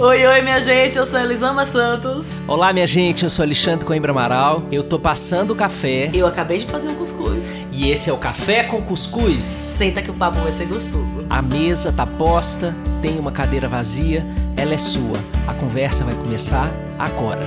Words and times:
Oi, 0.00 0.24
oi, 0.24 0.42
minha 0.42 0.60
gente, 0.60 0.96
eu 0.96 1.04
sou 1.04 1.18
Elisama 1.18 1.64
Santos. 1.64 2.38
Olá, 2.46 2.72
minha 2.72 2.86
gente, 2.86 3.24
eu 3.24 3.28
sou 3.28 3.42
Alexandre 3.42 3.84
Coimbra 3.84 4.12
Amaral. 4.12 4.62
Eu 4.70 4.84
tô 4.84 4.96
passando 4.96 5.50
o 5.50 5.56
café. 5.56 6.08
Eu 6.14 6.24
acabei 6.24 6.58
de 6.58 6.66
fazer 6.66 6.88
um 6.88 6.94
cuscuz. 6.94 7.56
E 7.72 7.90
esse 7.90 8.08
é 8.08 8.12
o 8.12 8.16
Café 8.16 8.62
com 8.62 8.80
Cuscuz. 8.80 9.42
Senta 9.42 10.00
que 10.00 10.08
o 10.08 10.14
papo 10.14 10.38
vai 10.38 10.52
ser 10.52 10.66
gostoso. 10.66 11.26
A 11.28 11.42
mesa 11.42 11.92
tá 11.92 12.06
posta, 12.06 12.72
tem 13.02 13.18
uma 13.18 13.32
cadeira 13.32 13.66
vazia, 13.66 14.24
ela 14.56 14.72
é 14.72 14.78
sua. 14.78 15.18
A 15.48 15.54
conversa 15.54 16.04
vai 16.04 16.14
começar 16.14 16.70
agora. 16.96 17.42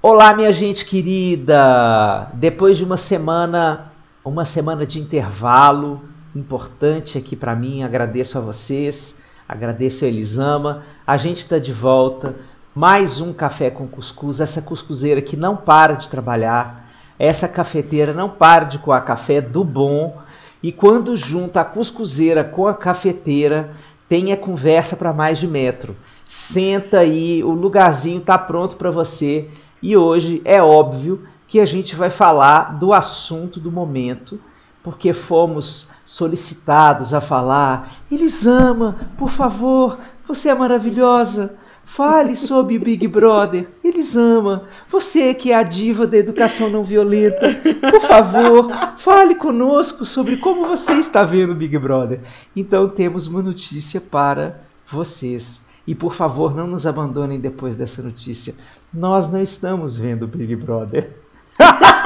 Olá, 0.00 0.34
minha 0.34 0.54
gente 0.54 0.86
querida! 0.86 2.30
Depois 2.32 2.78
de 2.78 2.84
uma 2.84 2.96
semana, 2.96 3.92
uma 4.24 4.46
semana 4.46 4.86
de 4.86 4.98
intervalo 4.98 6.00
importante 6.34 7.18
aqui 7.18 7.36
para 7.36 7.54
mim, 7.54 7.82
agradeço 7.82 8.38
a 8.38 8.40
vocês 8.40 9.22
Agradeço 9.48 10.04
a 10.04 10.08
Elisama. 10.08 10.82
A 11.06 11.16
gente 11.16 11.38
está 11.38 11.58
de 11.58 11.72
volta. 11.72 12.34
Mais 12.74 13.20
um 13.20 13.32
café 13.32 13.70
com 13.70 13.86
cuscuz. 13.86 14.40
Essa 14.40 14.62
cuscuzeira 14.62 15.20
que 15.20 15.36
não 15.36 15.54
para 15.54 15.94
de 15.94 16.08
trabalhar. 16.08 16.88
Essa 17.18 17.46
cafeteira 17.46 18.14
não 18.14 18.28
para 18.28 18.64
de 18.64 18.78
coar 18.78 19.04
café 19.04 19.42
do 19.42 19.62
bom. 19.62 20.16
E 20.62 20.72
quando 20.72 21.16
junta 21.16 21.60
a 21.60 21.64
cuscuzeira 21.64 22.42
com 22.42 22.66
a 22.66 22.74
cafeteira, 22.74 23.70
tem 24.08 24.32
a 24.32 24.36
conversa 24.36 24.96
para 24.96 25.12
mais 25.12 25.38
de 25.38 25.46
metro. 25.46 25.94
Senta 26.26 27.00
aí, 27.00 27.44
o 27.44 27.50
lugarzinho 27.50 28.20
está 28.20 28.38
pronto 28.38 28.76
para 28.76 28.90
você. 28.90 29.50
E 29.82 29.94
hoje 29.94 30.40
é 30.42 30.62
óbvio 30.62 31.22
que 31.46 31.60
a 31.60 31.66
gente 31.66 31.94
vai 31.94 32.08
falar 32.08 32.78
do 32.78 32.94
assunto 32.94 33.60
do 33.60 33.70
momento 33.70 34.40
porque 34.84 35.14
fomos 35.14 35.88
solicitados 36.04 37.14
a 37.14 37.20
falar. 37.20 38.02
Eles 38.12 38.46
amam, 38.46 38.94
por 39.16 39.30
favor, 39.30 39.98
você 40.28 40.50
é 40.50 40.54
maravilhosa. 40.54 41.56
Fale 41.86 42.36
sobre 42.36 42.78
Big 42.78 43.06
Brother. 43.08 43.66
Eles 43.82 44.16
amam. 44.16 44.62
Você 44.88 45.34
que 45.34 45.52
é 45.52 45.54
a 45.54 45.62
diva 45.62 46.06
da 46.06 46.16
educação 46.16 46.70
não 46.70 46.82
violenta. 46.82 47.46
Por 47.90 48.00
favor, 48.02 48.70
fale 48.96 49.34
conosco 49.34 50.04
sobre 50.04 50.36
como 50.38 50.66
você 50.66 50.94
está 50.94 51.24
vendo 51.24 51.54
Big 51.54 51.78
Brother. 51.78 52.20
Então 52.54 52.88
temos 52.88 53.26
uma 53.26 53.42
notícia 53.42 54.00
para 54.00 54.60
vocês. 54.86 55.64
E 55.86 55.94
por 55.94 56.14
favor, 56.14 56.54
não 56.54 56.66
nos 56.66 56.86
abandonem 56.86 57.38
depois 57.38 57.76
dessa 57.76 58.02
notícia. 58.02 58.54
Nós 58.92 59.30
não 59.30 59.42
estamos 59.42 59.98
vendo 59.98 60.26
Big 60.26 60.56
Brother. 60.56 61.10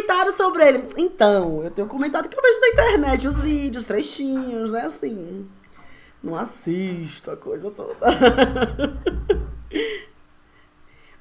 comentário 0.00 0.32
sobre 0.32 0.59
ele. 0.70 0.88
Então, 0.96 1.62
eu 1.62 1.70
tenho 1.70 1.86
comentado 1.86 2.28
que 2.28 2.38
eu 2.38 2.42
vejo 2.42 2.60
na 2.60 2.68
internet 2.68 3.28
os 3.28 3.38
vídeos, 3.38 3.86
trechinhos, 3.86 4.72
né? 4.72 4.82
Assim. 4.82 5.48
Não 6.22 6.36
assisto 6.36 7.30
a 7.30 7.36
coisa 7.36 7.70
toda. 7.70 7.94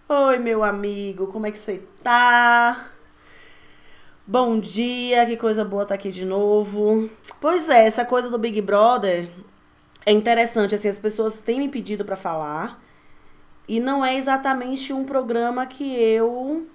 Oi, 0.09 0.39
meu 0.39 0.64
amigo, 0.64 1.27
como 1.27 1.45
é 1.45 1.52
que 1.52 1.58
você 1.58 1.83
tá? 2.02 2.89
Bom 4.25 4.59
dia, 4.59 5.25
que 5.25 5.38
coisa 5.38 5.64
boa 5.64 5.86
tá 5.86 5.95
aqui 5.95 6.11
de 6.11 6.25
novo. 6.25 7.09
Pois 7.39 7.70
é, 7.70 7.86
essa 7.86 8.03
coisa 8.03 8.30
do 8.30 8.38
Big 8.38 8.61
Brother 8.61 9.30
é 10.05 10.11
interessante, 10.11 10.75
assim, 10.75 10.88
as 10.88 11.00
pessoas 11.00 11.42
têm 11.42 11.59
me 11.59 11.70
pedido 11.70 12.03
para 12.03 12.16
falar 12.16 12.81
e 13.67 13.80
não 13.80 14.03
é 14.03 14.17
exatamente 14.17 14.92
um 14.92 15.05
programa 15.05 15.66
que 15.66 15.95
eu 15.95 16.67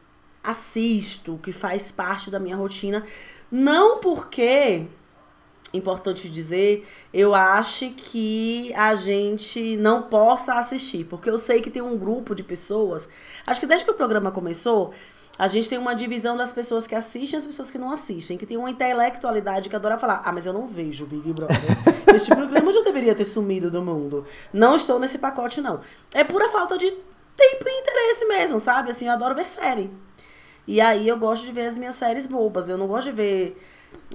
assisto, 0.44 1.40
que 1.42 1.50
faz 1.50 1.90
parte 1.90 2.30
da 2.30 2.38
minha 2.38 2.54
rotina. 2.54 3.04
Não 3.50 3.98
porque, 3.98 4.86
importante 5.72 6.28
dizer, 6.28 6.86
eu 7.12 7.34
acho 7.34 7.90
que 7.90 8.72
a 8.74 8.94
gente 8.94 9.76
não 9.76 10.02
possa 10.02 10.54
assistir, 10.54 11.04
porque 11.04 11.30
eu 11.30 11.38
sei 11.38 11.62
que 11.62 11.70
tem 11.70 11.82
um 11.82 11.96
grupo 11.96 12.34
de 12.34 12.42
pessoas. 12.42 13.08
Acho 13.46 13.60
que 13.60 13.66
desde 13.66 13.84
que 13.86 13.90
o 13.90 13.94
programa 13.94 14.30
começou, 14.30 14.92
a 15.36 15.48
gente 15.48 15.68
tem 15.68 15.78
uma 15.78 15.94
divisão 15.94 16.36
das 16.36 16.52
pessoas 16.52 16.86
que 16.86 16.94
assistem 16.94 17.36
e 17.36 17.40
as 17.40 17.46
pessoas 17.46 17.70
que 17.70 17.78
não 17.78 17.90
assistem, 17.90 18.38
que 18.38 18.46
tem 18.46 18.56
uma 18.56 18.70
intelectualidade 18.70 19.68
que 19.68 19.74
adora 19.74 19.98
falar: 19.98 20.22
ah, 20.24 20.32
mas 20.32 20.46
eu 20.46 20.52
não 20.52 20.66
vejo 20.66 21.06
Big 21.06 21.32
Brother. 21.32 21.58
este 22.14 22.34
programa 22.34 22.70
já 22.70 22.82
deveria 22.82 23.14
ter 23.14 23.24
sumido 23.24 23.70
do 23.70 23.82
mundo. 23.82 24.24
Não 24.52 24.76
estou 24.76 24.98
nesse 25.00 25.18
pacote, 25.18 25.60
não. 25.60 25.80
É 26.12 26.22
pura 26.22 26.48
falta 26.48 26.78
de 26.78 26.88
tempo 26.90 27.64
e 27.66 27.80
interesse 27.80 28.24
mesmo, 28.26 28.60
sabe? 28.60 28.90
Assim, 28.90 29.06
eu 29.06 29.12
adoro 29.12 29.34
ver 29.34 29.44
série. 29.44 29.90
E 30.66 30.80
aí 30.80 31.06
eu 31.08 31.18
gosto 31.18 31.44
de 31.44 31.52
ver 31.52 31.66
as 31.66 31.76
minhas 31.76 31.94
séries 31.94 32.26
bobas. 32.26 32.68
Eu 32.68 32.78
não 32.78 32.86
gosto 32.86 33.10
de 33.10 33.16
ver 33.16 33.62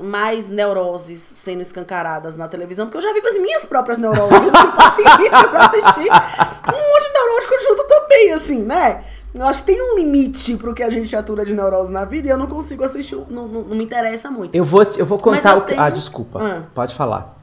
mais 0.01 0.49
neuroses 0.49 1.21
sendo 1.21 1.61
escancaradas 1.61 2.35
na 2.35 2.47
televisão, 2.47 2.85
porque 2.85 2.97
eu 2.97 3.01
já 3.01 3.13
vivo 3.13 3.27
as 3.27 3.39
minhas 3.39 3.65
próprias 3.65 3.97
neuroses. 3.97 4.31
Eu 4.31 4.51
não 4.51 4.51
tenho 4.51 4.75
paciência 4.75 5.47
pra 5.49 5.65
assistir 5.65 6.09
um 6.09 6.93
monte 6.93 7.07
de 7.07 7.13
neurótico 7.13 7.53
junto 7.61 7.87
também, 7.87 8.33
assim, 8.33 8.63
né? 8.63 9.03
Eu 9.33 9.45
acho 9.45 9.59
que 9.59 9.73
tem 9.73 9.81
um 9.81 9.97
limite 9.97 10.57
pro 10.57 10.73
que 10.73 10.81
a 10.81 10.89
gente 10.89 11.15
atura 11.15 11.45
de 11.45 11.53
neurose 11.53 11.91
na 11.91 12.03
vida 12.03 12.27
e 12.27 12.31
eu 12.31 12.37
não 12.37 12.47
consigo 12.47 12.83
assistir, 12.83 13.15
não, 13.29 13.47
não, 13.47 13.61
não 13.61 13.75
me 13.75 13.83
interessa 13.83 14.31
muito. 14.31 14.55
Eu 14.55 14.65
vou, 14.65 14.83
eu 14.97 15.05
vou 15.05 15.19
contar 15.19 15.51
eu 15.51 15.59
o 15.59 15.61
que. 15.61 15.67
Tenho... 15.67 15.81
Ah, 15.81 15.89
desculpa. 15.89 16.39
Ah. 16.41 16.63
Pode 16.73 16.95
falar. 16.95 17.37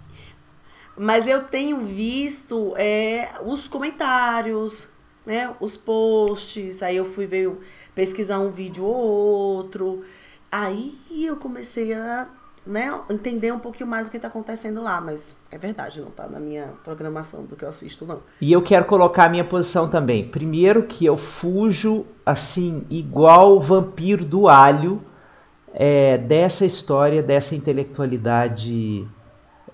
Mas 0.97 1.28
eu 1.28 1.45
tenho 1.45 1.83
visto 1.83 2.75
é, 2.77 3.28
os 3.45 3.69
comentários, 3.69 4.89
né? 5.25 5.55
Os 5.61 5.77
posts. 5.77 6.83
Aí 6.83 6.97
eu 6.97 7.05
fui 7.05 7.27
ver 7.27 7.53
pesquisar 7.97 8.39
um 8.39 8.51
vídeo 8.51 8.84
ou 8.84 8.95
outro. 8.95 10.05
Aí 10.53 10.95
eu 11.11 11.37
comecei 11.37 11.95
a 11.95 12.29
né, 12.65 12.93
entender 13.09 13.53
um 13.53 13.59
pouquinho 13.59 13.89
mais 13.89 14.07
o 14.07 14.11
que 14.11 14.19
está 14.19 14.29
acontecendo 14.29 14.83
lá, 14.83 15.01
mas 15.01 15.34
é 15.51 15.57
verdade, 15.57 16.01
não 16.01 16.09
está 16.09 16.29
na 16.29 16.39
minha 16.39 16.69
programação 16.84 17.45
do 17.45 17.57
que 17.57 17.65
eu 17.65 17.69
assisto, 17.69 18.05
não. 18.05 18.21
E 18.41 18.53
eu 18.53 18.61
quero 18.61 18.84
colocar 18.84 19.25
a 19.25 19.29
minha 19.29 19.45
posição 19.45 19.89
também. 19.89 20.29
Primeiro 20.29 20.83
que 20.83 21.07
eu 21.07 21.17
fujo, 21.17 22.05
assim, 22.25 22.84
igual 22.91 23.57
o 23.57 23.61
vampiro 23.61 24.25
do 24.25 24.49
alho, 24.49 25.03
é, 25.73 26.19
dessa 26.19 26.67
história, 26.67 27.23
dessa 27.23 27.55
intelectualidade 27.55 29.07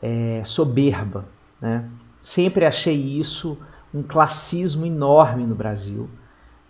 é, 0.00 0.42
soberba. 0.44 1.24
Né? 1.60 1.88
Sempre 2.20 2.66
achei 2.66 2.96
isso 2.96 3.58
um 3.92 4.02
classismo 4.02 4.86
enorme 4.86 5.44
no 5.44 5.54
Brasil 5.54 6.08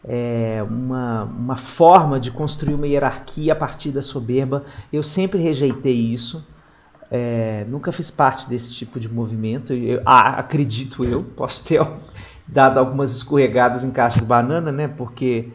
é, 0.04 0.64
uma, 0.68 1.24
uma 1.24 1.56
forma 1.56 2.18
de 2.18 2.30
construir 2.30 2.74
uma 2.74 2.86
hierarquia 2.86 3.52
a 3.52 3.56
partir 3.56 3.90
da 3.90 4.02
soberba. 4.02 4.64
Eu 4.92 5.02
sempre 5.02 5.40
rejeitei 5.40 5.94
isso. 5.94 6.44
É, 7.10 7.64
nunca 7.68 7.92
fiz 7.92 8.10
parte 8.10 8.48
desse 8.48 8.72
tipo 8.72 8.98
de 8.98 9.08
movimento. 9.08 9.72
Eu, 9.72 10.02
ah, 10.04 10.38
acredito 10.38 11.04
eu, 11.04 11.22
posso 11.22 11.64
ter 11.64 11.86
dado 12.46 12.78
algumas 12.78 13.14
escorregadas 13.14 13.84
em 13.84 13.90
caixa 13.90 14.18
de 14.18 14.24
banana, 14.24 14.72
né? 14.72 14.88
Porque 14.88 15.50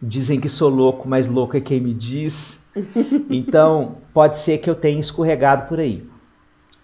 dizem 0.00 0.40
que 0.40 0.48
sou 0.48 0.70
louco, 0.70 1.08
mas 1.08 1.26
louco 1.26 1.56
é 1.56 1.60
quem 1.60 1.80
me 1.80 1.94
diz. 1.94 2.66
Então, 3.28 3.96
pode 4.14 4.38
ser 4.38 4.58
que 4.58 4.70
eu 4.70 4.74
tenha 4.74 5.00
escorregado 5.00 5.68
por 5.68 5.80
aí. 5.80 6.08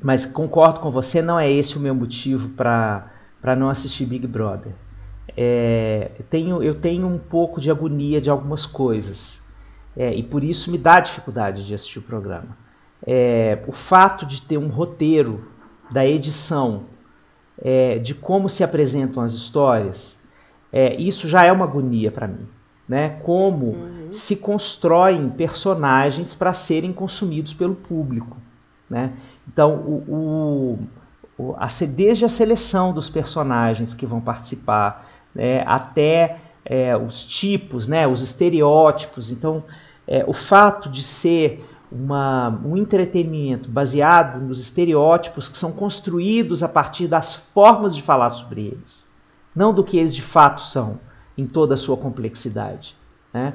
Mas 0.03 0.27
concordo 0.27 0.81
com 0.81 0.91
você, 0.91 1.23
não 1.23 1.39
é 1.39 1.51
esse 1.51 1.77
o 1.77 1.81
meu 1.81 1.95
motivo 1.95 2.49
para 2.49 3.11
não 3.57 3.71
assistir 3.71 4.05
Big 4.05 4.27
Brother 4.27 4.73
é, 5.37 6.11
tenho, 6.31 6.63
eu 6.63 6.75
tenho 6.75 7.07
um 7.07 7.19
pouco 7.19 7.61
de 7.61 7.71
agonia 7.71 8.21
de 8.21 8.31
algumas 8.31 8.67
coisas. 8.67 9.43
É, 9.97 10.13
e 10.13 10.23
por 10.23 10.43
isso 10.43 10.71
me 10.71 10.79
dá 10.79 11.01
dificuldade 11.01 11.65
de 11.65 11.75
assistir 11.75 12.01
o 12.01 12.03
programa. 12.03 12.57
É, 13.07 13.63
o 13.67 13.73
fato 13.73 14.27
de 14.27 14.43
ter 14.43 14.59
um 14.59 14.69
roteiro 14.69 15.49
da 15.91 16.07
edição, 16.07 16.85
é, 17.63 17.99
de 17.99 18.15
como 18.15 18.49
se 18.49 18.65
apresentam 18.65 19.23
as 19.23 19.33
histórias, 19.33 20.19
é, 20.73 20.97
isso 20.97 21.29
já 21.29 21.45
é 21.45 21.53
uma 21.53 21.65
agonia 21.65 22.11
para 22.11 22.27
mim. 22.27 22.49
Né? 22.89 23.21
Como 23.23 23.67
uhum. 23.67 24.09
se 24.11 24.37
constroem 24.37 25.31
personagens 25.31 26.35
para 26.35 26.53
serem 26.53 26.93
consumidos 26.93 27.55
pelo 27.55 27.75
público. 27.75 28.37
Né? 28.91 29.13
Então, 29.47 29.75
o, 29.75 30.79
o, 31.39 31.55
a, 31.57 31.69
desde 31.87 32.25
a 32.25 32.29
seleção 32.29 32.93
dos 32.93 33.09
personagens 33.09 33.95
que 33.95 34.05
vão 34.05 34.21
participar, 34.21 35.07
né, 35.35 35.63
até 35.67 36.39
é, 36.65 36.97
os 36.97 37.25
tipos, 37.25 37.89
né, 37.89 38.07
os 38.07 38.23
estereótipos. 38.23 39.31
Então, 39.31 39.63
é, 40.07 40.25
o 40.27 40.33
fato 40.33 40.89
de 40.89 41.03
ser 41.03 41.65
uma, 41.91 42.49
um 42.65 42.77
entretenimento 42.77 43.69
baseado 43.69 44.41
nos 44.41 44.59
estereótipos 44.61 45.49
que 45.49 45.57
são 45.57 45.73
construídos 45.73 46.63
a 46.63 46.69
partir 46.69 47.07
das 47.07 47.35
formas 47.35 47.95
de 47.95 48.03
falar 48.03 48.29
sobre 48.31 48.67
eles, 48.67 49.09
não 49.55 49.73
do 49.73 49.85
que 49.85 49.99
eles 49.99 50.15
de 50.15 50.23
fato 50.23 50.61
são, 50.61 50.99
em 51.37 51.47
toda 51.47 51.75
a 51.75 51.77
sua 51.77 51.97
complexidade. 51.97 52.97
Né? 53.33 53.55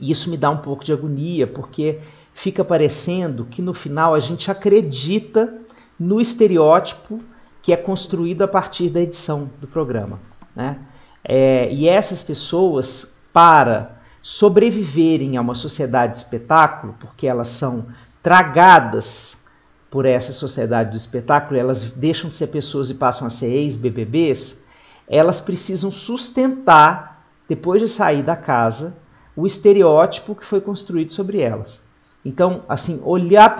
Isso 0.00 0.30
me 0.30 0.36
dá 0.36 0.50
um 0.50 0.58
pouco 0.58 0.84
de 0.84 0.92
agonia, 0.92 1.46
porque 1.46 2.00
fica 2.32 2.64
parecendo 2.64 3.44
que 3.44 3.62
no 3.62 3.72
final 3.72 4.14
a 4.14 4.20
gente 4.20 4.50
acredita 4.50 5.54
no 5.98 6.20
estereótipo 6.20 7.20
que 7.62 7.72
é 7.72 7.76
construído 7.76 8.42
a 8.42 8.48
partir 8.48 8.88
da 8.88 9.00
edição 9.00 9.50
do 9.60 9.66
programa. 9.66 10.20
Né? 10.56 10.78
É, 11.22 11.70
e 11.70 11.86
essas 11.88 12.22
pessoas, 12.22 13.18
para 13.32 14.00
sobreviverem 14.22 15.36
a 15.36 15.40
uma 15.40 15.54
sociedade 15.54 16.14
de 16.14 16.18
espetáculo, 16.18 16.96
porque 16.98 17.26
elas 17.26 17.48
são 17.48 17.86
tragadas 18.22 19.44
por 19.90 20.04
essa 20.04 20.32
sociedade 20.32 20.90
do 20.90 20.96
espetáculo, 20.96 21.60
elas 21.60 21.90
deixam 21.90 22.28
de 22.28 22.36
ser 22.36 22.48
pessoas 22.48 22.90
e 22.90 22.94
passam 22.94 23.26
a 23.26 23.30
ser 23.30 23.46
ex-BBBs, 23.46 24.64
elas 25.06 25.40
precisam 25.40 25.90
sustentar, 25.90 27.24
depois 27.48 27.80
de 27.80 27.86
sair 27.86 28.22
da 28.22 28.34
casa, 28.34 28.96
o 29.36 29.46
estereótipo 29.46 30.34
que 30.34 30.44
foi 30.44 30.60
construído 30.60 31.12
sobre 31.12 31.40
elas. 31.40 31.80
Então, 32.24 32.64
assim, 32.68 33.00
olhar 33.04 33.56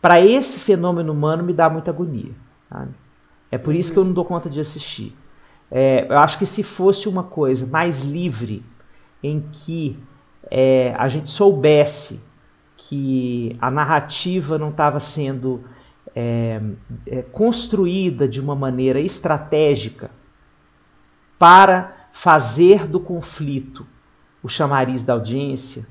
para 0.00 0.20
esse 0.20 0.60
fenômeno 0.60 1.12
humano 1.12 1.42
me 1.42 1.52
dá 1.52 1.68
muita 1.68 1.90
agonia. 1.90 2.32
Sabe? 2.70 2.90
É 3.50 3.58
por 3.58 3.74
isso 3.74 3.92
que 3.92 3.98
eu 3.98 4.04
não 4.04 4.12
dou 4.12 4.24
conta 4.24 4.48
de 4.48 4.60
assistir. 4.60 5.16
É, 5.70 6.06
eu 6.08 6.18
acho 6.18 6.38
que 6.38 6.46
se 6.46 6.62
fosse 6.62 7.08
uma 7.08 7.24
coisa 7.24 7.66
mais 7.66 8.02
livre, 8.02 8.64
em 9.22 9.44
que 9.52 9.98
é, 10.50 10.94
a 10.96 11.08
gente 11.08 11.30
soubesse 11.30 12.22
que 12.76 13.56
a 13.60 13.70
narrativa 13.70 14.58
não 14.58 14.70
estava 14.70 15.00
sendo 15.00 15.64
é, 16.14 16.60
é, 17.06 17.22
construída 17.22 18.28
de 18.28 18.40
uma 18.40 18.54
maneira 18.54 19.00
estratégica 19.00 20.10
para 21.38 21.92
fazer 22.12 22.86
do 22.86 23.00
conflito 23.00 23.86
o 24.42 24.48
chamariz 24.48 25.02
da 25.02 25.14
audiência, 25.14 25.86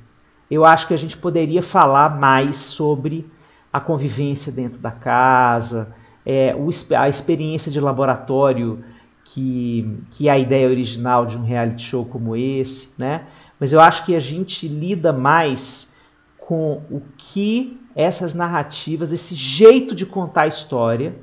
eu 0.49 0.63
acho 0.63 0.87
que 0.87 0.93
a 0.93 0.97
gente 0.97 1.17
poderia 1.17 1.61
falar 1.61 2.17
mais 2.17 2.57
sobre 2.57 3.29
a 3.73 3.79
convivência 3.79 4.51
dentro 4.51 4.79
da 4.79 4.91
casa, 4.91 5.93
é, 6.25 6.55
a 6.97 7.09
experiência 7.09 7.71
de 7.71 7.79
laboratório 7.79 8.83
que, 9.25 9.99
que 10.11 10.29
a 10.29 10.37
ideia 10.37 10.69
original 10.69 11.25
de 11.25 11.35
um 11.35 11.43
reality 11.43 11.81
show 11.81 12.05
como 12.05 12.35
esse, 12.35 12.89
né? 12.95 13.25
Mas 13.59 13.73
eu 13.73 13.81
acho 13.81 14.05
que 14.05 14.15
a 14.15 14.19
gente 14.19 14.67
lida 14.67 15.11
mais 15.11 15.95
com 16.37 16.83
o 16.91 17.01
que 17.17 17.81
essas 17.95 18.35
narrativas, 18.35 19.11
esse 19.11 19.33
jeito 19.33 19.95
de 19.95 20.05
contar 20.05 20.43
a 20.43 20.47
história 20.47 21.15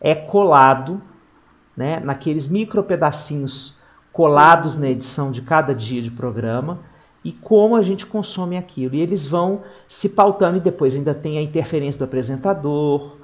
é 0.00 0.14
colado 0.16 1.00
né, 1.76 2.00
naqueles 2.00 2.48
micro 2.48 2.82
pedacinhos 2.82 3.76
colados 4.12 4.76
na 4.76 4.88
edição 4.88 5.30
de 5.30 5.42
cada 5.42 5.74
dia 5.74 6.02
de 6.02 6.10
programa 6.10 6.80
e 7.22 7.30
como 7.30 7.76
a 7.76 7.82
gente 7.82 8.04
consome 8.04 8.56
aquilo. 8.56 8.96
E 8.96 9.00
eles 9.00 9.26
vão 9.26 9.62
se 9.86 10.08
pautando 10.08 10.56
e 10.56 10.60
depois 10.60 10.96
ainda 10.96 11.14
tem 11.14 11.38
a 11.38 11.42
interferência 11.42 11.98
do 11.98 12.04
apresentador, 12.04 13.16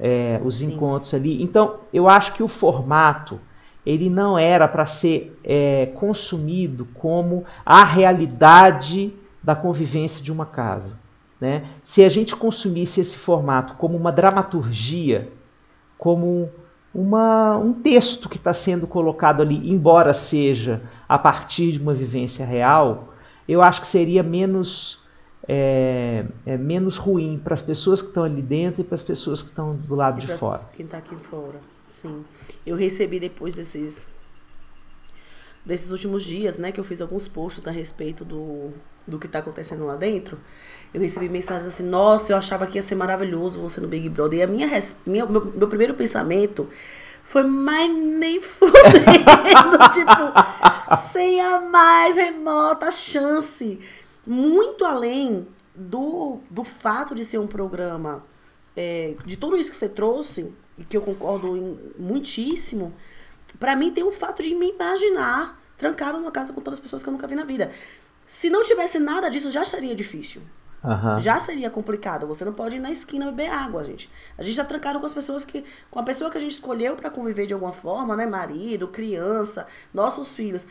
é, 0.00 0.40
os 0.42 0.58
Sim. 0.58 0.72
encontros 0.72 1.12
ali. 1.14 1.42
Então, 1.42 1.76
eu 1.92 2.08
acho 2.08 2.34
que 2.34 2.42
o 2.42 2.48
formato 2.48 3.38
ele 3.84 4.10
não 4.10 4.38
era 4.38 4.68
para 4.68 4.86
ser 4.86 5.38
é, 5.44 5.86
consumido 5.94 6.86
como 6.94 7.44
a 7.64 7.84
realidade 7.84 9.12
da 9.42 9.54
convivência 9.54 10.22
de 10.22 10.30
uma 10.30 10.44
casa. 10.44 10.98
Né? 11.40 11.64
Se 11.82 12.04
a 12.04 12.08
gente 12.08 12.36
consumisse 12.36 13.00
esse 13.00 13.16
formato 13.16 13.74
como 13.74 13.96
uma 13.96 14.12
dramaturgia, 14.12 15.32
como 15.96 16.50
uma, 16.94 17.56
um 17.56 17.72
texto 17.72 18.28
que 18.28 18.36
está 18.36 18.52
sendo 18.52 18.86
colocado 18.86 19.40
ali, 19.40 19.70
embora 19.70 20.12
seja 20.12 20.82
a 21.08 21.18
partir 21.18 21.72
de 21.72 21.78
uma 21.78 21.94
vivência 21.94 22.44
real, 22.44 23.14
eu 23.48 23.62
acho 23.62 23.80
que 23.80 23.86
seria 23.86 24.22
menos, 24.22 24.99
é, 25.52 26.24
é 26.46 26.56
menos 26.56 26.96
ruim 26.96 27.40
para 27.42 27.54
as 27.54 27.60
pessoas 27.60 28.00
que 28.00 28.06
estão 28.06 28.22
ali 28.22 28.40
dentro 28.40 28.82
e 28.82 28.84
para 28.84 28.94
as 28.94 29.02
pessoas 29.02 29.42
que 29.42 29.48
estão 29.48 29.74
do 29.74 29.96
lado 29.96 30.22
e 30.22 30.24
de 30.24 30.32
fora. 30.36 30.60
Quem 30.72 30.84
está 30.86 30.98
aqui 30.98 31.16
fora, 31.16 31.60
sim. 31.90 32.24
Eu 32.64 32.76
recebi 32.76 33.18
depois 33.18 33.52
desses 33.56 34.06
desses 35.66 35.90
últimos 35.90 36.22
dias, 36.22 36.56
né, 36.56 36.70
que 36.70 36.78
eu 36.78 36.84
fiz 36.84 37.02
alguns 37.02 37.26
posts 37.26 37.66
a 37.66 37.70
respeito 37.70 38.24
do, 38.24 38.70
do 39.06 39.18
que 39.18 39.26
está 39.26 39.40
acontecendo 39.40 39.84
lá 39.84 39.96
dentro, 39.96 40.38
eu 40.94 41.00
recebi 41.00 41.28
mensagens 41.28 41.66
assim, 41.66 41.82
nossa, 41.82 42.32
eu 42.32 42.36
achava 42.36 42.66
que 42.66 42.78
ia 42.78 42.82
ser 42.82 42.94
maravilhoso 42.94 43.60
você 43.60 43.80
no 43.80 43.88
Big 43.88 44.08
Brother. 44.08 44.38
E 44.38 44.42
a 44.42 44.46
minha, 44.46 44.68
minha 45.04 45.26
meu, 45.26 45.52
meu 45.54 45.68
primeiro 45.68 45.94
pensamento 45.94 46.68
foi, 47.24 47.42
mas 47.42 47.92
nem 47.92 48.38
fudendo, 48.40 49.78
tipo, 49.92 51.02
sem 51.12 51.40
a 51.40 51.60
mais 51.60 52.16
remota 52.16 52.90
chance. 52.90 53.80
Muito 54.26 54.84
além 54.84 55.46
do, 55.74 56.38
do 56.50 56.64
fato 56.64 57.14
de 57.14 57.24
ser 57.24 57.38
um 57.38 57.46
programa, 57.46 58.24
é, 58.76 59.14
de 59.24 59.36
tudo 59.36 59.56
isso 59.56 59.70
que 59.70 59.76
você 59.76 59.88
trouxe, 59.88 60.52
e 60.76 60.84
que 60.84 60.96
eu 60.96 61.02
concordo 61.02 61.56
em, 61.56 61.92
muitíssimo, 61.98 62.94
para 63.58 63.76
mim 63.76 63.90
tem 63.90 64.04
o 64.04 64.12
fato 64.12 64.42
de 64.42 64.54
me 64.54 64.70
imaginar 64.70 65.60
trancado 65.76 66.18
numa 66.18 66.30
casa 66.30 66.52
com 66.52 66.60
todas 66.60 66.78
as 66.78 66.82
pessoas 66.82 67.02
que 67.02 67.08
eu 67.08 67.12
nunca 67.12 67.26
vi 67.26 67.34
na 67.34 67.44
vida. 67.44 67.72
Se 68.26 68.48
não 68.48 68.62
tivesse 68.62 68.98
nada 68.98 69.28
disso, 69.28 69.50
já 69.50 69.64
seria 69.64 69.94
difícil. 69.94 70.42
Uhum. 70.82 71.18
Já 71.18 71.38
seria 71.38 71.68
complicado. 71.68 72.26
Você 72.26 72.44
não 72.44 72.52
pode 72.52 72.76
ir 72.76 72.80
na 72.80 72.90
esquina 72.90 73.26
beber 73.26 73.50
água, 73.50 73.84
gente. 73.84 74.10
A 74.38 74.42
gente 74.42 74.56
tá 74.56 74.64
trancado 74.64 74.98
com 74.98 75.04
as 75.04 75.12
pessoas 75.12 75.44
que. 75.44 75.64
Com 75.90 75.98
a 75.98 76.02
pessoa 76.02 76.30
que 76.30 76.38
a 76.38 76.40
gente 76.40 76.52
escolheu 76.52 76.96
para 76.96 77.10
conviver 77.10 77.46
de 77.46 77.52
alguma 77.52 77.72
forma, 77.72 78.16
né? 78.16 78.24
Marido, 78.24 78.88
criança, 78.88 79.66
nossos 79.92 80.34
filhos. 80.34 80.66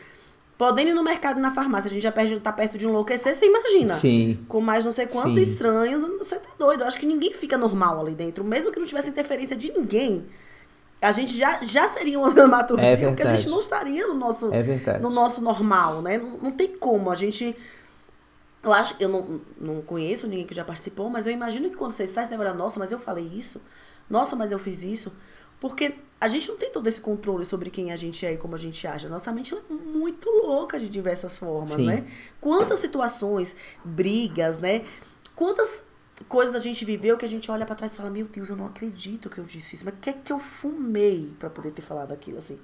Podendo 0.60 0.90
ir 0.90 0.94
no 0.94 1.02
mercado 1.02 1.38
e 1.38 1.40
na 1.40 1.50
farmácia, 1.50 1.88
a 1.88 1.90
gente 1.90 2.02
já 2.02 2.12
perde, 2.12 2.38
tá 2.38 2.52
perto 2.52 2.76
de 2.76 2.84
enlouquecer, 2.84 3.34
você 3.34 3.46
imagina. 3.46 3.94
Sim. 3.94 4.44
Com 4.46 4.60
mais 4.60 4.84
não 4.84 4.92
sei 4.92 5.06
quantos 5.06 5.32
Sim. 5.32 5.40
estranhos, 5.40 6.02
você 6.18 6.36
tá 6.36 6.50
doido. 6.58 6.82
Eu 6.82 6.86
acho 6.86 6.98
que 6.98 7.06
ninguém 7.06 7.32
fica 7.32 7.56
normal 7.56 7.98
ali 7.98 8.14
dentro. 8.14 8.44
Mesmo 8.44 8.70
que 8.70 8.78
não 8.78 8.84
tivesse 8.84 9.08
interferência 9.08 9.56
de 9.56 9.72
ninguém, 9.72 10.26
a 11.00 11.12
gente 11.12 11.34
já, 11.34 11.60
já 11.62 11.88
seria 11.88 12.18
uma 12.18 12.30
dramaturgia, 12.30 12.90
é 12.90 13.06
porque 13.06 13.22
a 13.22 13.34
gente 13.34 13.48
não 13.48 13.58
estaria 13.58 14.06
no 14.06 14.12
nosso, 14.12 14.50
é 14.52 14.98
no 14.98 15.08
nosso 15.08 15.40
normal, 15.40 16.02
né? 16.02 16.18
Não, 16.18 16.36
não 16.36 16.52
tem 16.52 16.68
como. 16.76 17.10
A 17.10 17.14
gente 17.14 17.56
eu 18.62 18.74
acho, 18.74 18.96
eu 19.00 19.08
não, 19.08 19.40
não 19.58 19.80
conheço 19.80 20.26
ninguém 20.26 20.44
que 20.44 20.54
já 20.54 20.62
participou, 20.62 21.08
mas 21.08 21.26
eu 21.26 21.32
imagino 21.32 21.70
que 21.70 21.76
quando 21.76 21.92
você 21.92 22.06
sai, 22.06 22.26
você 22.26 22.36
deve 22.36 22.52
nossa, 22.52 22.78
mas 22.78 22.92
eu 22.92 22.98
falei 22.98 23.24
isso. 23.24 23.62
Nossa, 24.10 24.36
mas 24.36 24.52
eu 24.52 24.58
fiz 24.58 24.82
isso. 24.82 25.16
Porque 25.60 25.94
a 26.20 26.26
gente 26.26 26.48
não 26.48 26.56
tem 26.56 26.70
todo 26.70 26.86
esse 26.86 27.00
controle 27.00 27.44
sobre 27.44 27.70
quem 27.70 27.92
a 27.92 27.96
gente 27.96 28.24
é 28.26 28.32
e 28.32 28.38
como 28.38 28.54
a 28.54 28.58
gente 28.58 28.86
age. 28.86 29.08
Nossa 29.08 29.30
mente 29.30 29.54
é 29.54 29.72
muito 29.72 30.28
louca 30.28 30.78
de 30.78 30.88
diversas 30.88 31.38
formas, 31.38 31.76
Sim. 31.76 31.86
né? 31.86 32.06
Quantas 32.40 32.78
situações, 32.78 33.54
brigas, 33.84 34.58
né? 34.58 34.84
Quantas 35.36 35.82
coisas 36.28 36.54
a 36.54 36.58
gente 36.58 36.84
viveu 36.84 37.16
que 37.16 37.24
a 37.24 37.28
gente 37.28 37.50
olha 37.50 37.64
para 37.64 37.76
trás 37.76 37.92
e 37.92 37.96
fala: 37.96 38.10
Meu 38.10 38.26
Deus, 38.26 38.48
eu 38.48 38.56
não 38.56 38.66
acredito 38.66 39.30
que 39.30 39.38
eu 39.38 39.44
disse 39.44 39.76
isso. 39.76 39.84
Mas 39.84 39.94
o 39.94 39.98
que 39.98 40.10
é 40.10 40.12
que 40.12 40.32
eu 40.32 40.38
fumei 40.38 41.34
para 41.38 41.50
poder 41.50 41.70
ter 41.70 41.82
falado 41.82 42.12
aquilo 42.12 42.38
assim? 42.38 42.58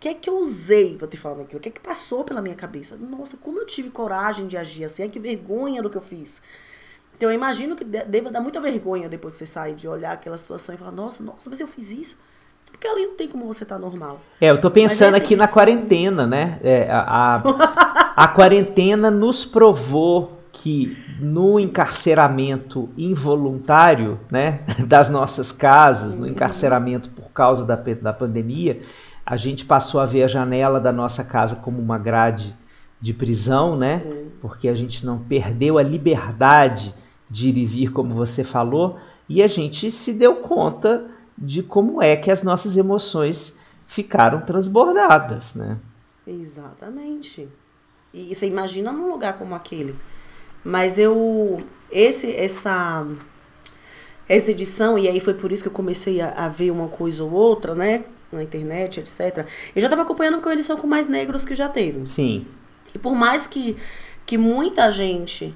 que 0.00 0.08
é 0.08 0.14
que 0.14 0.30
eu 0.30 0.38
usei 0.38 0.96
pra 0.96 1.06
te 1.06 1.18
falar 1.18 1.42
aquilo? 1.42 1.58
O 1.58 1.60
que 1.60 1.68
é 1.68 1.72
que 1.72 1.80
passou 1.80 2.24
pela 2.24 2.40
minha 2.40 2.54
cabeça? 2.54 2.96
Nossa, 2.96 3.36
como 3.36 3.58
eu 3.58 3.66
tive 3.66 3.90
coragem 3.90 4.48
de 4.48 4.56
agir 4.56 4.84
assim? 4.84 5.02
É 5.02 5.08
que 5.08 5.20
vergonha 5.20 5.82
do 5.82 5.90
que 5.90 5.98
eu 5.98 6.00
fiz. 6.00 6.40
Então 7.14 7.28
eu 7.28 7.34
imagino 7.34 7.76
que 7.76 7.84
deva 7.84 8.30
dar 8.30 8.40
muita 8.40 8.58
vergonha 8.62 9.10
depois 9.10 9.34
que 9.34 9.40
você 9.40 9.46
sair 9.46 9.74
de 9.74 9.86
olhar 9.86 10.12
aquela 10.12 10.38
situação 10.38 10.74
e 10.74 10.78
falar, 10.78 10.90
nossa, 10.90 11.22
nossa, 11.22 11.50
mas 11.50 11.60
eu 11.60 11.68
fiz 11.68 11.90
isso. 11.90 12.18
Porque 12.80 12.88
ali 12.88 13.08
não 13.08 13.14
tem 13.14 13.28
como 13.28 13.46
você 13.46 13.62
estar 13.62 13.74
tá 13.74 13.80
normal. 13.80 14.22
É, 14.40 14.48
eu 14.48 14.58
tô 14.58 14.70
pensando 14.70 15.14
aqui 15.14 15.36
na 15.36 15.46
quarentena, 15.46 16.26
né? 16.26 16.58
É, 16.62 16.90
a, 16.90 17.36
a, 17.36 18.24
a 18.24 18.28
quarentena 18.28 19.10
nos 19.10 19.44
provou 19.44 20.40
que 20.50 20.96
no 21.20 21.60
encarceramento 21.60 22.88
involuntário, 22.96 24.18
né, 24.30 24.60
das 24.88 25.10
nossas 25.10 25.52
casas, 25.52 26.16
no 26.16 26.26
encarceramento 26.26 27.10
por 27.10 27.30
causa 27.32 27.66
da, 27.66 27.76
da 27.76 28.14
pandemia, 28.14 28.80
a 29.26 29.36
gente 29.36 29.66
passou 29.66 30.00
a 30.00 30.06
ver 30.06 30.22
a 30.22 30.26
janela 30.26 30.80
da 30.80 30.90
nossa 30.90 31.22
casa 31.22 31.56
como 31.56 31.82
uma 31.82 31.98
grade 31.98 32.56
de 32.98 33.12
prisão, 33.12 33.76
né? 33.76 34.02
Porque 34.40 34.68
a 34.68 34.74
gente 34.74 35.04
não 35.04 35.18
perdeu 35.18 35.76
a 35.76 35.82
liberdade 35.82 36.94
de 37.28 37.50
ir 37.50 37.58
e 37.58 37.66
vir, 37.66 37.92
como 37.92 38.14
você 38.14 38.42
falou, 38.42 38.98
e 39.28 39.42
a 39.42 39.46
gente 39.46 39.90
se 39.90 40.14
deu 40.14 40.36
conta 40.36 41.04
de 41.40 41.62
como 41.62 42.02
é 42.02 42.16
que 42.16 42.30
as 42.30 42.42
nossas 42.42 42.76
emoções 42.76 43.58
ficaram 43.86 44.40
transbordadas, 44.40 45.54
né? 45.54 45.78
Exatamente. 46.26 47.48
E 48.12 48.34
você 48.34 48.46
imagina 48.46 48.92
num 48.92 49.10
lugar 49.10 49.38
como 49.38 49.54
aquele. 49.54 49.96
Mas 50.64 50.98
eu 50.98 51.62
esse 51.90 52.30
essa 52.34 53.06
essa 54.28 54.50
edição 54.50 54.98
e 54.98 55.08
aí 55.08 55.18
foi 55.18 55.34
por 55.34 55.50
isso 55.50 55.62
que 55.62 55.68
eu 55.68 55.72
comecei 55.72 56.20
a, 56.20 56.30
a 56.30 56.48
ver 56.48 56.70
uma 56.70 56.88
coisa 56.88 57.24
ou 57.24 57.32
outra, 57.32 57.74
né? 57.74 58.04
na 58.32 58.42
internet, 58.42 59.00
etc. 59.00 59.46
Eu 59.74 59.80
já 59.80 59.86
estava 59.86 60.02
acompanhando 60.02 60.40
com 60.40 60.48
a 60.48 60.52
edição 60.52 60.76
com 60.76 60.86
mais 60.86 61.08
negros 61.08 61.44
que 61.44 61.54
já 61.54 61.68
teve. 61.68 62.06
Sim. 62.06 62.46
E 62.94 62.98
por 62.98 63.14
mais 63.14 63.46
que, 63.46 63.76
que 64.24 64.38
muita 64.38 64.90
gente 64.90 65.54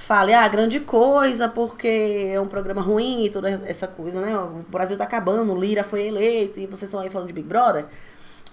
fale, 0.00 0.32
ah, 0.32 0.48
grande 0.48 0.80
coisa, 0.80 1.46
porque 1.46 2.30
é 2.32 2.40
um 2.40 2.48
programa 2.48 2.80
ruim 2.80 3.26
e 3.26 3.30
toda 3.30 3.50
essa 3.66 3.86
coisa, 3.86 4.20
né? 4.22 4.36
O 4.36 4.64
Brasil 4.68 4.96
tá 4.96 5.04
acabando, 5.04 5.52
o 5.52 5.60
Lira 5.60 5.84
foi 5.84 6.06
eleito 6.06 6.58
e 6.58 6.66
vocês 6.66 6.84
estão 6.88 7.00
aí 7.00 7.10
falando 7.10 7.28
de 7.28 7.34
Big 7.34 7.46
Brother. 7.46 7.84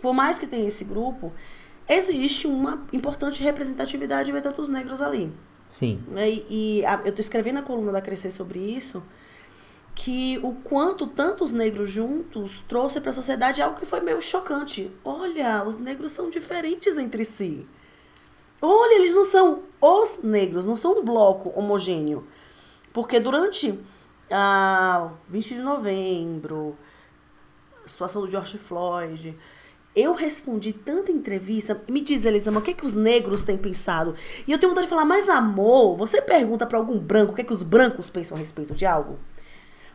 Por 0.01 0.13
mais 0.13 0.37
que 0.37 0.45
tenha 0.45 0.67
esse 0.67 0.83
grupo, 0.83 1.31
existe 1.87 2.47
uma 2.47 2.85
importante 2.91 3.41
representatividade 3.41 4.25
de 4.25 4.33
ver 4.33 4.41
tantos 4.41 4.67
negros 4.67 5.01
ali. 5.01 5.31
Sim. 5.69 6.03
E, 6.17 6.79
e 6.79 6.85
a, 6.85 7.01
eu 7.05 7.13
tô 7.13 7.21
escrevendo 7.21 7.59
a 7.59 7.61
coluna 7.61 7.93
da 7.93 8.01
Crescer 8.01 8.29
sobre 8.29 8.59
isso 8.59 9.01
que 9.95 10.39
o 10.43 10.51
quanto 10.51 11.07
tantos 11.07 11.51
negros 11.51 11.89
juntos 11.89 12.63
trouxe 12.67 13.01
para 13.01 13.09
a 13.09 13.13
sociedade 13.13 13.61
algo 13.61 13.79
que 13.79 13.85
foi 13.85 14.01
meio 14.01 14.21
chocante. 14.21 14.91
Olha, 15.03 15.63
os 15.63 15.77
negros 15.77 16.11
são 16.11 16.29
diferentes 16.29 16.97
entre 16.97 17.25
si. 17.25 17.65
Olha, 18.61 18.95
eles 18.95 19.13
não 19.13 19.25
são 19.25 19.63
os 19.79 20.19
negros, 20.23 20.65
não 20.65 20.75
são 20.75 20.99
um 20.99 21.05
bloco 21.05 21.51
homogêneo. 21.55 22.27
Porque 22.91 23.19
durante 23.19 23.79
a 24.31 25.11
20 25.29 25.55
de 25.55 25.61
novembro, 25.61 26.75
a 27.85 27.87
situação 27.87 28.21
do 28.21 28.29
George 28.29 28.57
Floyd, 28.57 29.37
eu 29.95 30.13
respondi 30.13 30.73
tanta 30.73 31.11
entrevista. 31.11 31.79
Me 31.87 32.01
diz, 32.01 32.25
Elisama, 32.25 32.59
o 32.59 32.61
que, 32.61 32.71
é 32.71 32.73
que 32.73 32.85
os 32.85 32.93
negros 32.93 33.43
têm 33.43 33.57
pensado? 33.57 34.15
E 34.47 34.51
eu 34.51 34.59
tenho 34.59 34.71
vontade 34.71 34.87
de 34.87 34.89
falar, 34.89 35.05
mas 35.05 35.29
amor, 35.29 35.97
você 35.97 36.21
pergunta 36.21 36.65
para 36.65 36.77
algum 36.77 36.99
branco 36.99 37.31
o 37.31 37.35
que, 37.35 37.41
é 37.41 37.43
que 37.43 37.53
os 37.53 37.63
brancos 37.63 38.09
pensam 38.09 38.37
a 38.37 38.39
respeito 38.39 38.73
de 38.73 38.85
algo? 38.85 39.19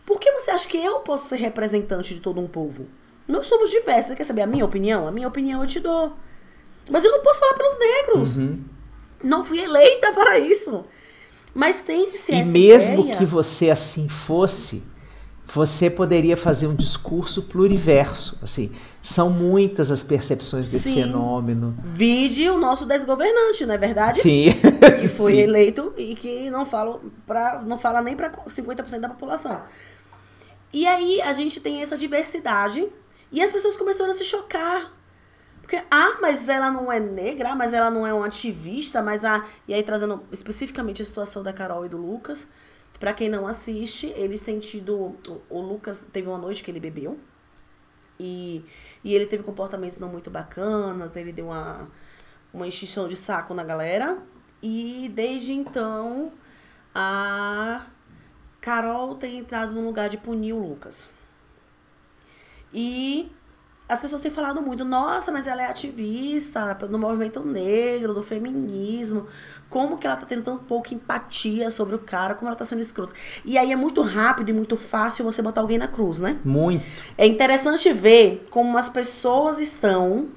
Por 0.05 0.19
que 0.19 0.31
você 0.33 0.51
acha 0.51 0.69
que 0.69 0.77
eu 0.77 1.01
posso 1.01 1.29
ser 1.29 1.37
representante 1.37 2.15
de 2.15 2.21
todo 2.21 2.41
um 2.41 2.49
povo? 2.49 2.87
Nós 3.29 3.47
somos 3.47 3.71
diversos. 3.71 4.09
Você 4.09 4.17
quer 4.17 4.25
saber 4.25 4.43
a 4.43 4.47
minha 4.47 4.65
opinião? 4.65 5.07
A 5.07 5.13
minha 5.13 5.29
opinião 5.29 5.61
eu 5.61 5.67
te 5.69 5.79
dou. 5.79 6.13
Mas 6.91 7.05
eu 7.05 7.11
não 7.11 7.23
posso 7.23 7.41
falar 7.41 7.55
pelos 7.55 7.79
negros. 7.79 8.39
Uhum. 8.39 8.65
Não 9.23 9.45
fui 9.45 9.61
eleita 9.61 10.13
para 10.13 10.39
isso. 10.39 10.85
Mas 11.55 11.81
tem-se 11.81 12.33
E 12.33 12.45
mesmo 12.45 13.03
ideia... 13.03 13.17
que 13.17 13.25
você 13.25 13.71
assim 13.71 14.09
fosse, 14.09 14.83
você 15.47 15.91
poderia 15.91 16.37
fazer 16.37 16.67
um 16.67 16.75
discurso 16.75 17.43
pluriverso. 17.43 18.39
Assim, 18.43 18.73
são 19.03 19.29
muitas 19.29 19.91
as 19.91 20.03
percepções 20.03 20.71
desse 20.71 20.85
Sim. 20.85 20.95
fenômeno. 20.95 21.77
Vide 21.85 22.49
o 22.49 22.59
nosso 22.59 22.87
desgovernante, 22.87 23.67
não 23.67 23.75
é 23.75 23.79
verdade? 23.79 24.23
Sim. 24.23 24.47
Que 24.99 25.09
foi 25.09 25.33
Sim. 25.33 25.41
eleito 25.41 25.93
e 25.97 26.15
que 26.15 26.51
não 26.51 26.65
fala, 26.65 26.99
pra, 27.27 27.63
não 27.67 27.79
fala 27.79 28.01
nem 28.01 28.17
para 28.17 28.31
50% 28.31 28.99
da 28.99 29.09
população. 29.11 29.61
E 30.73 30.87
aí 30.87 31.21
a 31.21 31.35
gente 31.35 31.61
tem 31.61 31.83
essa 31.83 31.99
diversidade 31.99 32.89
e 33.31 33.43
as 33.43 33.53
pessoas 33.53 33.77
começaram 33.77 34.11
a 34.11 34.15
se 34.15 34.25
chocar 34.25 34.91
porque, 35.73 35.87
ah, 35.91 36.19
mas 36.21 36.51
ela 36.51 36.71
não 36.71 36.93
é 36.93 37.01
negra, 37.01 37.53
ah, 37.53 37.57
mas 37.57 37.73
ela 37.73 37.91
não 37.91 38.07
é 38.07 38.13
um 38.13 38.23
ativista, 38.23 39.01
mas 39.01 39.25
a. 39.25 39.47
E 39.67 39.73
aí, 39.73 39.83
trazendo 39.83 40.23
especificamente 40.31 41.01
a 41.01 41.05
situação 41.05 41.43
da 41.43 41.51
Carol 41.51 41.87
e 41.87 41.89
do 41.89 41.97
Lucas. 41.97 42.47
Para 43.01 43.15
quem 43.15 43.31
não 43.31 43.47
assiste, 43.47 44.13
eles 44.15 44.43
têm 44.43 44.59
tido. 44.59 44.95
O, 45.27 45.43
o, 45.49 45.61
Lucas 45.63 46.07
teve 46.13 46.29
uma 46.29 46.37
noite 46.37 46.63
que 46.63 46.71
ele 46.71 46.79
bebeu. 46.79 47.19
E, 48.21 48.63
e 49.03 49.15
ele 49.15 49.25
teve 49.25 49.43
comportamentos 49.43 49.99
não 49.99 50.09
muito 50.09 50.31
bacanas, 50.31 51.17
ele 51.17 51.33
deu 51.33 51.47
uma, 51.47 51.91
uma 52.53 52.69
extinção 52.69 53.09
de 53.09 53.17
saco 53.17 53.55
na 53.55 53.65
galera. 53.65 54.19
E 54.63 55.11
desde 55.15 55.55
então, 55.55 56.33
a 56.95 57.87
Carol 58.61 59.15
tem 59.15 59.39
entrado 59.39 59.73
no 59.73 59.81
lugar 59.81 60.11
de 60.11 60.19
punir 60.19 60.53
o 60.53 60.59
Lucas. 60.59 61.09
E 62.75 63.33
as 63.89 64.01
pessoas 64.01 64.23
têm 64.23 64.31
falado 64.31 64.63
muito, 64.63 64.85
nossa, 64.85 65.31
mas 65.31 65.47
ela 65.47 65.63
é 65.63 65.67
ativista 65.67 66.75
do 66.75 66.99
movimento 66.99 67.41
negro, 67.41 68.15
do 68.15 68.23
feminismo. 68.23 69.27
Como 69.69 69.99
que 69.99 70.07
ela 70.07 70.17
tá 70.17 70.27
tendo 70.27 70.43
tão 70.43 70.59
pouca 70.59 70.95
empatia 70.95 71.71
sobre 71.71 71.95
o 71.95 71.99
cara, 71.99 72.35
como 72.35 72.49
ela 72.49 72.57
tá 72.57 72.65
sendo 72.65 72.81
escrota. 72.81 73.13
E 73.45 73.59
aí 73.59 73.73
é 73.73 73.77
muito 73.77 74.01
rápido 74.01 74.49
e 74.51 74.53
muito 74.53 74.77
fácil 74.77 75.25
você 75.25 75.43
botar 75.43 75.61
alguém 75.61 75.79
na 75.79 75.89
cruz, 75.89 76.19
né? 76.19 76.41
Muito. 76.45 76.85
É 77.19 77.27
interessante 77.27 77.93
ver 77.93 78.47
como 78.51 78.77
as 78.79 78.89
pessoas 78.89 79.59
estão 79.59 80.29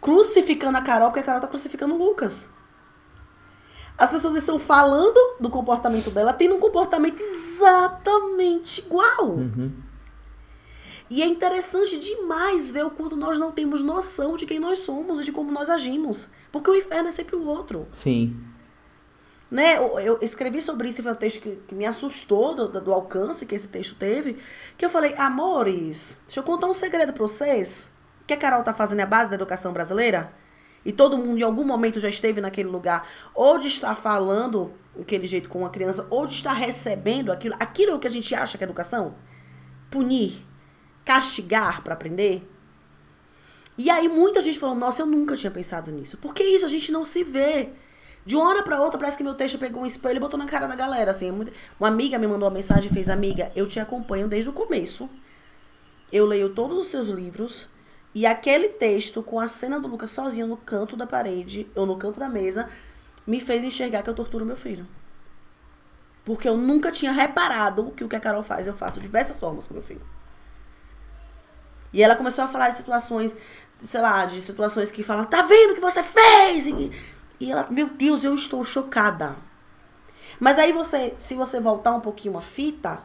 crucificando 0.00 0.78
a 0.78 0.82
Carol, 0.82 1.08
porque 1.08 1.20
a 1.20 1.24
Carol 1.24 1.40
tá 1.40 1.48
crucificando 1.48 1.94
o 1.94 1.98
Lucas. 1.98 2.48
As 3.98 4.10
pessoas 4.10 4.34
estão 4.36 4.58
falando 4.58 5.18
do 5.38 5.50
comportamento 5.50 6.10
dela, 6.10 6.32
tendo 6.32 6.54
um 6.54 6.60
comportamento 6.60 7.20
exatamente 7.20 8.80
igual. 8.80 9.26
Uhum. 9.26 9.72
E 11.10 11.22
é 11.22 11.26
interessante 11.26 11.98
demais 11.98 12.70
ver 12.70 12.86
o 12.86 12.90
quanto 12.90 13.16
nós 13.16 13.36
não 13.36 13.50
temos 13.50 13.82
noção 13.82 14.36
de 14.36 14.46
quem 14.46 14.60
nós 14.60 14.78
somos 14.78 15.20
e 15.20 15.24
de 15.24 15.32
como 15.32 15.50
nós 15.50 15.68
agimos. 15.68 16.28
Porque 16.52 16.70
o 16.70 16.76
inferno 16.76 17.08
é 17.08 17.12
sempre 17.12 17.34
o 17.34 17.44
outro. 17.44 17.88
Sim. 17.90 18.38
Né? 19.50 19.76
Eu, 19.76 19.98
eu 19.98 20.18
escrevi 20.22 20.62
sobre 20.62 20.88
isso, 20.88 21.02
foi 21.02 21.10
um 21.10 21.16
texto 21.16 21.40
que, 21.40 21.56
que 21.66 21.74
me 21.74 21.84
assustou 21.84 22.54
do, 22.54 22.80
do, 22.80 22.92
alcance 22.92 23.44
que 23.44 23.56
esse 23.56 23.66
texto 23.66 23.96
teve. 23.96 24.38
Que 24.78 24.84
eu 24.84 24.88
falei, 24.88 25.12
amores, 25.16 26.20
deixa 26.28 26.38
eu 26.38 26.44
contar 26.44 26.68
um 26.68 26.72
segredo 26.72 27.12
pra 27.12 27.26
vocês. 27.26 27.90
O 28.22 28.26
que 28.26 28.34
a 28.34 28.36
Carol 28.36 28.62
tá 28.62 28.72
fazendo 28.72 29.00
é 29.00 29.02
a 29.02 29.06
base 29.06 29.30
da 29.30 29.34
educação 29.34 29.72
brasileira? 29.72 30.32
E 30.84 30.92
todo 30.92 31.18
mundo 31.18 31.40
em 31.40 31.42
algum 31.42 31.64
momento 31.64 31.98
já 31.98 32.08
esteve 32.08 32.40
naquele 32.40 32.68
lugar, 32.68 33.06
ou 33.34 33.58
de 33.58 33.66
estar 33.66 33.96
falando 33.96 34.72
daquele 34.96 35.26
jeito 35.26 35.48
com 35.48 35.58
uma 35.58 35.70
criança, 35.70 36.06
ou 36.08 36.24
de 36.24 36.34
estar 36.34 36.52
recebendo 36.52 37.32
aquilo. 37.32 37.56
Aquilo 37.58 37.98
que 37.98 38.06
a 38.06 38.10
gente 38.10 38.32
acha 38.32 38.56
que 38.56 38.62
é 38.62 38.66
educação? 38.66 39.16
Punir 39.90 40.48
castigar 41.04 41.82
para 41.82 41.94
aprender? 41.94 42.48
E 43.76 43.88
aí 43.90 44.08
muita 44.08 44.40
gente 44.40 44.58
falou: 44.58 44.74
"Nossa, 44.74 45.02
eu 45.02 45.06
nunca 45.06 45.36
tinha 45.36 45.50
pensado 45.50 45.90
nisso". 45.90 46.18
Porque 46.18 46.42
isso 46.42 46.64
a 46.64 46.68
gente 46.68 46.92
não 46.92 47.04
se 47.04 47.24
vê. 47.24 47.70
De 48.24 48.36
uma 48.36 48.48
hora 48.48 48.62
para 48.62 48.80
outra, 48.80 48.98
parece 48.98 49.16
que 49.16 49.24
meu 49.24 49.34
texto 49.34 49.58
pegou 49.58 49.82
um 49.82 49.86
espelho 49.86 50.18
e 50.18 50.20
botou 50.20 50.38
na 50.38 50.46
cara 50.46 50.66
da 50.66 50.76
galera, 50.76 51.10
assim. 51.10 51.28
É 51.28 51.32
uma 51.78 51.88
amiga 51.88 52.18
me 52.18 52.26
mandou 52.26 52.48
uma 52.48 52.54
mensagem 52.54 52.90
e 52.90 52.92
fez: 52.92 53.08
"Amiga, 53.08 53.50
eu 53.56 53.66
te 53.66 53.80
acompanho 53.80 54.28
desde 54.28 54.50
o 54.50 54.52
começo. 54.52 55.08
Eu 56.12 56.26
leio 56.26 56.50
todos 56.54 56.76
os 56.78 56.86
seus 56.86 57.08
livros 57.08 57.68
e 58.14 58.26
aquele 58.26 58.68
texto 58.68 59.22
com 59.22 59.38
a 59.38 59.48
cena 59.48 59.78
do 59.78 59.86
Lucas 59.86 60.10
sozinho 60.10 60.46
no 60.46 60.56
canto 60.56 60.96
da 60.96 61.06
parede 61.06 61.68
ou 61.74 61.86
no 61.86 61.96
canto 61.96 62.18
da 62.18 62.28
mesa 62.28 62.68
me 63.26 63.40
fez 63.40 63.62
enxergar 63.62 64.02
que 64.02 64.10
eu 64.10 64.14
torturo 64.14 64.44
meu 64.44 64.56
filho. 64.56 64.86
Porque 66.24 66.48
eu 66.48 66.56
nunca 66.56 66.90
tinha 66.90 67.12
reparado 67.12 67.92
que 67.96 68.04
o 68.04 68.08
que 68.08 68.16
a 68.16 68.20
Carol 68.20 68.42
faz 68.42 68.66
eu 68.66 68.74
faço 68.74 69.00
diversas 69.00 69.38
formas 69.38 69.68
com 69.68 69.74
meu 69.74 69.82
filho. 69.82 70.02
E 71.92 72.02
ela 72.02 72.16
começou 72.16 72.44
a 72.44 72.48
falar 72.48 72.68
de 72.68 72.76
situações, 72.76 73.34
sei 73.80 74.00
lá, 74.00 74.24
de 74.26 74.40
situações 74.42 74.90
que 74.90 75.02
falam, 75.02 75.24
tá 75.24 75.42
vendo 75.42 75.72
o 75.72 75.74
que 75.74 75.80
você 75.80 76.02
fez? 76.02 76.66
E, 76.66 77.50
ela, 77.50 77.66
meu 77.70 77.88
Deus, 77.88 78.22
eu 78.24 78.34
estou 78.34 78.64
chocada. 78.64 79.36
Mas 80.38 80.58
aí 80.58 80.72
você, 80.72 81.14
se 81.18 81.34
você 81.34 81.60
voltar 81.60 81.92
um 81.92 82.00
pouquinho 82.00 82.36
a 82.36 82.40
fita, 82.40 83.00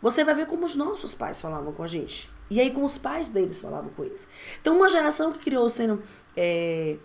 você 0.00 0.24
vai 0.24 0.34
ver 0.34 0.46
como 0.46 0.64
os 0.64 0.76
nossos 0.76 1.14
pais 1.14 1.40
falavam 1.40 1.72
com 1.72 1.82
a 1.82 1.86
gente. 1.86 2.30
E 2.50 2.60
aí 2.60 2.70
como 2.70 2.86
os 2.86 2.98
pais 2.98 3.30
deles 3.30 3.60
falavam 3.60 3.90
com 3.90 4.04
eles. 4.04 4.26
Então 4.60 4.76
uma 4.76 4.88
geração 4.88 5.32
que 5.32 5.38
criou 5.38 5.68
sendo. 5.68 6.02
É, 6.36 6.96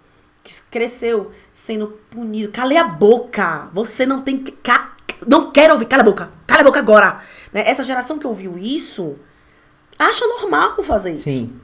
que 0.44 0.62
cresceu 0.72 1.32
sendo 1.54 1.88
punido. 2.10 2.52
Cale 2.52 2.78
a 2.78 2.86
boca! 2.86 3.70
Você 3.74 4.06
não 4.06 4.22
tem 4.22 4.38
que. 4.38 4.52
Ca, 4.52 4.96
não 5.26 5.52
quero 5.52 5.74
ouvir, 5.74 5.86
cala 5.86 6.04
a 6.04 6.06
boca! 6.06 6.32
Cala 6.46 6.62
a 6.62 6.64
boca 6.64 6.80
agora! 6.80 7.22
Né? 7.52 7.64
Essa 7.66 7.84
geração 7.84 8.18
que 8.18 8.28
ouviu 8.28 8.58
isso 8.58 9.18
acha 9.98 10.25
normal 10.27 10.82
fazer 10.84 11.12
isso. 11.13 11.30
Sim. 11.30 11.60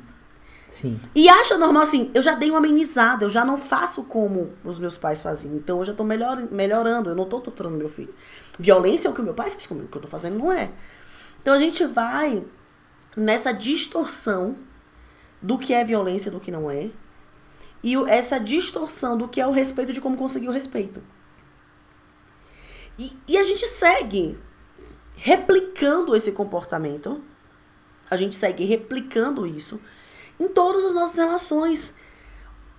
Sim. 0.73 0.99
E 1.13 1.29
acha 1.29 1.55
normal 1.55 1.83
assim, 1.83 2.09
eu 2.15 2.21
já 2.23 2.33
dei 2.33 2.49
uma 2.49 2.57
amenizada, 2.57 3.25
eu 3.25 3.29
já 3.29 3.45
não 3.45 3.59
faço 3.59 4.03
como 4.05 4.51
os 4.63 4.79
meus 4.79 4.97
pais 4.97 5.21
faziam. 5.21 5.55
Então 5.55 5.77
eu 5.77 5.85
já 5.85 5.93
tô 5.93 6.03
melhor, 6.03 6.35
melhorando, 6.51 7.11
eu 7.11 7.15
não 7.15 7.25
tô 7.25 7.39
torturando 7.39 7.77
meu 7.77 7.87
filho. 7.87 8.13
Violência 8.57 9.07
é 9.07 9.11
o 9.11 9.13
que 9.13 9.21
o 9.21 9.23
meu 9.23 9.35
pai 9.35 9.51
fez 9.51 9.67
comigo, 9.67 9.85
o 9.85 9.89
que 9.89 9.97
eu 9.97 10.01
tô 10.01 10.07
fazendo 10.07 10.39
não 10.39 10.51
é. 10.51 10.71
Então 11.39 11.53
a 11.53 11.59
gente 11.59 11.85
vai 11.85 12.43
nessa 13.15 13.51
distorção 13.51 14.55
do 15.39 15.59
que 15.59 15.73
é 15.75 15.83
violência 15.83 16.31
do 16.31 16.39
que 16.39 16.49
não 16.49 16.71
é. 16.71 16.89
E 17.83 17.95
essa 18.07 18.39
distorção 18.39 19.15
do 19.15 19.27
que 19.27 19.39
é 19.39 19.45
o 19.45 19.51
respeito 19.51 19.93
de 19.93 20.01
como 20.01 20.17
conseguir 20.17 20.47
o 20.47 20.51
respeito. 20.51 21.03
E, 22.97 23.15
e 23.27 23.37
a 23.37 23.43
gente 23.43 23.65
segue 23.67 24.39
replicando 25.15 26.15
esse 26.15 26.31
comportamento 26.31 27.21
a 28.09 28.15
gente 28.15 28.35
segue 28.35 28.65
replicando 28.65 29.45
isso 29.45 29.79
em 30.39 30.47
todas 30.47 30.83
as 30.83 30.93
nossas 30.93 31.15
relações. 31.15 31.93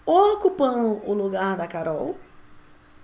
Ocupando 0.06 1.00
o 1.04 1.14
lugar 1.14 1.56
da 1.56 1.66
Carol, 1.66 2.16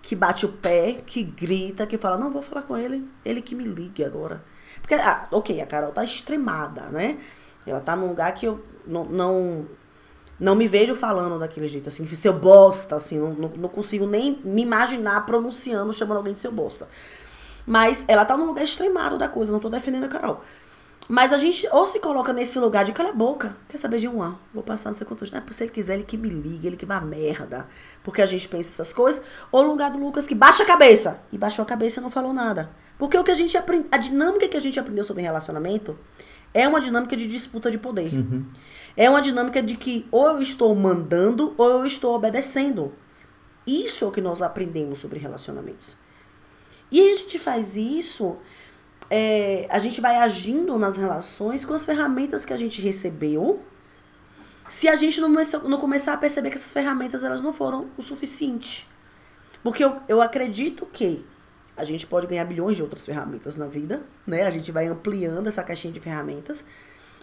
que 0.03 0.15
bate 0.15 0.45
o 0.45 0.51
pé, 0.51 0.99
que 1.07 1.23
grita, 1.23 1.87
que 1.87 1.97
fala, 1.97 2.19
não, 2.19 2.31
vou 2.31 2.43
falar 2.43 2.63
com 2.63 2.77
ele, 2.77 3.09
ele 3.25 3.41
que 3.41 3.55
me 3.55 3.65
ligue 3.65 4.05
agora. 4.05 4.43
Porque, 4.81 4.95
ah, 4.95 5.27
ok, 5.31 5.61
a 5.61 5.67
Carol 5.67 5.93
tá 5.93 6.05
extremada, 6.05 6.83
né? 6.91 7.19
Ela 7.67 7.81
tá 7.81 7.95
num 7.95 8.09
lugar 8.09 8.33
que 8.35 8.47
eu 8.47 8.65
não, 8.87 9.05
não, 9.05 9.67
não 10.39 10.55
me 10.55 10.67
vejo 10.67 10.95
falando 10.95 11.39
daquele 11.39 11.69
jeito, 11.69 11.89
assim, 11.89 12.07
seu 12.09 12.33
bosta, 12.33 12.97
assim, 12.97 13.19
não, 13.19 13.49
não 13.49 13.69
consigo 13.69 14.07
nem 14.07 14.41
me 14.43 14.63
imaginar 14.63 15.25
pronunciando, 15.27 15.93
chamando 15.93 16.19
alguém 16.19 16.33
de 16.33 16.41
seu 16.41 16.53
bosta. 16.53 16.89
Mas 17.67 18.05
ela 18.09 18.25
tá 18.25 18.37
num 18.37 18.47
lugar 18.47 18.65
extremado 18.65 19.19
da 19.19 19.29
coisa, 19.29 19.53
não 19.53 19.61
tô 19.61 19.69
defendendo 19.69 20.05
a 20.05 20.09
Carol. 20.09 20.43
Mas 21.11 21.33
a 21.33 21.39
gente 21.39 21.67
ou 21.73 21.85
se 21.87 21.99
coloca 21.99 22.33
nesse 22.33 22.57
lugar 22.61 22.85
de 22.85 22.93
cala 22.93 23.09
a 23.09 23.13
boca, 23.13 23.57
quer 23.69 23.79
saber 23.79 23.99
de 23.99 24.07
um 24.07 24.23
ano, 24.23 24.39
vou 24.55 24.63
passar 24.63 24.91
não 24.91 24.95
sei 24.95 25.05
quantos, 25.05 25.33
é 25.33 25.43
se 25.51 25.65
ele 25.65 25.73
quiser, 25.73 25.95
ele 25.95 26.05
que 26.05 26.17
me 26.17 26.29
ligue, 26.29 26.69
ele 26.69 26.77
que 26.77 26.87
vá 26.87 27.01
merda. 27.01 27.67
Porque 28.05 28.23
a 28.23 28.27
gente 28.27 28.47
pensa 28.47 28.69
essas 28.69 28.93
coisas. 28.93 29.21
Ou 29.51 29.65
no 29.65 29.71
lugar 29.71 29.91
do 29.91 29.99
Lucas 29.99 30.25
que 30.25 30.37
baixa 30.37 30.63
a 30.63 30.67
cabeça. 30.67 31.21
E 31.33 31.37
baixou 31.37 31.65
a 31.65 31.67
cabeça 31.67 31.99
e 31.99 32.03
não 32.05 32.13
falou 32.13 32.33
nada. 32.33 32.71
Porque 32.97 33.19
o 33.19 33.25
que 33.25 33.33
a 33.33 33.35
gente 33.35 33.57
aprende, 33.57 33.89
a 33.91 33.97
dinâmica 33.97 34.47
que 34.47 34.57
a 34.57 34.61
gente 34.61 34.79
aprendeu 34.79 35.03
sobre 35.03 35.25
relacionamento 35.25 35.99
é 36.55 36.69
uma 36.69 36.81
dinâmica 36.81 37.17
de 37.17 37.27
disputa 37.27 37.73
de 37.73 37.79
poder. 37.79 38.15
Uhum. 38.15 38.45
É 38.97 39.11
uma 39.11 39.21
dinâmica 39.21 39.61
de 39.61 39.77
que 39.77 40.07
ou 40.13 40.29
eu 40.29 40.41
estou 40.41 40.73
mandando 40.77 41.57
ou 41.59 41.71
eu 41.71 41.85
estou 41.85 42.15
obedecendo. 42.15 42.93
Isso 43.67 44.05
é 44.05 44.07
o 44.09 44.13
que 44.13 44.21
nós 44.21 44.41
aprendemos 44.43 45.01
sobre 45.01 45.19
relacionamentos. 45.19 45.97
E 46.89 47.01
a 47.01 47.17
gente 47.17 47.37
faz 47.37 47.77
isso 47.77 48.37
é, 49.11 49.67
a 49.69 49.79
gente 49.81 50.01
vai 50.01 50.17
agindo 50.17 50.79
nas 50.79 50.97
relações 50.97 51.65
com 51.65 51.75
as 51.75 51.85
ferramentas 51.85 52.45
que 52.45 52.53
a 52.53 52.57
gente 52.57 52.81
recebeu 52.81 53.61
se 54.69 54.89
a 54.89 54.95
gente 54.95 55.21
não, 55.21 55.29
não 55.29 55.79
começar 55.79 56.13
a 56.13 56.17
perceber 56.17 56.51
que 56.51 56.57
essas 56.57 56.73
ferramentas 56.73 57.25
elas 57.25 57.43
não 57.43 57.53
foram 57.53 57.89
o 57.99 58.03
suficiente. 58.03 58.87
Porque 59.65 59.83
eu, 59.85 59.97
eu 60.09 60.23
acredito 60.23 60.87
que 60.87 61.27
a 61.77 61.85
gente 61.85 62.07
pode 62.07 62.29
ganhar 62.29 62.45
bilhões 62.45 62.77
de 62.77 62.83
outras 62.83 63.05
ferramentas 63.05 63.57
na 63.57 63.67
vida, 63.67 64.01
né? 64.25 64.45
A 64.45 64.51
gente 64.51 64.71
vai 64.71 64.87
ampliando 64.87 65.49
essa 65.49 65.63
caixinha 65.65 65.93
de 65.93 65.99
ferramentas. 65.99 66.65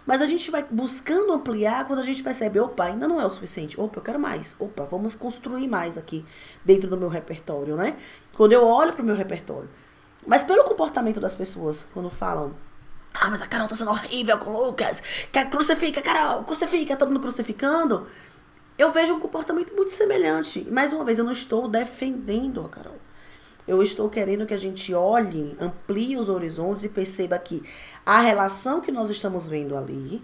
Mas 0.05 0.21
a 0.21 0.25
gente 0.25 0.51
vai 0.51 0.65
buscando 0.69 1.31
ampliar 1.31 1.85
quando 1.85 1.99
a 1.99 2.03
gente 2.03 2.21
percebe, 2.21 2.59
opa, 2.59 2.85
ainda 2.85 3.07
não 3.07 3.19
é 3.21 3.25
o 3.25 3.31
suficiente. 3.31 3.79
Opa, 3.79 3.99
eu 3.99 4.03
quero 4.03 4.19
mais. 4.19 4.55
Opa, 4.59 4.83
vamos 4.85 5.15
construir 5.15 5.67
mais 5.67 5.97
aqui 5.97 6.25
dentro 6.65 6.89
do 6.89 6.97
meu 6.97 7.09
repertório, 7.09 7.75
né? 7.75 7.97
Quando 8.33 8.51
eu 8.51 8.65
olho 8.65 8.93
para 8.93 9.01
o 9.01 9.05
meu 9.05 9.15
repertório. 9.15 9.69
Mas 10.27 10.43
pelo 10.43 10.63
comportamento 10.65 11.19
das 11.19 11.33
pessoas, 11.33 11.85
quando 11.93 12.09
falam, 12.09 12.53
ah, 13.13 13.29
mas 13.29 13.41
a 13.41 13.47
Carol 13.47 13.67
tá 13.67 13.75
sendo 13.75 13.91
horrível 13.91 14.37
com 14.37 14.51
o 14.51 14.65
Lucas, 14.65 15.01
que 15.31 15.45
crucifica, 15.45 16.01
Carol, 16.01 16.43
crucifica, 16.43 16.95
todo 16.95 17.07
mundo 17.07 17.21
crucificando. 17.21 18.05
Eu 18.77 18.91
vejo 18.91 19.15
um 19.15 19.19
comportamento 19.19 19.73
muito 19.73 19.91
semelhante. 19.91 20.69
Mais 20.69 20.93
uma 20.93 21.03
vez, 21.03 21.17
eu 21.17 21.25
não 21.25 21.31
estou 21.31 21.67
defendendo 21.67 22.63
a 22.63 22.69
Carol. 22.69 22.97
Eu 23.67 23.81
estou 23.81 24.09
querendo 24.09 24.45
que 24.45 24.53
a 24.53 24.57
gente 24.57 24.93
olhe, 24.93 25.57
amplie 25.59 26.15
os 26.15 26.29
horizontes 26.29 26.83
e 26.83 26.89
perceba 26.89 27.39
que 27.39 27.63
a 28.05 28.19
relação 28.19 28.79
que 28.79 28.91
nós 28.91 29.09
estamos 29.09 29.47
vendo 29.47 29.75
ali 29.75 30.23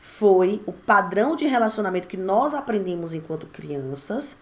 foi 0.00 0.62
o 0.66 0.72
padrão 0.72 1.36
de 1.36 1.46
relacionamento 1.46 2.08
que 2.08 2.16
nós 2.16 2.54
aprendemos 2.54 3.12
enquanto 3.12 3.46
crianças 3.46 4.36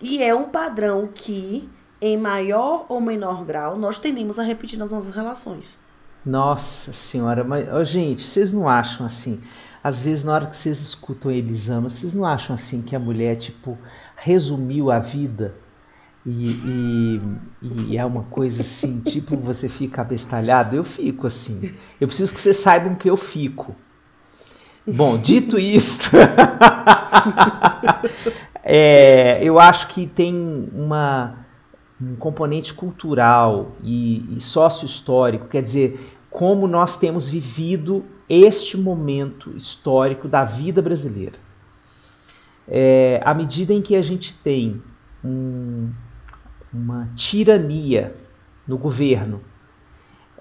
e 0.00 0.22
é 0.22 0.34
um 0.34 0.48
padrão 0.48 1.08
que, 1.12 1.68
em 2.02 2.18
maior 2.18 2.84
ou 2.88 3.00
menor 3.00 3.44
grau, 3.44 3.78
nós 3.78 4.00
tendemos 4.00 4.36
a 4.36 4.42
repetir 4.42 4.76
nas 4.76 4.90
nossas 4.90 5.14
relações. 5.14 5.78
Nossa 6.26 6.92
senhora, 6.92 7.44
mas, 7.44 7.72
oh, 7.72 7.84
gente, 7.84 8.22
vocês 8.22 8.52
não 8.52 8.68
acham 8.68 9.06
assim? 9.06 9.40
Às 9.82 10.02
vezes, 10.02 10.24
na 10.24 10.32
hora 10.32 10.46
que 10.46 10.56
vocês 10.56 10.80
escutam 10.80 11.30
Elisama, 11.30 11.88
vocês 11.88 12.12
não 12.12 12.26
acham 12.26 12.54
assim 12.54 12.82
que 12.82 12.96
a 12.96 12.98
mulher, 12.98 13.36
tipo, 13.36 13.78
resumiu 14.16 14.90
a 14.90 14.98
vida 14.98 15.54
e, 16.26 16.50
e, 16.50 17.20
e, 17.62 17.98
é 17.98 18.04
uma 18.04 18.24
coisa 18.24 18.62
assim, 18.62 19.00
tipo, 19.06 19.36
você 19.36 19.68
fica 19.68 20.02
abestalhado. 20.02 20.74
Eu 20.74 20.84
fico 20.84 21.28
assim. 21.28 21.72
Eu 22.00 22.08
preciso 22.08 22.34
que 22.34 22.40
vocês 22.40 22.56
saibam 22.56 22.96
que 22.96 23.08
eu 23.08 23.16
fico. 23.16 23.76
Bom, 24.84 25.16
dito 25.16 25.60
isto, 25.60 26.10
é, 28.64 29.38
eu 29.40 29.60
acho 29.60 29.86
que 29.86 30.08
tem 30.08 30.68
uma, 30.72 31.41
um 32.02 32.16
componente 32.16 32.74
cultural 32.74 33.72
e, 33.82 34.36
e 34.36 34.40
sócio-histórico, 34.40 35.46
quer 35.46 35.62
dizer, 35.62 36.14
como 36.28 36.66
nós 36.66 36.98
temos 36.98 37.28
vivido 37.28 38.04
este 38.28 38.76
momento 38.76 39.54
histórico 39.56 40.26
da 40.26 40.44
vida 40.44 40.82
brasileira. 40.82 41.36
É, 42.66 43.20
à 43.24 43.34
medida 43.34 43.72
em 43.72 43.82
que 43.82 43.94
a 43.94 44.02
gente 44.02 44.34
tem 44.42 44.82
um, 45.24 45.90
uma 46.72 47.08
tirania 47.14 48.14
no 48.66 48.78
governo, 48.78 49.40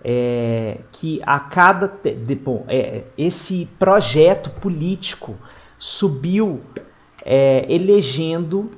é, 0.03 0.79
que 0.91 1.21
a 1.23 1.39
cada 1.39 1.87
de, 1.87 2.35
bom, 2.35 2.65
é, 2.67 3.03
esse 3.17 3.67
projeto 3.77 4.49
político 4.49 5.35
subiu 5.77 6.61
é, 7.23 7.65
elegendo 7.69 8.71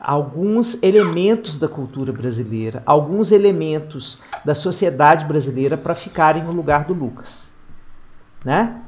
alguns 0.00 0.82
elementos 0.82 1.58
da 1.58 1.68
cultura 1.68 2.12
brasileira, 2.12 2.82
alguns 2.86 3.32
elementos 3.32 4.20
da 4.44 4.54
sociedade 4.54 5.24
brasileira 5.24 5.76
para 5.76 5.94
ficarem 5.94 6.44
no 6.44 6.52
lugar 6.52 6.84
do 6.84 6.94
Lucas, 6.94 7.50
né? 8.44 8.80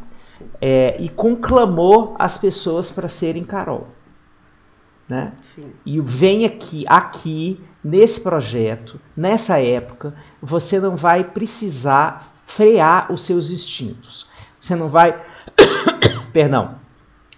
É, 0.60 0.96
e 1.00 1.08
conclamou 1.08 2.14
as 2.18 2.38
pessoas 2.38 2.90
para 2.90 3.08
serem 3.08 3.42
Carol 3.42 3.88
né? 5.08 5.32
Sim. 5.40 5.72
E 5.86 6.00
vem 6.00 6.44
aqui, 6.44 6.84
aqui, 6.86 7.58
nesse 7.82 8.20
projeto, 8.20 9.00
nessa 9.16 9.58
época, 9.58 10.14
você 10.42 10.78
não 10.78 10.96
vai 10.96 11.24
precisar 11.24 12.30
frear 12.44 13.10
os 13.10 13.22
seus 13.22 13.50
instintos. 13.50 14.28
Você 14.60 14.76
não 14.76 14.88
vai. 14.88 15.18
Perdão. 16.32 16.76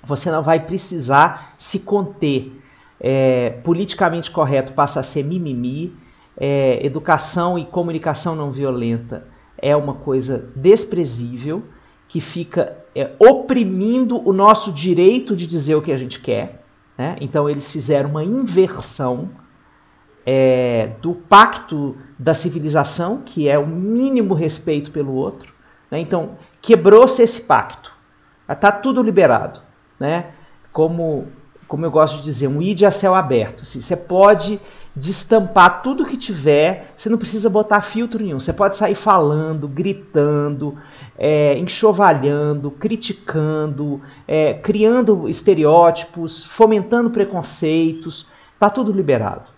Você 0.02 0.30
não 0.30 0.42
vai 0.42 0.59
precisar 0.59 1.54
se 1.56 1.80
conter. 1.80 2.60
É, 3.00 3.58
politicamente 3.64 4.30
correto 4.30 4.72
passa 4.72 5.00
a 5.00 5.02
ser 5.02 5.24
mimimi. 5.24 5.92
É, 6.36 6.84
educação 6.84 7.58
e 7.58 7.64
comunicação 7.64 8.34
não 8.34 8.50
violenta 8.50 9.26
é 9.60 9.76
uma 9.76 9.94
coisa 9.94 10.50
desprezível 10.56 11.62
que 12.08 12.20
fica 12.20 12.76
é, 12.94 13.10
oprimindo 13.18 14.26
o 14.28 14.32
nosso 14.32 14.72
direito 14.72 15.36
de 15.36 15.46
dizer 15.46 15.74
o 15.74 15.82
que 15.82 15.92
a 15.92 15.98
gente 15.98 16.18
quer. 16.18 16.64
Né? 16.96 17.16
Então 17.20 17.48
eles 17.48 17.70
fizeram 17.70 18.10
uma 18.10 18.24
inversão 18.24 19.30
é, 20.26 20.90
do 21.00 21.14
pacto 21.14 21.96
da 22.18 22.34
civilização, 22.34 23.22
que 23.24 23.48
é 23.48 23.58
o 23.58 23.66
mínimo 23.66 24.34
respeito 24.34 24.90
pelo 24.90 25.14
outro. 25.14 25.52
Né? 25.90 26.00
Então 26.00 26.32
quebrou-se 26.60 27.22
esse 27.22 27.42
pacto. 27.42 27.92
Está 28.48 28.72
tudo 28.72 29.02
liberado. 29.02 29.60
Né? 29.98 30.26
Como, 30.72 31.28
como 31.70 31.87
eu 31.87 31.90
gosto 31.90 32.16
de 32.16 32.24
dizer, 32.24 32.48
um 32.48 32.61
id 32.61 32.83
a 32.83 32.90
céu 32.90 33.14
aberto. 33.14 33.62
Assim, 33.62 33.80
você 33.80 33.96
pode 33.96 34.61
destampar 34.94 35.85
tudo 35.85 36.04
que 36.04 36.16
tiver, 36.16 36.92
você 36.96 37.09
não 37.09 37.16
precisa 37.16 37.48
botar 37.48 37.80
filtro 37.80 38.20
nenhum. 38.20 38.40
Você 38.40 38.52
pode 38.52 38.76
sair 38.76 38.96
falando, 38.96 39.68
gritando, 39.68 40.76
é, 41.16 41.56
enxovalhando, 41.59 42.72
criticando, 42.72 44.02
é, 44.26 44.54
criando 44.54 45.28
estereótipos, 45.28 46.44
fomentando 46.44 47.09
preconceitos, 47.11 48.26
tá 48.59 48.68
tudo 48.68 48.90
liberado. 48.90 49.48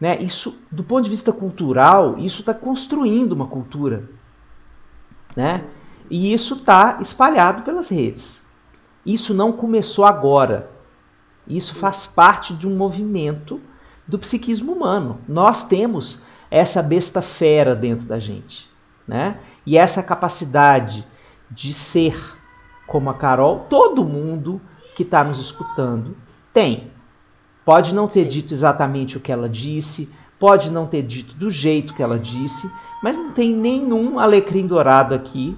Né? 0.00 0.16
Isso, 0.22 0.58
do 0.70 0.82
ponto 0.82 1.04
de 1.04 1.10
vista 1.10 1.30
cultural, 1.30 2.18
isso 2.18 2.40
está 2.40 2.54
construindo 2.54 3.32
uma 3.32 3.46
cultura, 3.46 4.04
né? 5.36 5.62
E 6.08 6.32
isso 6.32 6.54
está 6.54 6.96
espalhado 7.02 7.64
pelas 7.64 7.90
redes. 7.90 8.40
Isso 9.04 9.34
não 9.34 9.52
começou 9.52 10.06
agora. 10.06 10.72
Isso 11.46 11.74
faz 11.74 12.06
parte 12.06 12.54
de 12.54 12.66
um 12.66 12.76
movimento 12.76 13.60
do 14.06 14.18
psiquismo 14.18 14.72
humano. 14.72 15.18
Nós 15.28 15.64
temos 15.66 16.22
essa 16.50 16.82
besta 16.82 17.20
fera 17.20 17.74
dentro 17.74 18.06
da 18.06 18.18
gente, 18.18 18.68
né? 19.06 19.38
E 19.66 19.76
essa 19.76 20.02
capacidade 20.02 21.06
de 21.50 21.72
ser 21.72 22.16
como 22.86 23.10
a 23.10 23.14
Carol, 23.14 23.66
todo 23.68 24.04
mundo 24.04 24.60
que 24.94 25.02
está 25.02 25.24
nos 25.24 25.38
escutando 25.38 26.16
tem. 26.52 26.90
Pode 27.64 27.94
não 27.94 28.06
ter 28.06 28.26
dito 28.26 28.52
exatamente 28.52 29.16
o 29.16 29.20
que 29.20 29.32
ela 29.32 29.48
disse, 29.48 30.12
pode 30.38 30.70
não 30.70 30.86
ter 30.86 31.02
dito 31.02 31.34
do 31.34 31.50
jeito 31.50 31.94
que 31.94 32.02
ela 32.02 32.18
disse, 32.18 32.70
mas 33.02 33.16
não 33.16 33.32
tem 33.32 33.52
nenhum 33.52 34.18
alecrim 34.18 34.66
dourado 34.66 35.14
aqui 35.14 35.56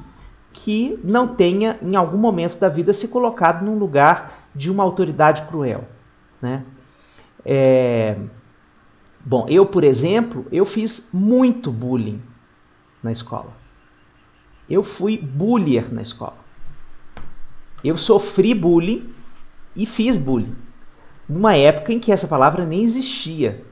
que 0.52 0.98
não 1.04 1.28
tenha, 1.28 1.78
em 1.82 1.96
algum 1.96 2.16
momento 2.16 2.58
da 2.58 2.68
vida, 2.68 2.94
se 2.94 3.08
colocado 3.08 3.64
num 3.64 3.76
lugar 3.76 4.45
de 4.56 4.70
uma 4.70 4.82
autoridade 4.82 5.42
cruel. 5.42 5.84
Né? 6.40 6.64
É... 7.44 8.16
Bom, 9.24 9.46
eu, 9.48 9.66
por 9.66 9.84
exemplo, 9.84 10.46
eu 10.50 10.64
fiz 10.64 11.10
muito 11.12 11.70
bullying 11.70 12.20
na 13.02 13.12
escola. 13.12 13.52
Eu 14.68 14.82
fui 14.82 15.16
bullier 15.18 15.92
na 15.92 16.02
escola. 16.02 16.36
Eu 17.84 17.98
sofri 17.98 18.54
bullying 18.54 19.08
e 19.74 19.84
fiz 19.84 20.16
bullying. 20.16 20.54
Numa 21.28 21.56
época 21.56 21.92
em 21.92 21.98
que 21.98 22.12
essa 22.12 22.26
palavra 22.26 22.64
nem 22.64 22.82
existia. 22.82 23.62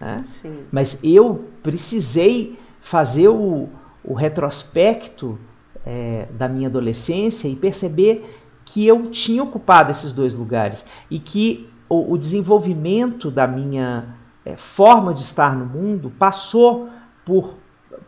Né? 0.00 0.24
Mas 0.72 0.98
eu 1.02 1.44
precisei 1.62 2.58
fazer 2.80 3.28
o, 3.28 3.68
o 4.02 4.14
retrospecto 4.14 5.38
é, 5.84 6.26
da 6.32 6.48
minha 6.48 6.68
adolescência 6.68 7.48
e 7.48 7.56
perceber 7.56 8.39
que 8.72 8.86
eu 8.86 9.10
tinha 9.10 9.42
ocupado 9.42 9.90
esses 9.90 10.12
dois 10.12 10.34
lugares 10.34 10.84
e 11.10 11.18
que 11.18 11.68
o, 11.88 12.12
o 12.12 12.18
desenvolvimento 12.18 13.30
da 13.30 13.46
minha 13.46 14.04
é, 14.44 14.56
forma 14.56 15.12
de 15.12 15.20
estar 15.22 15.56
no 15.56 15.66
mundo 15.66 16.12
passou 16.18 16.88
por 17.24 17.54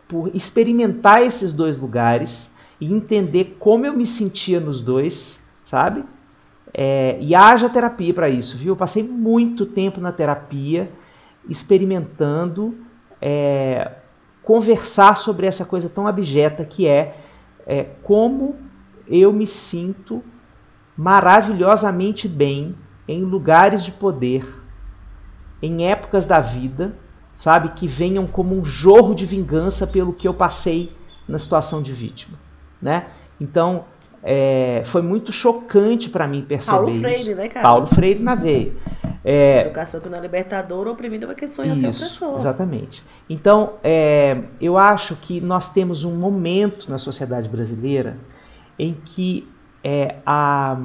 por 0.07 0.29
experimentar 0.35 1.23
esses 1.23 1.51
dois 1.51 1.77
lugares 1.77 2.51
e 2.79 2.91
entender 2.91 3.55
como 3.59 3.85
eu 3.85 3.93
me 3.93 4.05
sentia 4.05 4.59
nos 4.59 4.79
dois, 4.81 5.39
sabe? 5.65 6.03
É, 6.73 7.17
e 7.19 7.33
haja 7.33 7.69
terapia 7.69 8.13
para 8.13 8.29
isso, 8.29 8.57
viu? 8.57 8.73
Eu 8.73 8.75
passei 8.75 9.03
muito 9.03 9.65
tempo 9.65 9.99
na 9.99 10.11
terapia 10.11 10.89
experimentando 11.49 12.75
é, 13.21 13.91
conversar 14.43 15.17
sobre 15.17 15.45
essa 15.47 15.65
coisa 15.65 15.89
tão 15.89 16.07
abjeta 16.07 16.63
que 16.65 16.87
é, 16.87 17.17
é 17.65 17.87
como 18.03 18.55
eu 19.07 19.31
me 19.33 19.47
sinto 19.47 20.23
maravilhosamente 20.97 22.27
bem 22.27 22.75
em 23.07 23.23
lugares 23.23 23.83
de 23.83 23.91
poder, 23.91 24.45
em 25.61 25.87
épocas 25.87 26.25
da 26.25 26.39
vida 26.39 26.93
sabe? 27.43 27.69
Que 27.75 27.87
venham 27.87 28.25
como 28.25 28.57
um 28.57 28.63
jorro 28.63 29.13
de 29.13 29.25
vingança 29.25 29.85
pelo 29.85 30.13
que 30.13 30.25
eu 30.25 30.33
passei 30.33 30.89
na 31.27 31.37
situação 31.37 31.81
de 31.81 31.91
vítima, 31.91 32.37
né? 32.81 33.07
Então, 33.39 33.83
é, 34.23 34.81
foi 34.85 35.01
muito 35.01 35.31
chocante 35.33 36.09
para 36.09 36.25
mim 36.25 36.43
perceber 36.43 36.77
Paulo 36.77 36.99
Freire, 36.99 37.21
isso. 37.21 37.35
né, 37.35 37.49
cara? 37.49 37.61
Paulo 37.61 37.85
Freire 37.87 38.23
na 38.23 38.35
veia. 38.35 38.71
É, 39.25 39.61
educação 39.61 39.99
que 39.99 40.07
não 40.07 40.17
é 40.17 40.21
libertadora, 40.21 40.89
o 40.89 40.93
oprimido 40.93 41.27
vai 41.27 41.35
que 41.35 41.47
sonha 41.47 41.75
ser 41.75 41.87
opressor. 41.87 42.35
Exatamente. 42.35 43.03
Então, 43.29 43.73
é, 43.83 44.37
eu 44.61 44.77
acho 44.77 45.17
que 45.17 45.41
nós 45.41 45.67
temos 45.67 46.05
um 46.05 46.15
momento 46.15 46.89
na 46.89 46.97
sociedade 46.97 47.49
brasileira 47.49 48.15
em 48.79 48.93
que 48.93 49.45
é, 49.83 50.15
a, 50.25 50.77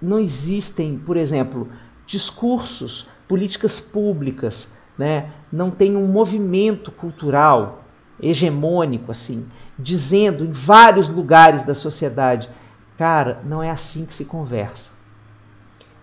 não 0.00 0.18
existem, 0.18 0.98
por 0.98 1.16
exemplo, 1.16 1.68
discursos, 2.06 3.06
políticas 3.26 3.78
públicas, 3.78 4.68
né? 4.96 5.30
não 5.52 5.70
tem 5.70 5.96
um 5.96 6.06
movimento 6.06 6.90
cultural 6.90 7.84
hegemônico 8.20 9.12
assim, 9.12 9.46
dizendo 9.78 10.44
em 10.44 10.50
vários 10.50 11.08
lugares 11.08 11.64
da 11.64 11.74
sociedade, 11.74 12.48
cara, 12.96 13.40
não 13.44 13.62
é 13.62 13.70
assim 13.70 14.06
que 14.06 14.14
se 14.14 14.24
conversa. 14.24 14.90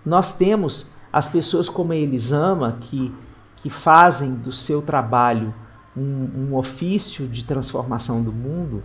Nós 0.06 0.34
temos 0.34 0.91
as 1.12 1.28
pessoas 1.28 1.67
como 1.67 1.91
a 1.91 1.95
Elisama 1.95 2.78
que, 2.82 3.13
que 3.58 3.69
fazem 3.69 4.36
do 4.36 4.51
seu 4.51 4.82
trabalho 4.82 5.54
um, 5.95 6.49
um 6.49 6.56
ofício 6.56 7.28
de 7.28 7.43
transformação 7.43 8.21
do 8.21 8.32
mundo, 8.32 8.84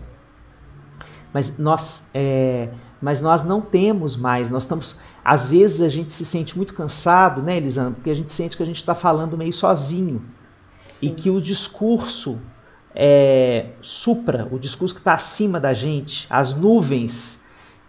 mas 1.32 1.58
nós, 1.58 2.10
é, 2.14 2.68
mas 3.00 3.20
nós 3.20 3.42
não 3.42 3.60
temos 3.60 4.16
mais, 4.16 4.50
nós 4.50 4.64
estamos, 4.64 5.00
às 5.24 5.48
vezes 5.48 5.82
a 5.82 5.88
gente 5.88 6.12
se 6.12 6.24
sente 6.24 6.56
muito 6.56 6.74
cansado, 6.74 7.42
né, 7.42 7.56
Elisama, 7.56 7.92
porque 7.92 8.10
a 8.10 8.14
gente 8.14 8.32
sente 8.32 8.56
que 8.56 8.62
a 8.62 8.66
gente 8.66 8.76
está 8.76 8.94
falando 8.94 9.36
meio 9.36 9.52
sozinho 9.52 10.22
Sim. 10.88 11.08
e 11.08 11.10
que 11.10 11.30
o 11.30 11.40
discurso 11.40 12.40
é, 12.94 13.66
supra, 13.80 14.48
o 14.50 14.58
discurso 14.58 14.94
que 14.94 15.00
está 15.00 15.14
acima 15.14 15.60
da 15.60 15.72
gente, 15.72 16.26
as 16.28 16.54
nuvens 16.54 17.42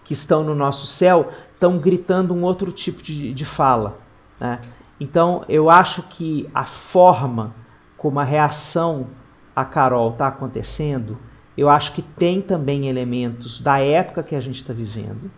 que 0.04 0.13
estão 0.13 0.43
no 0.43 0.56
nosso 0.56 0.86
céu 0.86 1.32
estão 1.54 1.77
gritando 1.77 2.34
um 2.34 2.43
outro 2.43 2.71
tipo 2.71 3.01
de, 3.01 3.34
de 3.34 3.45
fala. 3.45 3.97
Né? 4.39 4.60
Então 4.99 5.43
eu 5.47 5.69
acho 5.69 6.04
que 6.04 6.49
a 6.54 6.65
forma 6.65 7.54
como 7.97 8.19
a 8.19 8.23
reação 8.23 9.08
a 9.56 9.63
Carol 9.63 10.12
está 10.12 10.27
acontecendo, 10.27 11.17
eu 11.57 11.69
acho 11.69 11.93
que 11.93 12.01
tem 12.01 12.41
também 12.41 12.87
elementos 12.87 13.59
da 13.59 13.79
época 13.79 14.23
que 14.23 14.35
a 14.35 14.41
gente 14.41 14.61
está 14.61 14.73
vivendo, 14.73 15.29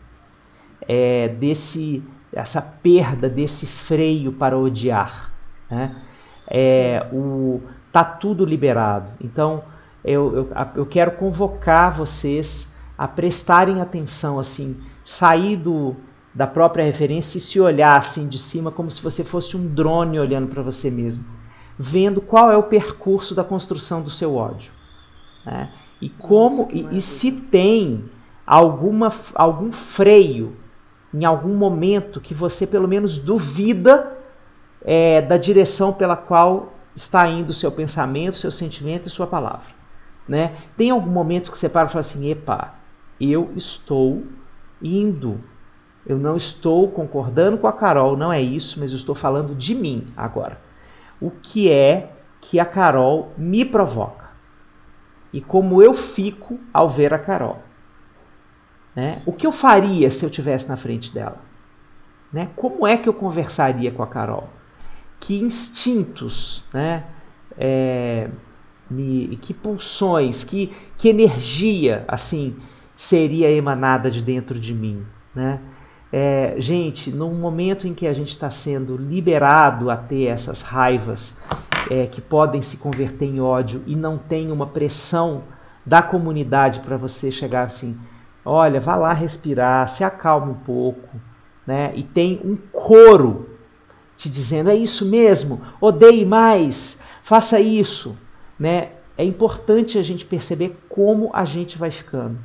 é, 0.88 1.30
desse 1.30 2.04
essa 2.32 2.62
perda 2.62 3.30
desse 3.30 3.67
freio 3.67 4.32
para 4.32 4.58
odiar. 4.58 5.32
Né? 5.69 5.95
É, 6.47 7.08
o, 7.12 7.62
tá 7.91 8.04
tudo 8.04 8.43
liberado. 8.43 9.12
Então 9.21 9.63
eu, 10.04 10.36
eu, 10.36 10.49
eu 10.76 10.86
quero 10.86 11.12
convocar 11.12 11.91
vocês 11.91 12.73
a 12.97 13.08
prestarem 13.08 13.82
atenção, 13.82 14.39
assim, 14.39 14.82
sair 15.04 15.56
do, 15.56 15.95
da 16.34 16.47
própria 16.47 16.84
referência 16.84 17.38
e 17.38 17.41
se 17.41 17.60
olhar 17.60 17.97
assim 17.97 18.28
de 18.28 18.38
cima 18.38 18.71
como 18.71 18.89
se 18.89 19.02
você 19.02 19.23
fosse 19.23 19.56
um 19.56 19.67
drone 19.67 20.19
olhando 20.19 20.47
para 20.47 20.62
você 20.62 20.89
mesmo, 20.89 21.23
vendo 21.78 22.21
qual 22.21 22.52
é 22.52 22.58
o 22.58 22.63
percurso 22.63 23.36
da 23.36 23.43
construção 23.43 24.02
do 24.02 24.10
seu 24.10 24.36
ódio. 24.36 24.71
Né? 25.45 25.69
E 26.04 26.10
como 26.10 26.63
Nossa, 26.63 26.76
e, 26.76 26.98
e 26.98 27.02
se 27.02 27.32
tem 27.32 28.04
alguma, 28.46 29.10
algum 29.34 29.72
freio 29.72 30.54
em 31.13 31.24
algum 31.24 31.56
momento 31.56 32.20
que 32.20 32.34
você 32.34 32.68
pelo 32.68 32.89
menos 32.89 33.20
duvida 33.20 34.18
é, 34.84 35.22
da 35.22 35.38
direção 35.38 35.94
pela 35.94 36.18
qual 36.18 36.74
está 36.94 37.26
indo 37.30 37.52
o 37.52 37.54
seu 37.54 37.72
pensamento, 37.72 38.36
seu 38.36 38.52
sentimento 38.52 39.08
e 39.08 39.10
sua 39.10 39.26
palavra. 39.26 39.70
Né? 40.28 40.52
Tem 40.76 40.89
algum 40.89 41.10
momento 41.10 41.50
que 41.50 41.58
você 41.58 41.70
para 41.70 41.88
e 41.88 41.89
fala 41.89 42.02
assim: 42.02 42.30
epa, 42.30 42.74
eu 43.22 43.54
estou 43.56 44.24
indo. 44.82 45.39
Eu 46.06 46.18
não 46.18 46.36
estou 46.36 46.89
concordando 46.89 47.58
com 47.58 47.68
a 47.68 47.72
Carol, 47.72 48.18
não 48.18 48.34
é 48.34 48.42
isso, 48.42 48.78
mas 48.78 48.92
eu 48.92 48.98
estou 48.98 49.16
falando 49.16 49.56
de 49.56 49.74
mim 49.74 50.06
agora. 50.18 50.60
O 51.22 51.32
que 51.32 51.72
é 51.72 52.12
que 52.42 52.60
a 52.60 52.66
Carol 52.66 53.32
me 53.38 53.63
provoca? 53.63 54.23
E 55.34 55.41
como 55.41 55.82
eu 55.82 55.93
fico 55.93 56.60
ao 56.72 56.89
ver 56.89 57.13
a 57.13 57.19
Carol? 57.19 57.60
Né? 58.96 59.19
O 59.26 59.34
que 59.34 59.48
eu 59.48 59.52
faria 59.52 60.10
se 60.12 60.24
eu 60.24 60.30
tivesse 60.30 60.69
na 60.69 60.78
frente 60.78 61.12
dela? 61.12 61.38
Né? 62.32 62.48
Como 62.56 62.86
é 62.86 62.96
que 62.96 63.10
eu 63.10 63.13
conversaria 63.13 63.91
com 63.91 64.04
a 64.04 64.08
Carol? 64.08 64.48
que 65.24 65.39
instintos, 65.39 66.62
né? 66.74 67.04
É, 67.58 68.28
me, 68.89 69.39
que 69.41 69.54
pulsões, 69.54 70.43
que, 70.43 70.74
que 70.98 71.08
energia 71.08 72.04
assim 72.08 72.56
seria 72.93 73.50
emanada 73.50 74.12
de 74.12 74.22
dentro 74.22 74.60
de 74.60 74.74
mim, 74.74 75.02
né? 75.34 75.60
É, 76.12 76.56
gente, 76.60 77.10
num 77.10 77.34
momento 77.34 77.88
em 77.88 77.93
que 77.93 78.06
a 78.06 78.13
gente 78.13 78.30
está 78.30 78.52
sendo 78.52 78.98
liberado 78.98 79.89
a 79.89 79.96
ter 79.96 80.26
essas 80.26 80.62
raivas 80.62 81.36
é, 81.89 82.08
que 82.08 82.22
podem 82.22 82.62
se 82.62 82.78
converter 82.78 83.26
em 83.26 83.39
ódio 83.39 83.84
e 83.86 83.96
não 83.96 84.17
tem 84.17 84.52
uma 84.52 84.67
pressão 84.67 85.43
da 85.86 86.02
comunidade 86.02 86.80
para 86.80 86.98
você 86.98 87.32
chegar 87.32 87.67
assim, 87.67 87.98
olha, 88.46 88.80
vá 88.80 88.96
lá 88.96 89.13
respirar, 89.13 89.89
se 89.89 90.04
acalme 90.04 90.52
um 90.52 90.56
pouco, 90.56 91.10
né? 91.67 91.91
E 91.96 92.04
tem 92.04 92.39
um 92.43 92.58
coro 92.72 93.50
te 94.15 94.30
dizendo 94.30 94.69
é 94.69 94.76
isso 94.76 95.06
mesmo, 95.06 95.62
odeie 95.82 96.26
mais, 96.26 97.02
faça 97.24 97.60
isso, 97.60 98.17
né? 98.58 98.89
É 99.17 99.24
importante 99.24 99.98
a 99.98 100.04
gente 100.04 100.26
perceber 100.26 100.76
como 100.89 101.30
a 101.34 101.46
gente 101.46 101.78
vai 101.78 101.91
ficando, 101.91 102.38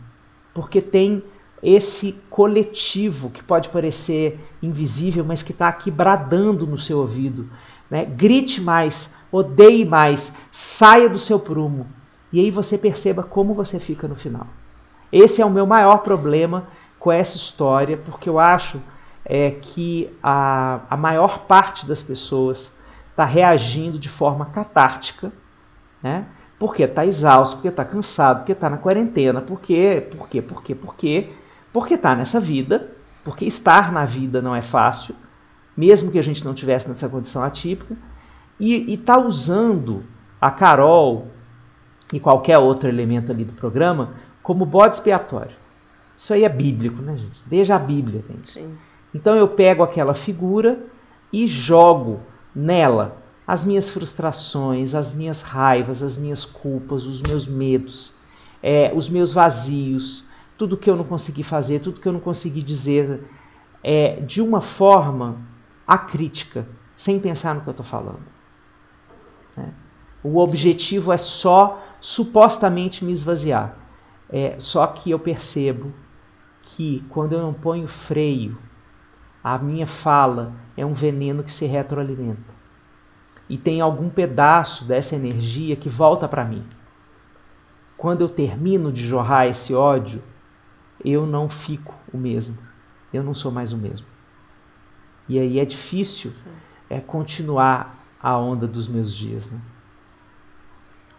porque 0.53 0.81
tem 0.81 1.23
esse 1.63 2.13
coletivo 2.31 3.31
que 3.31 3.43
pode 3.43 3.69
parecer 3.69 4.39
invisível, 4.63 5.25
mas 5.25 5.43
que 5.43 5.53
está 5.53 5.69
aqui 5.69 5.91
bradando 5.91 6.67
no 6.67 6.79
seu 6.79 6.99
ouvido. 6.99 7.49
Né? 7.91 8.05
Grite 8.05 8.61
mais, 8.61 9.17
odeie 9.33 9.85
mais, 9.85 10.37
saia 10.51 11.09
do 11.09 11.19
seu 11.19 11.39
prumo. 11.39 11.87
E 12.33 12.41
aí 12.41 12.51
você 12.51 12.77
perceba 12.77 13.23
como 13.23 13.55
você 13.55 13.81
fica 13.81 14.07
no 14.07 14.15
final. 14.15 14.47
Esse 15.11 15.41
é 15.41 15.47
o 15.47 15.51
meu 15.51 15.67
maior 15.67 15.99
problema 15.99 16.65
com 16.99 17.11
essa 17.11 17.37
história, 17.37 17.97
porque 17.97 18.29
eu 18.29 18.39
acho 18.39 18.81
é 19.31 19.51
que 19.51 20.09
a, 20.23 20.81
a 20.89 20.97
maior 20.97 21.41
parte 21.41 21.87
das 21.87 22.03
pessoas 22.03 22.73
está 23.11 23.27
reagindo 23.27 23.99
de 23.99 24.09
forma 24.09 24.47
catártica, 24.47 25.31
né? 26.03 26.25
Porque 26.59 26.85
está 26.85 27.05
exausto, 27.05 27.57
porque 27.57 27.69
está 27.69 27.85
cansado, 27.85 28.39
porque 28.39 28.53
está 28.53 28.71
na 28.71 28.79
quarentena, 28.79 29.41
porque, 29.41 30.07
porque, 30.17 30.41
porque, 30.41 30.75
porque, 30.75 31.31
porque 31.73 31.95
está 31.95 32.17
nessa 32.17 32.41
vida, 32.41 32.91
porque 33.23 33.45
estar 33.45 33.93
na 33.93 34.05
vida 34.05 34.41
não 34.41 34.57
é 34.57 34.63
fácil, 34.63 35.15
mesmo 35.79 36.11
que 36.11 36.19
a 36.19 36.23
gente 36.23 36.45
não 36.45 36.53
tivesse 36.53 36.89
nessa 36.89 37.09
condição 37.09 37.41
atípica, 37.41 37.97
e 38.59 38.93
está 38.93 39.17
usando 39.17 40.03
a 40.41 40.51
Carol 40.51 41.29
e 42.13 42.19
qualquer 42.19 42.59
outro 42.59 42.89
elemento 42.89 43.31
ali 43.31 43.45
do 43.45 43.53
programa 43.53 44.15
como 44.43 44.67
bode 44.67 44.97
expiatório. 44.97 45.55
Isso 46.17 46.35
aí 46.35 46.43
é 46.43 46.49
bíblico, 46.49 47.01
né, 47.01 47.17
gente? 47.17 47.45
Desde 47.47 47.73
a 47.73 47.79
Bíblia, 47.79 48.25
gente. 48.29 48.51
Sim. 48.51 48.77
Então 49.15 49.37
eu 49.37 49.47
pego 49.47 49.85
aquela 49.85 50.15
figura 50.15 50.81
e 51.33 51.47
jogo 51.47 52.19
nela 52.53 53.17
as 53.47 53.65
minhas 53.65 53.89
frustrações, 53.89 54.97
as 54.97 55.15
minhas 55.15 55.43
raivas, 55.43 56.03
as 56.03 56.17
minhas 56.17 56.45
culpas, 56.45 57.07
os 57.07 57.23
meus 57.23 57.47
medos, 57.47 58.15
é, 58.61 58.93
os 58.93 59.09
meus 59.09 59.33
vazios, 59.33 60.25
tudo 60.59 60.77
que 60.77 60.91
eu 60.91 60.97
não 60.97 61.05
consegui 61.05 61.45
fazer, 61.45 61.79
tudo 61.79 62.01
que 62.01 62.09
eu 62.09 62.13
não 62.13 62.21
consegui 62.21 62.63
dizer, 62.63 63.23
é, 63.83 64.21
de 64.21 64.43
uma 64.43 64.61
forma 64.61 65.37
acrítica, 65.89 66.69
sem 66.95 67.19
pensar 67.19 67.55
no 67.55 67.63
que 67.63 67.69
eu 67.69 67.73
estou 67.73 67.87
falando. 67.87 68.21
Né? 69.57 69.73
O 70.23 70.39
objetivo 70.39 71.11
é 71.11 71.19
só 71.19 71.83
supostamente 72.01 73.05
me 73.05 73.11
esvaziar. 73.13 73.75
É, 74.31 74.57
só 74.59 74.87
que 74.87 75.11
eu 75.11 75.19
percebo 75.19 75.91
que 76.63 77.03
quando 77.09 77.33
eu 77.33 77.41
não 77.41 77.55
ponho 77.55 77.89
freio 77.89 78.59
a 79.43 79.57
minha 79.57 79.87
fala 79.87 80.53
é 80.77 80.85
um 80.85 80.93
veneno 80.93 81.43
que 81.43 81.53
se 81.53 81.65
retroalimenta. 81.65 82.59
E 83.49 83.57
tem 83.57 83.81
algum 83.81 84.11
pedaço 84.11 84.85
dessa 84.85 85.17
energia 85.17 85.75
que 85.75 85.89
volta 85.89 86.29
para 86.29 86.45
mim. 86.45 86.63
Quando 87.97 88.21
eu 88.21 88.29
termino 88.29 88.93
de 88.93 89.07
jorrar 89.07 89.47
esse 89.47 89.73
ódio, 89.73 90.23
eu 91.03 91.27
não 91.27 91.49
fico 91.49 91.95
o 92.13 92.19
mesmo. 92.19 92.59
Eu 93.13 93.23
não 93.23 93.35
sou 93.35 93.51
mais 93.51 93.73
o 93.73 93.79
mesmo. 93.79 94.07
E 95.29 95.39
aí 95.39 95.59
é 95.59 95.65
difícil 95.65 96.33
é 96.89 97.01
continuar 97.01 97.95
a 98.21 98.37
onda 98.37 98.67
dos 98.67 98.89
meus 98.89 99.15
dias, 99.15 99.51
né? 99.51 99.61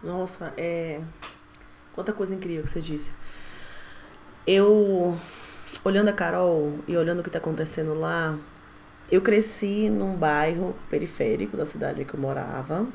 Nossa, 0.04 0.54
é 0.58 1.02
quanta 1.94 2.12
coisa 2.12 2.34
incrível 2.34 2.64
que 2.64 2.70
você 2.70 2.82
disse. 2.82 3.12
Eu 4.48 5.18
olhando 5.84 6.10
a 6.10 6.14
Carol 6.14 6.80
e 6.88 6.98
olhando 6.98 7.20
o 7.20 7.24
que 7.24 7.30
está 7.30 7.40
acontecendo 7.40 7.94
lá, 7.94 8.38
eu 9.12 9.22
cresci 9.22 9.90
num 9.90 10.16
bairro 10.16 10.76
periférico 10.90 11.56
da 11.56 11.66
cidade 11.66 12.06
que 12.06 12.14
eu 12.14 12.20
morava, 12.20 12.88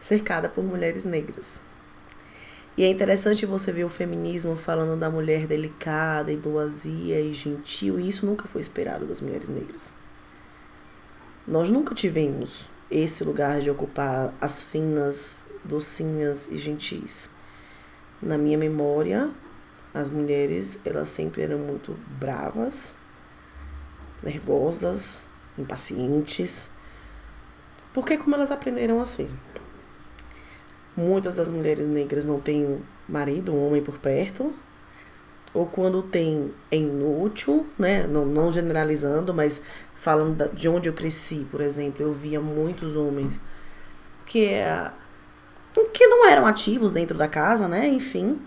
cercada 0.00 0.48
por 0.48 0.64
mulheres 0.64 1.04
negras. 1.04 1.60
E 2.76 2.82
é 2.82 2.90
interessante 2.90 3.46
você 3.46 3.70
ver 3.70 3.84
o 3.84 3.88
feminismo 3.88 4.56
falando 4.56 4.98
da 4.98 5.08
mulher 5.08 5.46
delicada 5.46 6.32
e 6.32 6.36
boazia 6.36 7.20
e 7.20 7.32
gentil, 7.32 8.00
e 8.00 8.08
isso 8.08 8.26
nunca 8.26 8.48
foi 8.48 8.60
esperado 8.60 9.06
das 9.06 9.20
mulheres 9.20 9.48
negras. 9.48 9.92
Nós 11.46 11.70
nunca 11.70 11.94
tivemos 11.94 12.68
esse 12.90 13.22
lugar 13.22 13.60
de 13.60 13.70
ocupar 13.70 14.34
as 14.40 14.62
finas, 14.62 15.36
docinhas 15.62 16.48
e 16.50 16.58
gentis. 16.58 17.30
Na 18.20 18.36
minha 18.36 18.58
memória, 18.58 19.30
as 19.92 20.10
mulheres, 20.10 20.78
elas 20.84 21.08
sempre 21.08 21.42
eram 21.42 21.58
muito 21.58 21.96
bravas, 22.18 22.96
nervosas, 24.22 25.28
impacientes. 25.56 26.68
Porque 27.92 28.16
como 28.16 28.34
elas 28.34 28.50
aprenderam 28.50 29.00
a 29.00 29.04
ser. 29.04 29.30
Muitas 30.96 31.34
das 31.36 31.50
mulheres 31.50 31.86
negras 31.88 32.24
não 32.24 32.40
têm 32.40 32.80
marido, 33.08 33.52
um 33.52 33.66
homem 33.66 33.82
por 33.82 33.98
perto. 33.98 34.52
Ou 35.52 35.66
quando 35.66 36.02
tem, 36.02 36.52
é 36.70 36.76
inútil, 36.76 37.66
né? 37.78 38.06
Não, 38.06 38.24
não 38.24 38.52
generalizando, 38.52 39.32
mas 39.32 39.62
falando 39.94 40.48
de 40.52 40.68
onde 40.68 40.88
eu 40.88 40.92
cresci, 40.92 41.46
por 41.50 41.60
exemplo, 41.60 42.02
eu 42.02 42.12
via 42.12 42.40
muitos 42.40 42.96
homens 42.96 43.40
que, 44.26 44.44
é, 44.46 44.90
que 45.92 46.06
não 46.06 46.28
eram 46.28 46.46
ativos 46.46 46.92
dentro 46.92 47.16
da 47.16 47.28
casa, 47.28 47.68
né? 47.68 47.88
Enfim. 47.88 48.40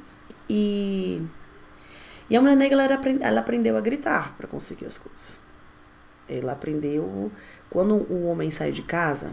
E, 0.49 1.21
e 2.29 2.35
a 2.35 2.41
mulher 2.41 2.55
negra, 2.55 2.83
ela, 2.83 2.99
ela 3.21 3.39
aprendeu 3.39 3.77
a 3.77 3.81
gritar 3.81 4.35
para 4.37 4.47
conseguir 4.47 4.85
as 4.85 4.97
coisas. 4.97 5.39
Ela 6.27 6.53
aprendeu. 6.53 7.31
Quando 7.69 7.95
o 7.95 8.27
homem 8.27 8.49
sai 8.51 8.71
de 8.71 8.81
casa, 8.81 9.31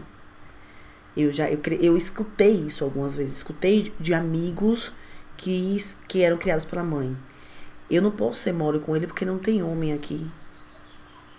eu 1.15 1.31
já 1.31 1.49
eu, 1.49 1.59
eu 1.79 1.97
escutei 1.97 2.51
isso 2.51 2.83
algumas 2.83 3.15
vezes, 3.15 3.37
escutei 3.37 3.93
de 3.99 4.13
amigos 4.13 4.91
que, 5.37 5.77
que 6.07 6.21
eram 6.21 6.37
criados 6.37 6.65
pela 6.65 6.83
mãe. 6.83 7.15
Eu 7.89 8.01
não 8.01 8.11
posso 8.11 8.39
ser 8.39 8.53
mole 8.53 8.79
com 8.79 8.95
ele 8.95 9.07
porque 9.07 9.25
não 9.25 9.37
tem 9.37 9.61
homem 9.61 9.93
aqui. 9.93 10.25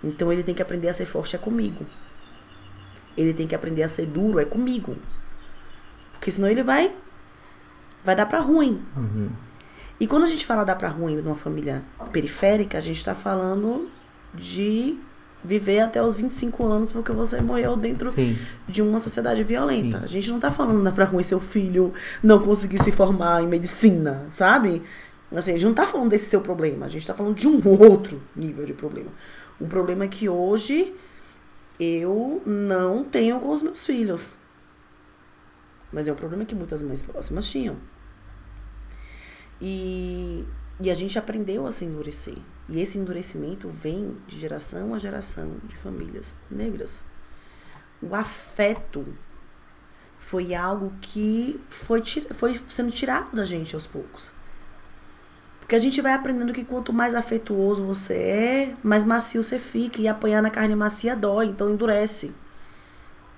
Então 0.03 0.33
ele 0.33 0.43
tem 0.43 0.55
que 0.55 0.63
aprender 0.63 0.89
a 0.89 0.95
ser 0.95 1.07
forte 1.07 1.35
é 1.35 1.39
comigo. 1.39 1.85
Ele 3.17 3.35
tem 3.35 3.47
que 3.47 3.55
aprender 3.55 3.83
a 3.83 3.89
ser 3.89 4.07
duro 4.07 4.39
é 4.39 4.45
comigo. 4.45 4.97
Porque 6.13 6.31
senão 6.31 6.49
ele 6.49 6.63
vai 6.63 6.95
vai 8.05 8.15
dar 8.15 8.27
para 8.27 8.41
ruim. 8.41 8.81
Uhum. 8.97 9.31
E 9.99 10.07
quando 10.07 10.25
a 10.25 10.29
gente 10.29 10.47
fala 10.47 10.65
dar 10.65 10.77
para 10.77 10.89
ruim 10.89 11.17
numa 11.17 11.35
família 11.35 11.83
periférica, 12.13 12.79
a 12.79 12.81
gente 12.81 12.99
está 12.99 13.15
falando 13.15 13.91
de 14.33 14.97
viver 15.47 15.81
até 15.81 16.03
os 16.03 16.17
25 16.17 16.67
anos 16.67 16.89
porque 16.89 17.13
você 17.13 17.41
morreu 17.41 17.77
dentro 17.77 18.11
Sim. 18.11 18.37
de 18.69 18.83
uma 18.83 18.99
sociedade 18.99 19.43
violenta. 19.45 19.99
Sim. 19.99 20.05
A 20.05 20.09
gente 20.09 20.31
não 20.31 20.41
tá 20.41 20.51
falando 20.51 20.93
pra 20.93 21.05
ruim 21.05 21.23
seu 21.23 21.41
filho 21.41 21.95
não 22.23 22.41
conseguir 22.41 22.83
se 22.83 22.91
formar 22.91 23.43
em 23.43 23.47
medicina, 23.47 24.27
sabe? 24.31 24.83
Assim, 25.35 25.53
a 25.53 25.55
gente 25.55 25.67
não 25.67 25.75
tá 25.75 25.87
falando 25.87 26.11
desse 26.11 26.29
seu 26.29 26.41
problema, 26.41 26.87
a 26.87 26.89
gente 26.89 27.07
tá 27.07 27.15
falando 27.15 27.35
de 27.35 27.49
um 27.49 27.61
outro 27.81 28.21
nível 28.35 28.65
de 28.65 28.73
problema. 28.73 29.11
O 29.61 29.67
problema 29.67 30.05
é 30.05 30.09
que 30.09 30.29
hoje 30.29 30.95
eu 31.79 32.43
não 32.45 33.05
tenho 33.05 33.39
com 33.41 33.51
os 33.51 33.63
meus 33.63 33.85
filhos. 33.85 34.35
Mas 35.93 36.09
é 36.09 36.13
um 36.13 36.17
problema 36.17 36.45
que 36.45 36.55
muitas 36.55 36.83
mães 36.83 37.03
próximas 37.03 37.49
tinham. 37.49 37.77
E, 39.61 40.45
e 40.81 40.91
a 40.91 40.95
gente 40.95 41.19
aprendeu 41.19 41.67
a 41.67 41.73
se 41.73 41.85
endurecer. 41.85 42.37
E 42.69 42.81
esse 42.81 42.99
endurecimento 42.99 43.69
vem 43.69 44.17
de 44.27 44.39
geração 44.39 44.93
a 44.93 44.99
geração 44.99 45.53
de 45.65 45.77
famílias 45.77 46.35
negras. 46.51 47.05
O 48.03 48.15
afeto 48.15 49.07
foi 50.19 50.55
algo 50.55 50.93
que 51.01 51.61
foi, 51.69 52.03
foi 52.33 52.61
sendo 52.69 52.91
tirado 52.91 53.35
da 53.37 53.45
gente 53.45 53.75
aos 53.75 53.87
poucos. 53.87 54.33
Porque 55.61 55.77
a 55.77 55.79
gente 55.79 56.01
vai 56.01 56.13
aprendendo 56.13 56.53
que 56.53 56.65
quanto 56.65 56.93
mais 56.93 57.15
afetuoso 57.15 57.85
você 57.85 58.15
é, 58.15 58.75
mais 58.83 59.05
macio 59.05 59.43
você 59.43 59.59
fica. 59.59 60.01
E 60.01 60.09
apanhar 60.09 60.43
na 60.43 60.51
carne 60.51 60.75
macia 60.75 61.15
dói, 61.15 61.47
então 61.47 61.71
endurece. 61.71 62.33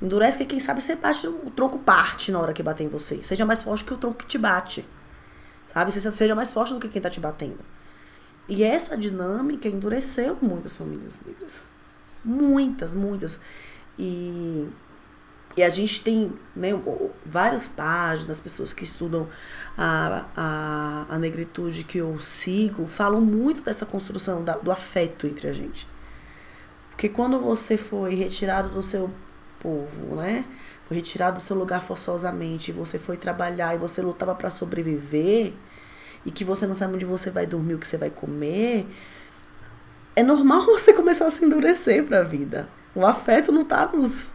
Endurece 0.00 0.38
que 0.38 0.44
quem 0.44 0.60
sabe 0.60 0.82
você 0.82 0.94
bate, 0.94 1.26
o 1.26 1.50
tronco 1.50 1.78
parte 1.78 2.30
na 2.30 2.38
hora 2.38 2.52
que 2.52 2.62
bater 2.62 2.84
em 2.84 2.88
você. 2.88 3.22
Seja 3.22 3.44
mais 3.44 3.62
forte 3.62 3.84
que 3.84 3.94
o 3.94 3.96
tronco 3.96 4.18
que 4.18 4.26
te 4.26 4.38
bate. 4.38 4.84
Sabe? 5.72 5.90
Seja 5.90 6.34
mais 6.34 6.52
forte 6.52 6.74
do 6.74 6.80
que 6.80 6.88
quem 6.88 7.02
tá 7.02 7.10
te 7.10 7.20
batendo. 7.20 7.58
E 8.48 8.64
essa 8.64 8.96
dinâmica 8.96 9.68
endureceu 9.68 10.36
muitas 10.40 10.76
famílias 10.76 11.20
negras. 11.24 11.64
Muitas, 12.24 12.94
muitas. 12.94 13.38
E, 13.98 14.66
e 15.56 15.62
a 15.62 15.68
gente 15.68 16.00
tem 16.00 16.32
né, 16.56 16.70
várias 17.26 17.68
páginas, 17.68 18.40
pessoas 18.40 18.72
que 18.72 18.84
estudam 18.84 19.28
a, 19.76 20.24
a, 20.34 21.06
a 21.10 21.18
negritude 21.18 21.84
que 21.84 21.98
eu 21.98 22.18
sigo, 22.20 22.86
falam 22.86 23.20
muito 23.20 23.60
dessa 23.60 23.84
construção 23.84 24.42
da, 24.42 24.56
do 24.56 24.72
afeto 24.72 25.26
entre 25.26 25.48
a 25.48 25.52
gente. 25.52 25.86
Porque 26.90 27.08
quando 27.08 27.38
você 27.38 27.76
foi 27.76 28.14
retirado 28.14 28.70
do 28.70 28.82
seu 28.82 29.10
povo, 29.60 30.16
né? 30.16 30.44
Foi 30.86 30.96
retirado 30.96 31.36
do 31.36 31.42
seu 31.42 31.56
lugar 31.56 31.82
forçosamente, 31.82 32.72
você 32.72 32.98
foi 32.98 33.16
trabalhar 33.16 33.74
e 33.74 33.78
você 33.78 34.00
lutava 34.00 34.34
para 34.34 34.48
sobreviver, 34.48 35.52
e 36.28 36.30
que 36.30 36.44
você 36.44 36.66
não 36.66 36.74
sabe 36.74 36.92
onde 36.92 37.06
você 37.06 37.30
vai 37.30 37.46
dormir, 37.46 37.72
o 37.72 37.78
que 37.78 37.88
você 37.88 37.96
vai 37.96 38.10
comer, 38.10 38.86
é 40.14 40.22
normal 40.22 40.62
você 40.68 40.92
começar 40.92 41.26
a 41.26 41.30
se 41.30 41.42
endurecer 41.42 42.04
para 42.04 42.20
a 42.20 42.22
vida. 42.22 42.68
O 42.94 43.06
afeto 43.06 43.50
não 43.50 43.64
tá 43.64 43.86
nos, 43.86 44.30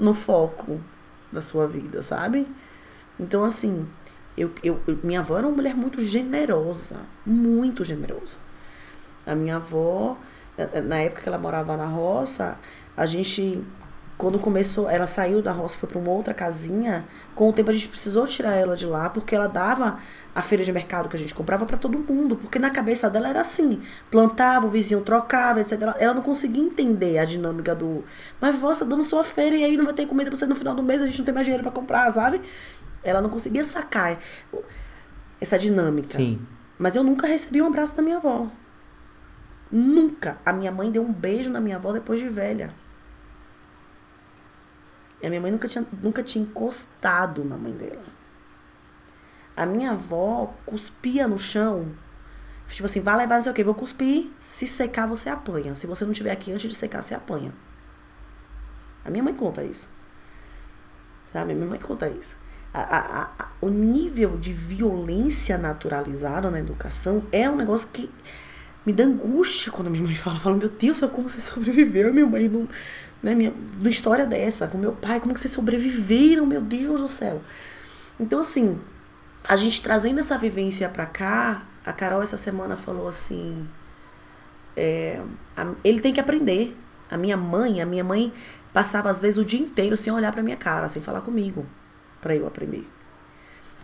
no 0.00 0.14
foco 0.14 0.80
da 1.30 1.40
sua 1.40 1.68
vida, 1.68 2.02
sabe? 2.02 2.44
Então, 3.20 3.44
assim, 3.44 3.86
eu, 4.36 4.50
eu, 4.64 4.80
minha 5.04 5.20
avó 5.20 5.38
era 5.38 5.46
uma 5.46 5.54
mulher 5.54 5.76
muito 5.76 6.02
generosa, 6.02 6.96
muito 7.24 7.84
generosa. 7.84 8.38
A 9.24 9.36
minha 9.36 9.56
avó, 9.56 10.18
na 10.84 10.96
época 10.96 11.22
que 11.22 11.28
ela 11.28 11.38
morava 11.38 11.76
na 11.76 11.86
roça, 11.86 12.58
a 12.96 13.06
gente, 13.06 13.62
quando 14.16 14.38
começou, 14.38 14.88
ela 14.88 15.06
saiu 15.06 15.42
da 15.42 15.52
roça, 15.52 15.78
foi 15.78 15.88
para 15.88 15.98
uma 15.98 16.10
outra 16.10 16.32
casinha. 16.32 17.04
Com 17.34 17.48
o 17.48 17.52
tempo 17.52 17.70
a 17.70 17.72
gente 17.72 17.88
precisou 17.88 18.26
tirar 18.26 18.54
ela 18.54 18.76
de 18.76 18.86
lá, 18.86 19.08
porque 19.08 19.34
ela 19.34 19.46
dava 19.46 19.98
a 20.34 20.40
feira 20.40 20.64
de 20.64 20.72
mercado 20.72 21.08
que 21.08 21.16
a 21.16 21.18
gente 21.18 21.34
comprava 21.34 21.66
para 21.66 21.76
todo 21.76 21.98
mundo, 21.98 22.36
porque 22.36 22.58
na 22.58 22.70
cabeça 22.70 23.10
dela 23.10 23.28
era 23.28 23.40
assim, 23.40 23.82
plantava, 24.10 24.66
o 24.66 24.70
vizinho 24.70 25.00
trocava, 25.02 25.60
etc. 25.60 25.78
Ela 25.98 26.14
não 26.14 26.22
conseguia 26.22 26.62
entender 26.62 27.18
a 27.18 27.24
dinâmica 27.24 27.74
do, 27.74 28.04
mas 28.40 28.58
você 28.58 28.80
tá 28.80 28.86
dando 28.86 29.04
sua 29.04 29.24
feira 29.24 29.56
e 29.56 29.64
aí 29.64 29.76
não 29.76 29.84
vai 29.84 29.94
ter 29.94 30.06
comida 30.06 30.30
para 30.30 30.38
você 30.38 30.46
no 30.46 30.54
final 30.54 30.74
do 30.74 30.82
mês, 30.82 31.02
a 31.02 31.06
gente 31.06 31.18
não 31.18 31.24
tem 31.24 31.34
mais 31.34 31.44
dinheiro 31.44 31.62
para 31.62 31.72
comprar, 31.72 32.10
sabe? 32.12 32.40
Ela 33.04 33.20
não 33.20 33.28
conseguia 33.28 33.64
sacar 33.64 34.18
essa 35.40 35.58
dinâmica. 35.58 36.16
Sim. 36.16 36.40
Mas 36.78 36.96
eu 36.96 37.02
nunca 37.02 37.26
recebi 37.26 37.60
um 37.60 37.66
abraço 37.66 37.96
da 37.96 38.02
minha 38.02 38.16
avó. 38.16 38.46
Nunca. 39.70 40.36
A 40.44 40.52
minha 40.52 40.70
mãe 40.70 40.90
deu 40.90 41.02
um 41.02 41.12
beijo 41.12 41.50
na 41.50 41.60
minha 41.60 41.76
avó 41.76 41.92
depois 41.92 42.20
de 42.20 42.28
velha. 42.28 42.70
E 45.22 45.26
a 45.26 45.28
minha 45.28 45.40
mãe 45.40 45.52
nunca 45.52 45.68
tinha, 45.68 45.86
nunca 46.02 46.22
tinha 46.22 46.44
encostado 46.44 47.44
na 47.44 47.56
mãe 47.56 47.72
dela. 47.72 48.04
A 49.56 49.64
minha 49.64 49.92
avó 49.92 50.52
cuspia 50.66 51.28
no 51.28 51.38
chão. 51.38 51.86
Tipo 52.68 52.86
assim, 52.86 53.00
vai 53.00 53.16
levar 53.16 53.36
não 53.36 53.42
sei 53.42 53.52
o 53.52 53.54
quê, 53.54 53.62
vou 53.62 53.74
cuspir. 53.74 54.30
Se 54.40 54.66
secar, 54.66 55.06
você 55.06 55.28
apanha. 55.28 55.76
Se 55.76 55.86
você 55.86 56.04
não 56.04 56.12
tiver 56.12 56.32
aqui 56.32 56.50
antes 56.50 56.68
de 56.68 56.74
secar, 56.74 57.02
você 57.02 57.14
apanha. 57.14 57.52
A 59.04 59.10
minha 59.10 59.22
mãe 59.22 59.34
conta 59.34 59.62
isso. 59.62 59.88
Sabe? 61.32 61.52
A 61.52 61.54
minha 61.54 61.68
mãe 61.68 61.78
conta 61.78 62.08
isso. 62.08 62.34
A, 62.74 62.80
a, 62.80 63.22
a, 63.38 63.48
o 63.60 63.68
nível 63.68 64.38
de 64.38 64.52
violência 64.52 65.58
naturalizada 65.58 66.50
na 66.50 66.58
educação 66.58 67.22
é 67.30 67.48
um 67.48 67.56
negócio 67.56 67.88
que 67.92 68.10
me 68.84 68.92
dá 68.92 69.04
angústia 69.04 69.70
quando 69.70 69.90
minha 69.90 70.02
mãe 70.02 70.14
fala. 70.14 70.40
Fala, 70.40 70.56
meu 70.56 70.68
Deus, 70.68 71.00
como 71.12 71.28
você 71.28 71.40
sobreviveu? 71.40 72.12
Minha 72.12 72.26
mãe 72.26 72.48
não. 72.48 72.68
Né, 73.22 73.34
minha, 73.36 73.52
uma 73.78 73.88
história 73.88 74.26
dessa, 74.26 74.66
com 74.66 74.76
meu 74.76 74.92
pai, 74.92 75.20
como 75.20 75.32
que 75.32 75.38
vocês 75.38 75.52
sobreviveram, 75.52 76.44
meu 76.44 76.60
Deus 76.60 77.00
do 77.00 77.06
céu. 77.06 77.40
Então, 78.18 78.40
assim, 78.40 78.80
a 79.44 79.54
gente 79.54 79.80
trazendo 79.80 80.18
essa 80.18 80.36
vivência 80.36 80.88
pra 80.88 81.06
cá, 81.06 81.64
a 81.86 81.92
Carol 81.92 82.20
essa 82.20 82.36
semana 82.36 82.76
falou 82.76 83.06
assim: 83.06 83.66
é, 84.76 85.20
a, 85.56 85.72
ele 85.84 86.00
tem 86.00 86.12
que 86.12 86.20
aprender. 86.20 86.76
A 87.10 87.16
minha 87.16 87.36
mãe, 87.36 87.80
a 87.80 87.86
minha 87.86 88.02
mãe 88.02 88.32
passava 88.72 89.10
às 89.10 89.20
vezes 89.20 89.38
o 89.38 89.44
dia 89.44 89.60
inteiro 89.60 89.96
sem 89.96 90.12
olhar 90.12 90.32
pra 90.32 90.42
minha 90.42 90.56
cara, 90.56 90.88
sem 90.88 91.02
falar 91.02 91.20
comigo, 91.20 91.66
para 92.20 92.34
eu 92.34 92.46
aprender. 92.46 92.88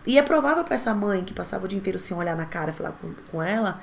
E 0.05 0.17
é 0.17 0.21
provável 0.21 0.63
para 0.63 0.75
essa 0.75 0.93
mãe 0.93 1.23
que 1.23 1.33
passava 1.33 1.65
o 1.65 1.67
dia 1.67 1.77
inteiro 1.77 1.99
sem 1.99 2.17
olhar 2.17 2.35
na 2.35 2.45
cara 2.45 2.71
e 2.71 2.73
falar 2.73 2.93
com, 2.93 3.13
com 3.29 3.43
ela, 3.43 3.81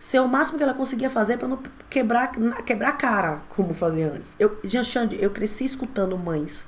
ser 0.00 0.18
o 0.20 0.26
máximo 0.26 0.56
que 0.56 0.64
ela 0.64 0.72
conseguia 0.72 1.10
fazer 1.10 1.36
para 1.36 1.46
não 1.46 1.58
quebrar, 1.90 2.32
quebrar 2.64 2.88
a 2.88 2.92
cara, 2.92 3.42
como 3.50 3.74
fazia 3.74 4.10
antes. 4.10 4.34
Eu, 4.38 4.58
Xande, 4.82 5.22
eu 5.22 5.30
cresci 5.30 5.64
escutando 5.64 6.16
mães 6.16 6.66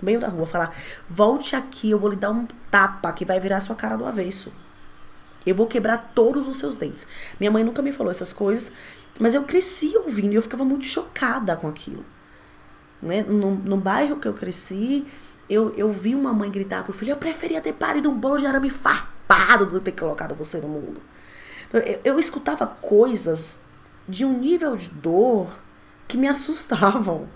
meio 0.00 0.18
da 0.18 0.26
rua, 0.26 0.46
falar: 0.46 0.74
volte 1.08 1.54
aqui, 1.54 1.90
eu 1.90 1.98
vou 1.98 2.10
lhe 2.10 2.16
dar 2.16 2.30
um 2.30 2.46
tapa 2.70 3.12
que 3.12 3.24
vai 3.24 3.38
virar 3.38 3.60
sua 3.60 3.76
cara 3.76 3.96
do 3.96 4.06
avesso. 4.06 4.52
Eu 5.44 5.54
vou 5.54 5.66
quebrar 5.66 6.12
todos 6.14 6.48
os 6.48 6.56
seus 6.58 6.74
dentes. 6.74 7.06
Minha 7.38 7.50
mãe 7.50 7.62
nunca 7.62 7.82
me 7.82 7.92
falou 7.92 8.10
essas 8.10 8.32
coisas, 8.32 8.72
mas 9.20 9.34
eu 9.34 9.42
cresci 9.44 9.92
ouvindo 9.96 10.32
e 10.32 10.36
eu 10.36 10.42
ficava 10.42 10.64
muito 10.64 10.86
chocada 10.86 11.56
com 11.56 11.68
aquilo. 11.68 12.04
Né? 13.02 13.22
No, 13.22 13.50
no 13.50 13.76
bairro 13.76 14.16
que 14.16 14.28
eu 14.28 14.34
cresci, 14.34 15.04
eu, 15.50 15.74
eu 15.76 15.92
vi 15.92 16.14
uma 16.14 16.32
mãe 16.32 16.50
gritar 16.50 16.84
pro 16.84 16.92
filho: 16.92 17.10
eu 17.10 17.16
preferia 17.16 17.60
ter 17.60 17.74
parido 17.74 18.08
um 18.10 18.18
bolo 18.18 18.38
de 18.38 18.46
arame 18.46 18.70
farpado 18.70 19.12
culpado 19.32 19.66
de 19.66 19.80
ter 19.80 19.92
colocado 19.92 20.34
você 20.34 20.58
no 20.58 20.68
mundo. 20.68 21.00
Eu, 21.72 22.00
eu 22.04 22.18
escutava 22.18 22.66
coisas 22.66 23.58
de 24.08 24.24
um 24.24 24.38
nível 24.38 24.76
de 24.76 24.88
dor 24.90 25.48
que 26.06 26.16
me 26.16 26.28
assustavam. 26.28 27.28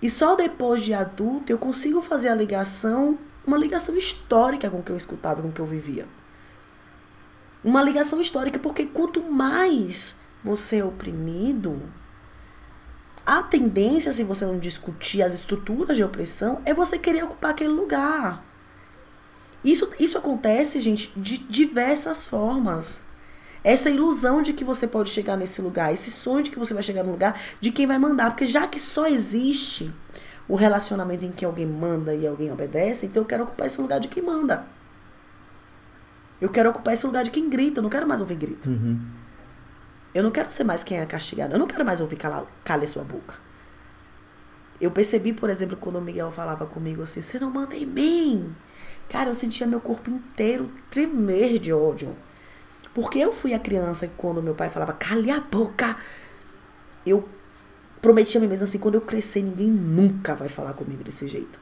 E 0.00 0.08
só 0.08 0.36
depois 0.36 0.82
de 0.82 0.94
adulto 0.94 1.50
eu 1.50 1.58
consigo 1.58 2.00
fazer 2.02 2.28
a 2.28 2.34
ligação, 2.34 3.18
uma 3.46 3.58
ligação 3.58 3.96
histórica 3.96 4.70
com 4.70 4.78
o 4.78 4.82
que 4.82 4.92
eu 4.92 4.96
escutava, 4.96 5.42
com 5.42 5.48
o 5.48 5.52
que 5.52 5.60
eu 5.60 5.66
vivia. 5.66 6.06
Uma 7.64 7.82
ligação 7.82 8.20
histórica, 8.20 8.58
porque 8.58 8.86
quanto 8.86 9.20
mais 9.22 10.16
você 10.44 10.76
é 10.76 10.84
oprimido, 10.84 11.80
a 13.26 13.42
tendência, 13.42 14.12
se 14.12 14.22
você 14.22 14.46
não 14.46 14.58
discutir 14.58 15.22
as 15.22 15.34
estruturas 15.34 15.96
de 15.96 16.04
opressão, 16.04 16.62
é 16.64 16.72
você 16.72 16.96
querer 16.96 17.24
ocupar 17.24 17.50
aquele 17.50 17.72
lugar. 17.72 18.42
Isso, 19.68 19.90
isso 20.00 20.16
acontece, 20.16 20.80
gente, 20.80 21.12
de 21.14 21.36
diversas 21.36 22.26
formas. 22.26 23.02
Essa 23.62 23.90
ilusão 23.90 24.40
de 24.40 24.54
que 24.54 24.64
você 24.64 24.86
pode 24.86 25.10
chegar 25.10 25.36
nesse 25.36 25.60
lugar, 25.60 25.92
esse 25.92 26.10
sonho 26.10 26.42
de 26.42 26.50
que 26.50 26.58
você 26.58 26.72
vai 26.72 26.82
chegar 26.82 27.04
no 27.04 27.10
lugar 27.10 27.38
de 27.60 27.70
quem 27.70 27.86
vai 27.86 27.98
mandar. 27.98 28.30
Porque 28.30 28.46
já 28.46 28.66
que 28.66 28.80
só 28.80 29.06
existe 29.06 29.92
o 30.48 30.54
relacionamento 30.56 31.26
em 31.26 31.30
que 31.30 31.44
alguém 31.44 31.66
manda 31.66 32.14
e 32.14 32.26
alguém 32.26 32.50
obedece, 32.50 33.04
então 33.04 33.22
eu 33.22 33.26
quero 33.26 33.44
ocupar 33.44 33.66
esse 33.66 33.78
lugar 33.78 34.00
de 34.00 34.08
quem 34.08 34.22
manda. 34.22 34.64
Eu 36.40 36.48
quero 36.48 36.70
ocupar 36.70 36.94
esse 36.94 37.04
lugar 37.04 37.22
de 37.22 37.30
quem 37.30 37.50
grita, 37.50 37.80
eu 37.80 37.82
não 37.82 37.90
quero 37.90 38.08
mais 38.08 38.22
ouvir 38.22 38.36
grito. 38.36 38.70
Uhum. 38.70 38.98
Eu 40.14 40.22
não 40.22 40.30
quero 40.30 40.50
ser 40.50 40.64
mais 40.64 40.82
quem 40.82 40.98
é 40.98 41.04
castigado. 41.04 41.54
Eu 41.54 41.58
não 41.58 41.66
quero 41.66 41.84
mais 41.84 42.00
ouvir 42.00 42.16
calar, 42.16 42.46
cale 42.64 42.86
sua 42.86 43.04
boca. 43.04 43.34
Eu 44.80 44.90
percebi, 44.90 45.34
por 45.34 45.50
exemplo, 45.50 45.76
quando 45.76 45.96
o 45.96 46.00
Miguel 46.00 46.32
falava 46.32 46.64
comigo 46.64 47.02
assim, 47.02 47.20
você 47.20 47.38
não 47.38 47.50
manda 47.50 47.76
em 47.76 47.84
mim. 47.84 48.54
Cara, 49.08 49.30
eu 49.30 49.34
sentia 49.34 49.66
meu 49.66 49.80
corpo 49.80 50.10
inteiro 50.10 50.70
tremer 50.90 51.58
de 51.58 51.72
ódio. 51.72 52.14
Porque 52.94 53.18
eu 53.18 53.32
fui 53.32 53.54
a 53.54 53.58
criança 53.58 54.06
que 54.06 54.14
quando 54.16 54.42
meu 54.42 54.54
pai 54.54 54.68
falava, 54.68 54.92
cale 54.92 55.30
a 55.30 55.40
boca, 55.40 55.96
eu 57.06 57.28
prometia 58.02 58.38
a 58.38 58.42
mim 58.42 58.48
mesma 58.48 58.64
assim, 58.64 58.78
quando 58.78 58.96
eu 58.96 59.00
crescer, 59.00 59.42
ninguém 59.42 59.68
nunca 59.68 60.34
vai 60.34 60.48
falar 60.48 60.72
comigo 60.72 61.02
desse 61.04 61.26
jeito. 61.28 61.58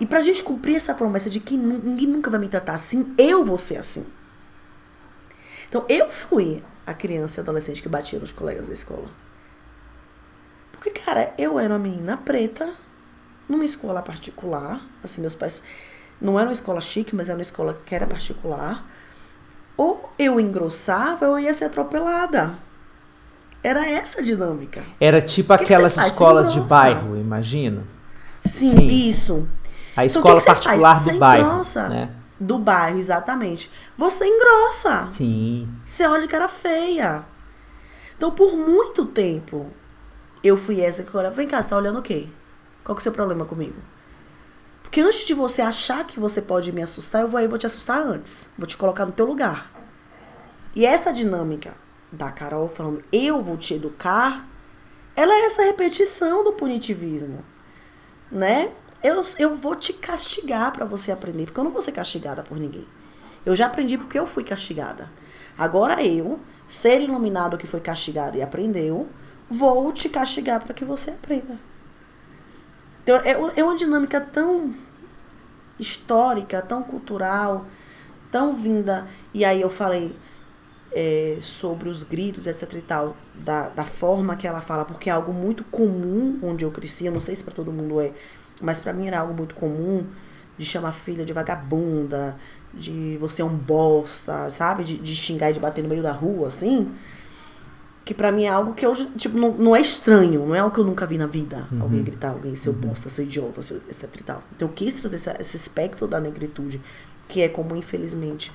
E 0.00 0.06
pra 0.06 0.20
gente 0.20 0.42
cumprir 0.42 0.76
essa 0.76 0.94
promessa 0.94 1.28
de 1.28 1.40
que 1.40 1.56
ninguém 1.56 2.06
nunca 2.06 2.30
vai 2.30 2.38
me 2.38 2.48
tratar 2.48 2.74
assim, 2.74 3.14
eu 3.18 3.44
vou 3.44 3.58
ser 3.58 3.76
assim. 3.76 4.06
Então 5.68 5.84
eu 5.88 6.08
fui 6.08 6.62
a 6.86 6.94
criança 6.94 7.40
e 7.40 7.42
adolescente 7.42 7.82
que 7.82 7.88
batia 7.88 8.18
nos 8.18 8.32
colegas 8.32 8.68
da 8.68 8.72
escola. 8.72 9.08
Porque, 10.72 10.90
cara, 10.90 11.34
eu 11.36 11.58
era 11.58 11.74
uma 11.74 11.78
menina 11.78 12.16
preta, 12.16 12.72
numa 13.48 13.64
escola 13.64 14.00
particular. 14.00 14.80
Assim, 15.02 15.20
meus 15.20 15.34
pais. 15.34 15.62
Não 16.20 16.38
era 16.38 16.48
uma 16.48 16.52
escola 16.52 16.80
chique, 16.80 17.14
mas 17.14 17.28
era 17.28 17.38
uma 17.38 17.42
escola 17.42 17.78
que 17.84 17.94
era 17.94 18.06
particular. 18.06 18.84
Ou 19.76 20.12
eu 20.18 20.40
engrossava 20.40 21.28
ou 21.28 21.38
eu 21.38 21.44
ia 21.44 21.54
ser 21.54 21.66
atropelada. 21.66 22.54
Era 23.62 23.88
essa 23.88 24.20
a 24.20 24.22
dinâmica. 24.22 24.82
Era 25.00 25.20
tipo 25.20 25.52
aquelas 25.52 25.96
escolas 25.96 26.52
de 26.52 26.60
bairro, 26.60 27.16
imagina. 27.16 27.82
Sim, 28.44 28.70
Sim, 28.70 28.86
isso. 28.86 29.48
A 29.96 30.04
então, 30.04 30.20
escola 30.20 30.40
então, 30.40 30.54
particular 30.54 31.04
do 31.04 31.18
bairro. 31.18 31.48
Engrossa. 31.48 31.88
Né? 31.88 32.10
Do 32.38 32.58
bairro, 32.58 32.98
exatamente. 32.98 33.70
Você 33.96 34.24
engrossa. 34.24 35.08
Sim. 35.10 35.68
Você 35.84 36.06
olha 36.06 36.22
de 36.22 36.28
cara 36.28 36.48
feia. 36.48 37.22
Então, 38.16 38.30
por 38.30 38.56
muito 38.56 39.04
tempo, 39.06 39.66
eu 40.42 40.56
fui 40.56 40.80
essa 40.80 41.02
que 41.02 41.16
olha, 41.16 41.30
vem 41.30 41.48
cá, 41.48 41.62
você 41.62 41.68
tá 41.68 41.76
olhando 41.76 41.98
o 41.98 42.02
quê? 42.02 42.26
Qual 42.84 42.94
que 42.94 43.00
é 43.00 43.02
o 43.02 43.04
seu 43.04 43.12
problema 43.12 43.44
comigo? 43.44 43.76
Porque 44.88 45.02
antes 45.02 45.26
de 45.26 45.34
você 45.34 45.60
achar 45.60 46.06
que 46.06 46.18
você 46.18 46.40
pode 46.40 46.72
me 46.72 46.82
assustar, 46.82 47.20
eu 47.20 47.28
vou 47.28 47.36
aí 47.36 47.46
vou 47.46 47.58
te 47.58 47.66
assustar 47.66 48.00
antes. 48.00 48.48
Vou 48.56 48.66
te 48.66 48.74
colocar 48.74 49.04
no 49.04 49.12
teu 49.12 49.26
lugar. 49.26 49.70
E 50.74 50.86
essa 50.86 51.12
dinâmica 51.12 51.74
da 52.10 52.30
Carol 52.30 52.70
falando, 52.70 53.04
eu 53.12 53.42
vou 53.42 53.58
te 53.58 53.74
educar, 53.74 54.48
ela 55.14 55.30
é 55.34 55.44
essa 55.44 55.62
repetição 55.62 56.42
do 56.42 56.54
punitivismo, 56.54 57.44
né? 58.32 58.72
Eu, 59.02 59.22
eu 59.38 59.54
vou 59.54 59.76
te 59.76 59.92
castigar 59.92 60.72
para 60.72 60.86
você 60.86 61.12
aprender, 61.12 61.44
porque 61.44 61.60
eu 61.60 61.64
não 61.64 61.70
vou 61.70 61.82
ser 61.82 61.92
castigada 61.92 62.42
por 62.42 62.58
ninguém. 62.58 62.86
Eu 63.44 63.54
já 63.54 63.66
aprendi 63.66 63.98
porque 63.98 64.18
eu 64.18 64.26
fui 64.26 64.42
castigada. 64.42 65.10
Agora 65.58 66.02
eu, 66.02 66.40
ser 66.66 67.02
iluminado 67.02 67.58
que 67.58 67.66
foi 67.66 67.80
castigado 67.80 68.38
e 68.38 68.42
aprendeu, 68.42 69.06
vou 69.50 69.92
te 69.92 70.08
castigar 70.08 70.64
para 70.64 70.72
que 70.72 70.84
você 70.84 71.10
aprenda. 71.10 71.67
Então, 73.08 73.16
é, 73.24 73.30
é 73.58 73.64
uma 73.64 73.74
dinâmica 73.74 74.20
tão 74.20 74.70
histórica, 75.80 76.60
tão 76.60 76.82
cultural, 76.82 77.64
tão 78.30 78.54
vinda. 78.54 79.06
E 79.32 79.46
aí 79.46 79.62
eu 79.62 79.70
falei 79.70 80.14
é, 80.92 81.38
sobre 81.40 81.88
os 81.88 82.02
gritos, 82.02 82.46
etc 82.46 82.70
e 82.74 82.82
tal, 82.82 83.16
da, 83.34 83.70
da 83.70 83.84
forma 83.86 84.36
que 84.36 84.46
ela 84.46 84.60
fala, 84.60 84.84
porque 84.84 85.08
é 85.08 85.12
algo 85.14 85.32
muito 85.32 85.64
comum 85.64 86.38
onde 86.42 86.66
eu 86.66 86.70
cresci, 86.70 87.06
eu 87.06 87.12
não 87.12 87.20
sei 87.22 87.34
se 87.34 87.42
para 87.42 87.54
todo 87.54 87.72
mundo 87.72 87.98
é, 87.98 88.12
mas 88.60 88.78
para 88.78 88.92
mim 88.92 89.06
era 89.06 89.20
algo 89.20 89.32
muito 89.32 89.54
comum 89.54 90.04
de 90.58 90.66
chamar 90.66 90.90
a 90.90 90.92
filha 90.92 91.24
de 91.24 91.32
vagabunda, 91.32 92.36
de 92.74 93.16
você 93.18 93.40
é 93.40 93.44
um 93.44 93.56
bosta, 93.56 94.50
sabe? 94.50 94.84
De, 94.84 94.98
de 94.98 95.14
xingar 95.14 95.48
e 95.48 95.54
de 95.54 95.60
bater 95.60 95.80
no 95.80 95.88
meio 95.88 96.02
da 96.02 96.12
rua, 96.12 96.48
assim. 96.48 96.94
Que 98.08 98.14
para 98.14 98.32
mim 98.32 98.44
é 98.44 98.48
algo 98.48 98.72
que 98.72 98.86
eu, 98.86 98.94
tipo, 98.94 99.36
não, 99.36 99.52
não 99.52 99.76
é 99.76 99.82
estranho, 99.82 100.46
não 100.46 100.54
é 100.54 100.60
algo 100.60 100.72
que 100.72 100.80
eu 100.80 100.84
nunca 100.84 101.04
vi 101.04 101.18
na 101.18 101.26
vida. 101.26 101.68
Uhum. 101.70 101.82
Alguém 101.82 102.02
gritar, 102.02 102.30
alguém 102.30 102.56
ser 102.56 102.70
uhum. 102.70 102.76
bosta, 102.76 103.10
ser 103.10 103.24
idiota, 103.24 103.60
ser, 103.60 103.82
etc 103.86 104.04
e 104.18 104.22
tal. 104.22 104.42
Então 104.56 104.66
eu 104.66 104.72
quis 104.72 104.94
trazer 104.94 105.16
esse, 105.16 105.30
esse 105.38 105.56
espectro 105.58 106.06
da 106.06 106.18
negritude, 106.18 106.80
que 107.28 107.42
é 107.42 107.50
como, 107.50 107.76
infelizmente, 107.76 108.50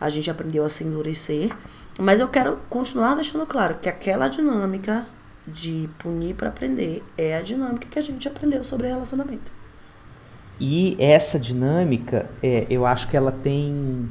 a 0.00 0.08
gente 0.08 0.30
aprendeu 0.30 0.64
a 0.64 0.68
se 0.68 0.84
endurecer. 0.84 1.52
Mas 1.98 2.20
eu 2.20 2.28
quero 2.28 2.60
continuar 2.70 3.16
deixando 3.16 3.44
claro 3.44 3.74
que 3.82 3.88
aquela 3.88 4.28
dinâmica 4.28 5.04
de 5.48 5.88
punir 5.98 6.36
para 6.36 6.50
aprender 6.50 7.02
é 7.18 7.36
a 7.36 7.42
dinâmica 7.42 7.88
que 7.90 7.98
a 7.98 8.02
gente 8.02 8.28
aprendeu 8.28 8.62
sobre 8.62 8.86
relacionamento. 8.86 9.50
E 10.60 10.96
essa 11.00 11.40
dinâmica, 11.40 12.30
é, 12.40 12.68
eu 12.70 12.86
acho 12.86 13.08
que 13.08 13.16
ela 13.16 13.32
tem 13.32 14.08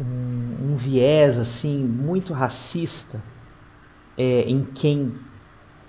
um, 0.00 0.72
um 0.72 0.76
viés 0.78 1.38
assim 1.38 1.84
muito 1.84 2.32
racista 2.32 3.20
é, 4.20 4.42
em 4.42 4.62
quem 4.62 5.14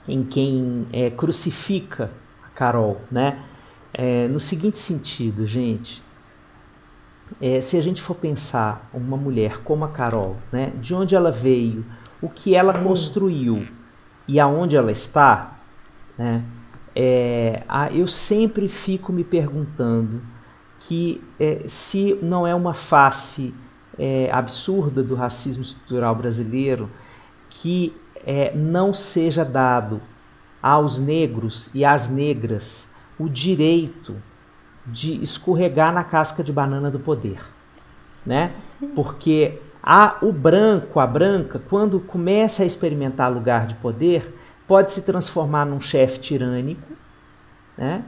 em 0.07 0.23
quem 0.23 0.87
é, 0.93 1.09
crucifica 1.09 2.09
a 2.43 2.47
Carol, 2.55 3.01
né? 3.11 3.43
É, 3.93 4.27
no 4.29 4.39
seguinte 4.39 4.77
sentido, 4.77 5.45
gente, 5.45 6.01
é, 7.41 7.59
se 7.59 7.77
a 7.77 7.81
gente 7.81 8.01
for 8.01 8.15
pensar 8.15 8.89
uma 8.93 9.17
mulher 9.17 9.57
como 9.63 9.83
a 9.83 9.89
Carol, 9.89 10.37
né, 10.51 10.71
de 10.77 10.95
onde 10.95 11.13
ela 11.13 11.29
veio, 11.29 11.85
o 12.21 12.29
que 12.29 12.55
ela 12.55 12.73
construiu, 12.73 13.63
e 14.27 14.39
aonde 14.39 14.77
ela 14.77 14.91
está, 14.91 15.59
né, 16.17 16.41
é, 16.95 17.63
a, 17.67 17.91
eu 17.91 18.07
sempre 18.07 18.69
fico 18.69 19.11
me 19.11 19.25
perguntando 19.25 20.21
que 20.79 21.21
é, 21.37 21.63
se 21.67 22.17
não 22.23 22.47
é 22.47 22.55
uma 22.55 22.73
face 22.73 23.53
absurda 24.31 25.03
do 25.03 25.13
racismo 25.13 25.61
estrutural 25.61 26.15
brasileiro 26.15 26.89
que 27.51 27.93
é, 28.25 28.51
não 28.55 28.93
seja 28.93 29.43
dado 29.43 30.01
aos 30.61 30.99
negros 30.99 31.69
e 31.73 31.83
às 31.83 32.07
negras 32.07 32.87
o 33.17 33.27
direito 33.27 34.15
de 34.85 35.21
escorregar 35.21 35.93
na 35.93 36.03
casca 36.03 36.43
de 36.43 36.51
banana 36.51 36.89
do 36.89 36.99
poder, 36.99 37.39
né? 38.25 38.51
Porque 38.95 39.59
a, 39.81 40.17
o 40.21 40.31
branco, 40.31 40.99
a 40.99 41.07
branca, 41.07 41.61
quando 41.69 41.99
começa 41.99 42.63
a 42.63 42.65
experimentar 42.65 43.31
lugar 43.31 43.67
de 43.67 43.75
poder, 43.75 44.37
pode 44.67 44.91
se 44.91 45.01
transformar 45.01 45.65
num 45.65 45.81
chefe 45.81 46.19
tirânico, 46.19 46.87
né? 47.77 48.03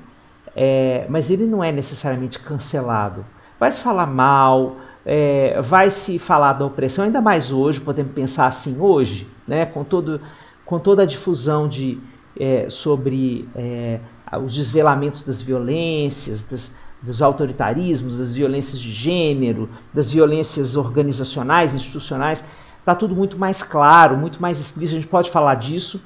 É, 0.55 1.05
mas 1.09 1.29
ele 1.29 1.45
não 1.45 1.63
é 1.63 1.71
necessariamente 1.71 2.37
cancelado. 2.39 3.25
Vai 3.59 3.71
se 3.71 3.81
falar 3.81 4.05
mal, 4.05 4.77
é, 5.05 5.59
vai 5.61 5.89
se 5.89 6.19
falar 6.19 6.53
da 6.53 6.65
opressão, 6.65 7.05
ainda 7.05 7.21
mais 7.21 7.51
hoje, 7.51 7.81
podemos 7.81 8.13
pensar 8.13 8.45
assim 8.45 8.79
hoje, 8.79 9.27
né? 9.47 9.65
com, 9.65 9.83
todo, 9.83 10.19
com 10.65 10.79
toda 10.79 11.03
a 11.03 11.05
difusão 11.05 11.67
de, 11.67 11.97
é, 12.39 12.67
sobre 12.69 13.47
é, 13.55 13.99
os 14.43 14.55
desvelamentos 14.55 15.21
das 15.21 15.41
violências, 15.41 16.43
das, 16.43 16.71
dos 17.01 17.21
autoritarismos, 17.21 18.17
das 18.17 18.31
violências 18.31 18.79
de 18.79 18.91
gênero, 18.91 19.69
das 19.93 20.11
violências 20.11 20.75
organizacionais, 20.75 21.75
institucionais, 21.75 22.43
está 22.79 22.95
tudo 22.95 23.15
muito 23.15 23.37
mais 23.37 23.61
claro, 23.61 24.17
muito 24.17 24.41
mais 24.41 24.59
explícito. 24.59 24.97
A 24.97 25.01
gente 25.01 25.09
pode 25.09 25.29
falar 25.29 25.55
disso, 25.55 26.01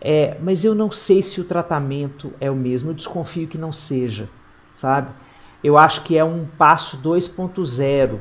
é, 0.00 0.36
mas 0.42 0.64
eu 0.64 0.74
não 0.74 0.90
sei 0.90 1.22
se 1.22 1.40
o 1.40 1.44
tratamento 1.44 2.32
é 2.40 2.50
o 2.50 2.56
mesmo. 2.56 2.90
Eu 2.90 2.94
desconfio 2.94 3.46
que 3.46 3.58
não 3.58 3.72
seja, 3.72 4.28
sabe? 4.74 5.10
Eu 5.62 5.78
acho 5.78 6.02
que 6.02 6.18
é 6.18 6.24
um 6.24 6.46
passo 6.58 6.98
2.0 6.98 8.18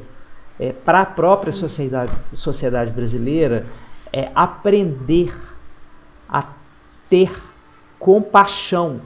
é, 0.59 0.71
para 0.71 1.01
a 1.01 1.05
própria 1.05 1.51
sociedade, 1.51 2.11
sociedade 2.33 2.91
brasileira 2.91 3.65
é 4.11 4.31
aprender 4.35 5.33
a 6.27 6.43
ter 7.09 7.31
compaixão 7.99 9.01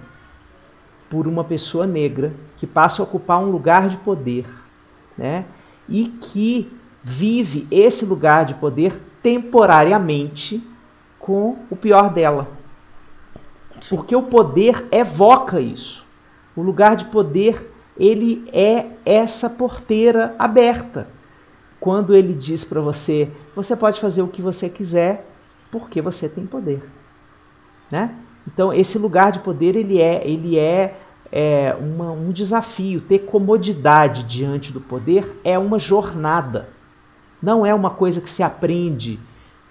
por 1.09 1.27
uma 1.27 1.43
pessoa 1.43 1.85
negra 1.85 2.33
que 2.57 2.65
passa 2.65 3.01
a 3.01 3.05
ocupar 3.05 3.39
um 3.39 3.51
lugar 3.51 3.89
de 3.89 3.97
poder, 3.97 4.45
né? 5.17 5.45
e 5.87 6.07
que 6.07 6.71
vive 7.03 7.67
esse 7.69 8.05
lugar 8.05 8.45
de 8.45 8.55
poder 8.55 8.99
temporariamente 9.21 10.61
com 11.19 11.57
o 11.69 11.75
pior 11.75 12.11
dela. 12.11 12.47
Porque 13.89 14.15
o 14.15 14.23
poder 14.23 14.87
evoca 14.91 15.59
isso. 15.59 16.05
O 16.55 16.61
lugar 16.61 16.95
de 16.95 17.05
poder, 17.05 17.71
ele 17.97 18.47
é 18.51 18.85
essa 19.05 19.49
porteira 19.51 20.35
aberta. 20.39 21.07
Quando 21.85 22.15
ele 22.15 22.33
diz 22.33 22.65
para 22.65 22.81
você, 22.81 23.29
você 23.55 23.75
pode 23.75 23.99
fazer 23.99 24.23
o 24.23 24.27
que 24.27 24.41
você 24.41 24.67
quiser, 24.67 25.23
porque 25.69 26.01
você 26.01 26.27
tem 26.27 26.43
poder, 26.43 26.83
né? 27.91 28.09
Então 28.47 28.73
esse 28.73 28.97
lugar 28.97 29.31
de 29.31 29.37
poder 29.37 29.75
ele 29.75 30.01
é, 30.01 30.27
ele 30.27 30.57
é, 30.57 30.97
é 31.31 31.77
uma, 31.79 32.11
um 32.11 32.31
desafio. 32.31 33.01
Ter 33.01 33.19
comodidade 33.19 34.23
diante 34.23 34.73
do 34.73 34.81
poder 34.81 35.39
é 35.43 35.59
uma 35.59 35.77
jornada. 35.77 36.69
Não 37.39 37.63
é 37.63 37.71
uma 37.71 37.91
coisa 37.91 38.19
que 38.19 38.31
se 38.31 38.41
aprende 38.41 39.19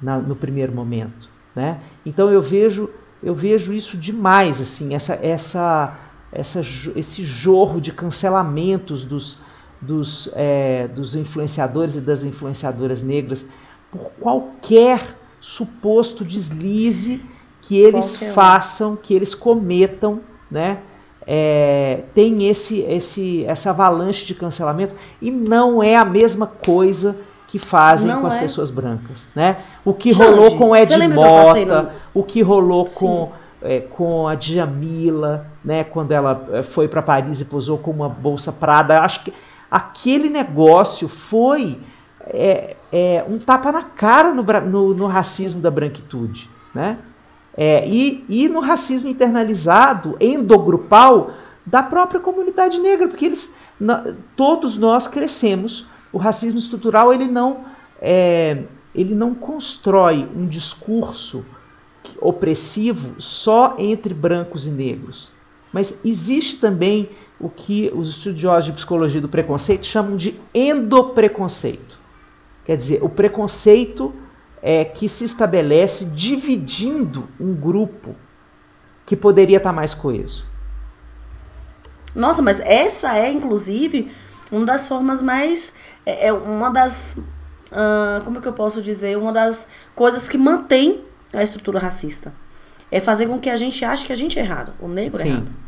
na, 0.00 0.16
no 0.16 0.36
primeiro 0.36 0.72
momento, 0.72 1.28
né? 1.52 1.80
Então 2.06 2.30
eu 2.30 2.40
vejo 2.40 2.88
eu 3.24 3.34
vejo 3.34 3.72
isso 3.72 3.96
demais, 3.96 4.60
assim, 4.60 4.94
essa, 4.94 5.14
essa, 5.14 5.96
essa, 6.30 6.60
esse 6.94 7.24
jorro 7.24 7.80
de 7.80 7.90
cancelamentos 7.90 9.04
dos, 9.04 9.40
dos, 9.86 10.28
é, 10.34 10.88
dos 10.88 11.14
influenciadores 11.14 11.96
e 11.96 12.00
das 12.00 12.22
influenciadoras 12.22 13.02
negras 13.02 13.46
por 13.90 14.10
qualquer 14.20 15.00
suposto 15.40 16.24
deslize 16.24 17.22
que 17.62 17.78
eles 17.78 18.16
qualquer 18.16 18.34
façam, 18.34 18.96
que 18.96 19.14
eles 19.14 19.34
cometam, 19.34 20.20
né? 20.50 20.78
É, 21.26 22.02
tem 22.14 22.48
esse, 22.48 22.80
esse, 22.80 23.46
essa 23.46 23.70
avalanche 23.70 24.26
de 24.26 24.34
cancelamento 24.34 24.94
e 25.22 25.30
não 25.30 25.82
é 25.82 25.96
a 25.96 26.04
mesma 26.04 26.46
coisa 26.46 27.16
que 27.48 27.58
fazem 27.58 28.08
não 28.08 28.20
com 28.20 28.26
as 28.26 28.36
é. 28.36 28.40
pessoas 28.40 28.70
brancas, 28.70 29.26
né? 29.34 29.58
O 29.84 29.94
que 29.94 30.12
Xande, 30.12 30.30
rolou 30.30 30.58
com 30.58 30.76
Ed 30.76 31.08
Mota, 31.08 31.94
o 32.12 32.22
que 32.22 32.42
rolou 32.42 32.84
com 32.84 33.32
é, 33.62 33.80
com 33.80 34.28
a 34.28 34.34
Djamila, 34.34 35.46
né? 35.64 35.84
Quando 35.84 36.12
ela 36.12 36.46
é, 36.52 36.62
foi 36.62 36.86
para 36.86 37.00
Paris 37.00 37.40
e 37.40 37.46
posou 37.46 37.78
com 37.78 37.90
uma 37.90 38.08
bolsa 38.08 38.52
Prada, 38.52 39.00
acho 39.00 39.24
que 39.24 39.32
aquele 39.74 40.30
negócio 40.30 41.08
foi 41.08 41.80
é, 42.20 42.76
é, 42.92 43.24
um 43.28 43.38
tapa 43.38 43.72
na 43.72 43.82
cara 43.82 44.32
no, 44.32 44.44
no, 44.44 44.94
no 44.94 45.06
racismo 45.08 45.60
da 45.60 45.68
branquitude, 45.68 46.48
né? 46.72 46.96
É, 47.56 47.84
e, 47.88 48.24
e 48.28 48.48
no 48.48 48.60
racismo 48.60 49.08
internalizado, 49.08 50.16
endogrupal, 50.20 51.32
da 51.66 51.82
própria 51.82 52.20
comunidade 52.20 52.78
negra, 52.78 53.08
porque 53.08 53.24
eles, 53.24 53.56
todos 54.36 54.76
nós 54.76 55.08
crescemos 55.08 55.86
o 56.12 56.18
racismo 56.18 56.60
estrutural 56.60 57.12
ele 57.12 57.24
não, 57.24 57.64
é, 58.00 58.62
ele 58.94 59.12
não 59.12 59.34
constrói 59.34 60.28
um 60.36 60.46
discurso 60.46 61.44
opressivo 62.20 63.20
só 63.20 63.74
entre 63.76 64.14
brancos 64.14 64.68
e 64.68 64.70
negros. 64.70 65.32
Mas 65.72 65.98
existe 66.04 66.58
também 66.58 67.08
o 67.44 67.50
que 67.50 67.92
os 67.94 68.08
estudiosos 68.08 68.64
de 68.64 68.72
psicologia 68.72 69.20
do 69.20 69.28
preconceito 69.28 69.84
chamam 69.84 70.16
de 70.16 70.40
endopreconceito. 70.54 71.98
Quer 72.64 72.74
dizer, 72.74 73.04
o 73.04 73.08
preconceito 73.10 74.14
é 74.62 74.82
que 74.82 75.06
se 75.10 75.24
estabelece 75.24 76.06
dividindo 76.06 77.28
um 77.38 77.54
grupo 77.54 78.16
que 79.04 79.14
poderia 79.14 79.58
estar 79.58 79.74
mais 79.74 79.92
coeso. 79.92 80.46
Nossa, 82.14 82.40
mas 82.40 82.60
essa 82.60 83.14
é, 83.14 83.30
inclusive, 83.30 84.10
uma 84.50 84.64
das 84.64 84.88
formas 84.88 85.20
mais 85.20 85.74
é, 86.06 86.28
é 86.28 86.32
uma 86.32 86.70
das. 86.70 87.14
Uh, 87.70 88.24
como 88.24 88.38
é 88.38 88.40
que 88.40 88.48
eu 88.48 88.54
posso 88.54 88.80
dizer? 88.80 89.18
Uma 89.18 89.34
das 89.34 89.68
coisas 89.94 90.26
que 90.30 90.38
mantém 90.38 91.02
a 91.30 91.42
estrutura 91.42 91.78
racista. 91.78 92.32
É 92.90 93.00
fazer 93.00 93.26
com 93.26 93.38
que 93.38 93.50
a 93.50 93.56
gente 93.56 93.84
ache 93.84 94.06
que 94.06 94.12
a 94.14 94.16
gente 94.16 94.38
é 94.38 94.42
errado, 94.42 94.72
o 94.80 94.88
negro 94.88 95.20
é 95.20 95.24
Sim. 95.24 95.28
é 95.28 95.32
errado. 95.32 95.63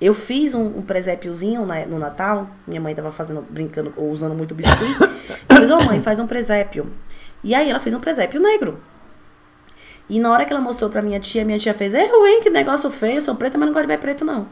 Eu 0.00 0.14
fiz 0.14 0.54
um, 0.54 0.78
um 0.78 0.82
presépiozinho 0.82 1.66
na, 1.66 1.84
no 1.84 1.98
Natal, 1.98 2.48
minha 2.66 2.80
mãe 2.80 2.94
tava 2.94 3.10
fazendo, 3.10 3.42
brincando, 3.50 3.92
ou 3.96 4.10
usando 4.10 4.34
muito 4.34 4.54
biscuit. 4.54 4.96
eu 5.48 5.56
fiz, 5.56 5.70
ô 5.70 5.78
oh, 5.78 5.84
mãe, 5.84 6.00
faz 6.00 6.20
um 6.20 6.26
presépio. 6.26 6.86
E 7.42 7.54
aí 7.54 7.68
ela 7.68 7.80
fez 7.80 7.94
um 7.94 8.00
presépio 8.00 8.40
negro. 8.40 8.78
E 10.08 10.18
na 10.20 10.30
hora 10.30 10.44
que 10.44 10.52
ela 10.52 10.62
mostrou 10.62 10.88
pra 10.88 11.02
minha 11.02 11.20
tia, 11.20 11.44
minha 11.44 11.58
tia 11.58 11.74
fez, 11.74 11.94
é 11.94 12.06
ruim, 12.06 12.40
que 12.42 12.48
negócio 12.48 12.90
feio, 12.90 13.16
eu 13.16 13.20
sou 13.20 13.34
preta, 13.34 13.58
mas 13.58 13.66
não 13.66 13.74
gosto 13.74 13.86
de 13.86 13.92
ver 13.92 13.98
preto, 13.98 14.24
não. 14.24 14.48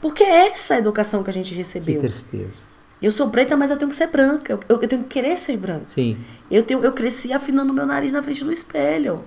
Porque 0.00 0.24
é 0.24 0.48
essa 0.48 0.74
a 0.74 0.78
educação 0.78 1.22
que 1.22 1.30
a 1.30 1.32
gente 1.32 1.54
recebeu. 1.54 2.00
Que 2.00 2.08
tristeza. 2.08 2.62
Eu 3.00 3.12
sou 3.12 3.30
preta, 3.30 3.56
mas 3.56 3.70
eu 3.70 3.76
tenho 3.76 3.88
que 3.88 3.94
ser 3.94 4.08
branca. 4.08 4.52
Eu, 4.52 4.60
eu, 4.68 4.82
eu 4.82 4.88
tenho 4.88 5.02
que 5.02 5.08
querer 5.08 5.36
ser 5.36 5.56
branca. 5.56 5.86
Sim. 5.94 6.18
Eu, 6.50 6.62
tenho, 6.62 6.82
eu 6.84 6.92
cresci 6.92 7.32
afinando 7.32 7.72
meu 7.72 7.86
nariz 7.86 8.12
na 8.12 8.22
frente 8.22 8.42
do 8.42 8.50
espelho. 8.50 9.24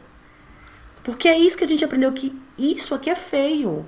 Porque 1.03 1.27
é 1.27 1.37
isso 1.37 1.57
que 1.57 1.63
a 1.63 1.67
gente 1.67 1.83
aprendeu, 1.83 2.11
que 2.11 2.37
isso 2.57 2.93
aqui 2.93 3.09
é 3.09 3.15
feio. 3.15 3.85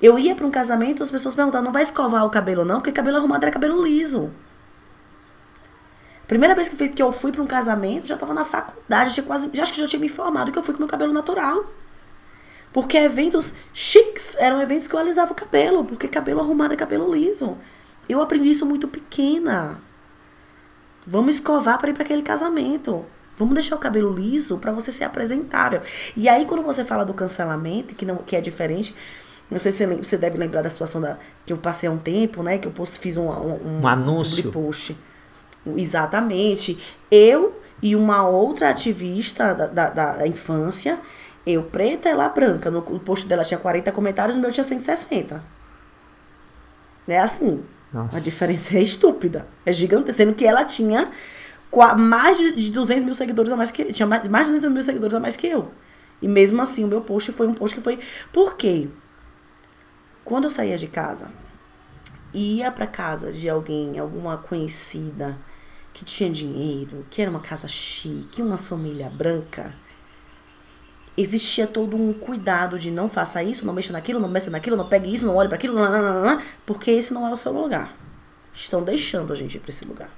Eu 0.00 0.18
ia 0.18 0.34
para 0.34 0.46
um 0.46 0.50
casamento, 0.50 1.02
as 1.02 1.10
pessoas 1.10 1.34
perguntavam, 1.34 1.64
não 1.64 1.72
vai 1.72 1.82
escovar 1.82 2.24
o 2.24 2.30
cabelo 2.30 2.64
não? 2.64 2.76
Porque 2.76 2.92
cabelo 2.92 3.18
arrumado 3.18 3.44
era 3.44 3.52
cabelo 3.52 3.84
liso. 3.84 4.30
Primeira 6.26 6.54
vez 6.54 6.68
que 6.68 7.02
eu 7.02 7.10
fui 7.10 7.32
para 7.32 7.42
um 7.42 7.46
casamento, 7.46 8.06
já 8.06 8.14
estava 8.14 8.32
na 8.32 8.44
faculdade, 8.44 9.14
já 9.14 9.22
quase, 9.22 9.50
já 9.52 9.64
acho 9.64 9.72
que 9.72 9.80
já 9.80 9.88
tinha 9.88 9.98
me 9.98 10.06
informado 10.06 10.52
que 10.52 10.58
eu 10.58 10.62
fui 10.62 10.72
com 10.72 10.78
meu 10.78 10.88
cabelo 10.88 11.12
natural. 11.12 11.64
Porque 12.72 12.96
eventos 12.96 13.54
chiques 13.74 14.36
eram 14.38 14.62
eventos 14.62 14.86
que 14.86 14.94
eu 14.94 15.00
alisava 15.00 15.32
o 15.32 15.34
cabelo, 15.34 15.84
porque 15.84 16.06
cabelo 16.06 16.40
arrumado 16.40 16.72
é 16.72 16.76
cabelo 16.76 17.12
liso. 17.12 17.58
Eu 18.08 18.22
aprendi 18.22 18.48
isso 18.48 18.64
muito 18.64 18.86
pequena. 18.86 19.80
Vamos 21.06 21.36
escovar 21.36 21.78
para 21.78 21.90
ir 21.90 21.94
para 21.94 22.04
aquele 22.04 22.22
casamento. 22.22 23.04
Vamos 23.36 23.54
deixar 23.54 23.74
o 23.74 23.78
cabelo 23.78 24.12
liso 24.12 24.58
para 24.58 24.70
você 24.70 24.92
ser 24.92 25.04
apresentável. 25.04 25.80
E 26.16 26.28
aí, 26.28 26.44
quando 26.44 26.62
você 26.62 26.84
fala 26.84 27.04
do 27.04 27.14
cancelamento, 27.14 27.94
que, 27.94 28.04
não, 28.04 28.18
que 28.18 28.36
é 28.36 28.40
diferente, 28.40 28.94
não 29.50 29.58
sei 29.58 29.72
se 29.72 29.84
você, 29.86 30.16
deve 30.16 30.38
lembrar 30.38 30.62
da 30.62 30.70
situação 30.70 31.00
da, 31.00 31.18
que 31.44 31.52
eu 31.52 31.56
passei 31.56 31.88
há 31.88 31.92
um 31.92 31.98
tempo, 31.98 32.42
né? 32.42 32.58
Que 32.58 32.68
eu 32.68 32.72
post, 32.72 32.98
fiz 32.98 33.16
um, 33.16 33.28
um, 33.28 33.80
um 33.80 33.86
anúncio. 33.88 34.52
Post. 34.52 34.96
Exatamente. 35.76 36.78
Eu 37.10 37.60
e 37.82 37.96
uma 37.96 38.26
outra 38.28 38.70
ativista 38.70 39.52
da, 39.52 39.66
da, 39.66 40.12
da 40.12 40.26
infância, 40.26 40.98
eu 41.46 41.64
preta, 41.64 42.08
ela 42.08 42.28
branca. 42.28 42.70
No, 42.70 42.82
post 42.82 43.26
dela 43.26 43.42
tinha 43.42 43.58
40 43.58 43.90
comentários, 43.90 44.36
no 44.36 44.42
meu 44.42 44.52
tinha 44.52 44.64
160. 44.64 45.42
É 47.08 47.18
assim. 47.18 47.62
Nossa. 47.92 48.18
A 48.18 48.20
diferença 48.20 48.76
é 48.76 48.82
estúpida. 48.82 49.46
É 49.66 49.72
gigante, 49.72 50.12
sendo 50.12 50.32
que 50.32 50.46
ela 50.46 50.64
tinha 50.64 51.10
mais 51.98 52.36
de 52.36 52.70
200 52.70 53.04
mil 53.04 53.14
seguidores 53.14 53.50
a 53.50 53.56
mais 53.56 53.70
que 53.70 53.92
tinha 53.92 54.06
mais, 54.06 54.28
mais 54.28 54.46
de 54.46 54.54
200 54.54 54.74
mil 54.74 54.82
seguidores 54.82 55.14
a 55.14 55.20
mais 55.20 55.36
que 55.36 55.48
eu. 55.48 55.70
E 56.22 56.28
mesmo 56.28 56.60
assim, 56.60 56.84
o 56.84 56.88
meu 56.88 57.00
post 57.00 57.32
foi 57.32 57.46
um 57.46 57.54
post 57.54 57.76
que 57.76 57.82
foi. 57.82 57.98
Por 58.32 58.56
quê? 58.56 58.88
Quando 60.24 60.44
eu 60.44 60.50
saía 60.50 60.78
de 60.78 60.86
casa, 60.86 61.30
ia 62.32 62.70
para 62.70 62.86
casa 62.86 63.32
de 63.32 63.48
alguém, 63.48 63.98
alguma 63.98 64.36
conhecida 64.36 65.36
que 65.92 66.04
tinha 66.04 66.30
dinheiro, 66.30 67.04
que 67.10 67.20
era 67.20 67.30
uma 67.30 67.40
casa 67.40 67.66
chique, 67.66 68.42
uma 68.42 68.58
família 68.58 69.10
branca, 69.10 69.74
existia 71.16 71.66
todo 71.66 71.96
um 71.96 72.12
cuidado 72.12 72.78
de 72.78 72.90
não 72.90 73.08
faça 73.08 73.42
isso, 73.42 73.66
não 73.66 73.74
mexa 73.74 73.92
naquilo, 73.92 74.20
não 74.20 74.28
mexa 74.28 74.50
naquilo, 74.50 74.76
não 74.76 74.88
pegue 74.88 75.12
isso, 75.12 75.26
não 75.26 75.36
olhe 75.36 75.48
para 75.48 75.56
aquilo, 75.56 75.76
porque 76.64 76.90
esse 76.90 77.12
não 77.12 77.26
é 77.26 77.32
o 77.32 77.36
seu 77.36 77.52
lugar. 77.52 77.94
Estão 78.54 78.82
deixando 78.82 79.32
a 79.32 79.36
gente 79.36 79.56
ir 79.56 79.60
para 79.60 79.70
esse 79.70 79.84
lugar. 79.84 80.10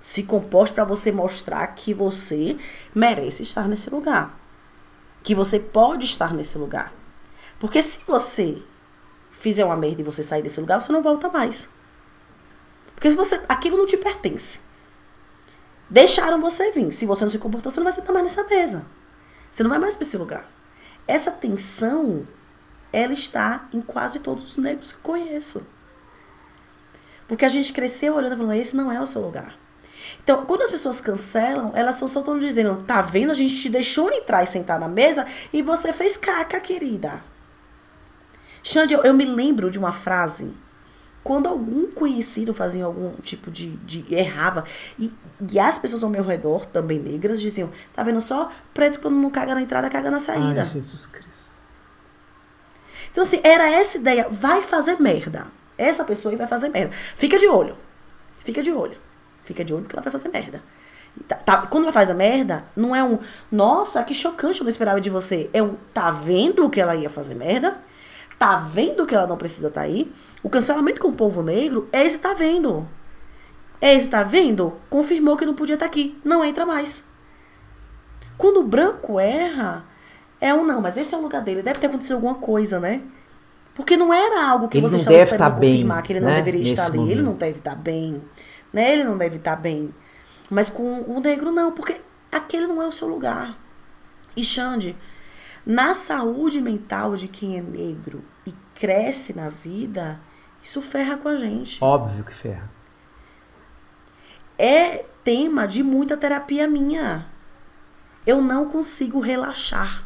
Se 0.00 0.22
comporte 0.22 0.72
para 0.72 0.84
você 0.84 1.12
mostrar 1.12 1.66
que 1.68 1.92
você 1.92 2.56
merece 2.94 3.42
estar 3.42 3.68
nesse 3.68 3.90
lugar. 3.90 4.34
Que 5.22 5.34
você 5.34 5.58
pode 5.58 6.06
estar 6.06 6.32
nesse 6.32 6.56
lugar. 6.56 6.92
Porque 7.58 7.82
se 7.82 8.00
você 8.06 8.62
fizer 9.40 9.64
uma 9.64 9.76
merda 9.76 10.02
e 10.02 10.04
você 10.04 10.22
sair 10.22 10.42
desse 10.42 10.60
lugar, 10.60 10.80
você 10.80 10.92
não 10.92 11.02
volta 11.02 11.28
mais. 11.28 11.68
Porque 12.94 13.10
se 13.10 13.16
você, 13.16 13.40
aquilo 13.48 13.78
não 13.78 13.86
te 13.86 13.96
pertence. 13.96 14.60
Deixaram 15.88 16.40
você 16.40 16.70
vir. 16.70 16.92
Se 16.92 17.06
você 17.06 17.24
não 17.24 17.30
se 17.30 17.38
comportou, 17.38 17.72
você 17.72 17.80
não 17.80 17.84
vai 17.84 17.92
sentar 17.92 18.12
mais 18.12 18.24
nessa 18.24 18.44
mesa. 18.44 18.84
Você 19.50 19.62
não 19.62 19.70
vai 19.70 19.78
mais 19.78 19.96
para 19.96 20.06
esse 20.06 20.16
lugar. 20.18 20.46
Essa 21.08 21.30
tensão, 21.30 22.28
ela 22.92 23.14
está 23.14 23.66
em 23.72 23.80
quase 23.80 24.20
todos 24.20 24.44
os 24.44 24.56
negros 24.58 24.92
que 24.92 25.00
conheço. 25.00 25.62
Porque 27.26 27.44
a 27.44 27.48
gente 27.48 27.72
cresceu 27.72 28.14
olhando 28.14 28.34
e 28.34 28.36
falando, 28.36 28.54
esse 28.60 28.76
não 28.76 28.92
é 28.92 29.00
o 29.00 29.06
seu 29.06 29.22
lugar. 29.22 29.56
Então, 30.22 30.44
quando 30.44 30.62
as 30.62 30.70
pessoas 30.70 31.00
cancelam, 31.00 31.72
elas 31.74 31.94
estão 31.94 32.08
só 32.08 32.20
dizendo, 32.38 32.84
tá 32.86 33.00
vendo? 33.00 33.30
A 33.30 33.34
gente 33.34 33.56
te 33.56 33.70
deixou 33.70 34.12
entrar 34.12 34.42
e 34.42 34.46
sentar 34.46 34.78
na 34.78 34.88
mesa 34.88 35.26
e 35.52 35.62
você 35.62 35.92
fez 35.92 36.16
caca, 36.16 36.60
querida. 36.60 37.22
Xande, 38.62 38.94
eu, 38.94 39.02
eu 39.02 39.14
me 39.14 39.24
lembro 39.24 39.70
de 39.70 39.78
uma 39.78 39.92
frase 39.92 40.50
quando 41.22 41.48
algum 41.48 41.90
conhecido 41.90 42.54
fazia 42.54 42.84
algum 42.84 43.12
tipo 43.22 43.50
de, 43.50 43.70
de 43.78 44.14
errava 44.14 44.64
e, 44.98 45.12
e, 45.50 45.58
as 45.58 45.78
pessoas 45.78 46.02
ao 46.02 46.10
meu 46.10 46.24
redor, 46.24 46.64
também 46.66 46.98
negras, 46.98 47.40
diziam: 47.40 47.70
tá 47.94 48.02
vendo 48.02 48.20
só? 48.20 48.50
Preto 48.72 49.00
quando 49.00 49.16
não 49.16 49.30
caga 49.30 49.54
na 49.54 49.62
entrada, 49.62 49.90
caga 49.90 50.10
na 50.10 50.20
saída. 50.20 50.62
Ai, 50.62 50.70
Jesus 50.70 51.06
Cristo. 51.06 51.50
Então, 53.12 53.22
assim, 53.22 53.40
era 53.42 53.68
essa 53.70 53.98
ideia: 53.98 54.28
vai 54.30 54.62
fazer 54.62 54.98
merda. 55.00 55.46
Essa 55.76 56.04
pessoa 56.04 56.32
aí 56.32 56.38
vai 56.38 56.46
fazer 56.46 56.68
merda. 56.68 56.94
Fica 57.16 57.38
de 57.38 57.46
olho. 57.46 57.76
Fica 58.40 58.62
de 58.62 58.72
olho. 58.72 58.96
Fica 59.44 59.64
de 59.64 59.74
olho 59.74 59.84
que 59.84 59.94
ela 59.94 60.02
vai 60.02 60.12
fazer 60.12 60.28
merda. 60.28 60.62
Tá, 61.26 61.34
tá, 61.34 61.66
quando 61.66 61.84
ela 61.84 61.92
faz 61.92 62.08
a 62.08 62.14
merda, 62.14 62.64
não 62.76 62.94
é 62.94 63.02
um, 63.02 63.18
nossa, 63.50 64.02
que 64.04 64.14
chocante, 64.14 64.60
eu 64.60 64.64
não 64.64 64.70
esperava 64.70 65.00
de 65.00 65.10
você. 65.10 65.50
É 65.52 65.62
um, 65.62 65.74
tá 65.92 66.10
vendo 66.10 66.68
que 66.70 66.80
ela 66.80 66.94
ia 66.94 67.10
fazer 67.10 67.34
merda? 67.34 67.78
Tá 68.40 68.56
vendo 68.56 69.04
que 69.04 69.14
ela 69.14 69.26
não 69.26 69.36
precisa 69.36 69.68
estar 69.68 69.82
tá 69.82 69.86
aí? 69.86 70.10
O 70.42 70.48
cancelamento 70.48 70.98
com 70.98 71.08
o 71.08 71.12
povo 71.12 71.42
negro 71.42 71.86
é 71.92 72.06
esse 72.06 72.16
tá 72.16 72.32
vendo. 72.32 72.88
É 73.78 73.94
esse 73.94 74.08
tá 74.08 74.22
vendo? 74.22 74.72
Confirmou 74.88 75.36
que 75.36 75.44
não 75.44 75.52
podia 75.52 75.74
estar 75.74 75.84
tá 75.84 75.90
aqui. 75.90 76.18
Não 76.24 76.42
entra 76.42 76.64
mais. 76.64 77.04
Quando 78.38 78.60
o 78.60 78.66
branco 78.66 79.20
erra, 79.20 79.84
é 80.40 80.54
um 80.54 80.64
não, 80.64 80.80
mas 80.80 80.96
esse 80.96 81.14
é 81.14 81.18
o 81.18 81.20
lugar 81.20 81.42
dele. 81.42 81.60
Deve 81.60 81.80
ter 81.80 81.88
acontecido 81.88 82.14
alguma 82.14 82.36
coisa, 82.36 82.80
né? 82.80 83.02
Porque 83.74 83.94
não 83.94 84.10
era 84.10 84.48
algo 84.48 84.68
que 84.68 84.78
ele 84.78 84.88
você 84.88 84.96
estava 84.96 85.18
esperando 85.18 85.38
tá 85.38 85.50
confirmar 85.50 85.96
bem, 85.98 86.06
que 86.06 86.12
ele 86.14 86.20
não 86.20 86.28
né? 86.30 86.36
deveria 86.36 86.60
Nesse 86.60 86.72
estar 86.72 86.86
ali. 86.86 86.96
Momento. 86.96 87.12
Ele 87.12 87.22
não 87.22 87.34
deve 87.34 87.58
estar 87.58 87.70
tá 87.72 87.76
bem. 87.76 88.22
Né? 88.72 88.92
Ele 88.94 89.04
não 89.04 89.18
deve 89.18 89.36
estar 89.36 89.56
tá 89.56 89.60
bem. 89.60 89.90
Mas 90.48 90.70
com 90.70 91.02
o 91.02 91.20
negro 91.20 91.52
não, 91.52 91.72
porque 91.72 92.00
aquele 92.32 92.66
não 92.66 92.80
é 92.80 92.86
o 92.86 92.92
seu 92.92 93.06
lugar. 93.06 93.54
E 94.34 94.42
Xande, 94.42 94.96
na 95.64 95.94
saúde 95.94 96.60
mental 96.60 97.16
de 97.16 97.28
quem 97.28 97.58
é 97.58 97.62
negro 97.62 98.22
e 98.46 98.52
cresce 98.74 99.34
na 99.34 99.48
vida, 99.48 100.18
isso 100.62 100.80
ferra 100.80 101.16
com 101.16 101.28
a 101.28 101.36
gente. 101.36 101.82
Óbvio 101.82 102.24
que 102.24 102.34
ferra. 102.34 102.68
É 104.58 105.04
tema 105.24 105.66
de 105.66 105.82
muita 105.82 106.16
terapia 106.16 106.66
minha. 106.66 107.26
Eu 108.26 108.40
não 108.40 108.68
consigo 108.68 109.20
relaxar. 109.20 110.04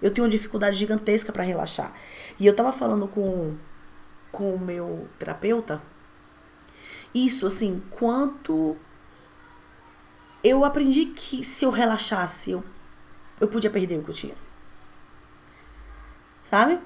Eu 0.00 0.10
tenho 0.12 0.24
uma 0.24 0.30
dificuldade 0.30 0.76
gigantesca 0.76 1.32
para 1.32 1.44
relaxar. 1.44 1.92
E 2.38 2.46
eu 2.46 2.54
tava 2.54 2.72
falando 2.72 3.06
com, 3.06 3.54
com 4.32 4.54
o 4.54 4.58
meu 4.58 5.08
terapeuta 5.18 5.80
isso, 7.14 7.46
assim, 7.46 7.82
quanto 7.90 8.76
eu 10.42 10.64
aprendi 10.64 11.06
que 11.06 11.44
se 11.44 11.64
eu 11.64 11.70
relaxasse, 11.70 12.50
eu, 12.52 12.64
eu 13.42 13.48
podia 13.48 13.68
perder 13.68 13.98
o 13.98 14.04
que 14.04 14.10
eu 14.10 14.14
tinha. 14.14 14.34
Sabe? 16.48 16.78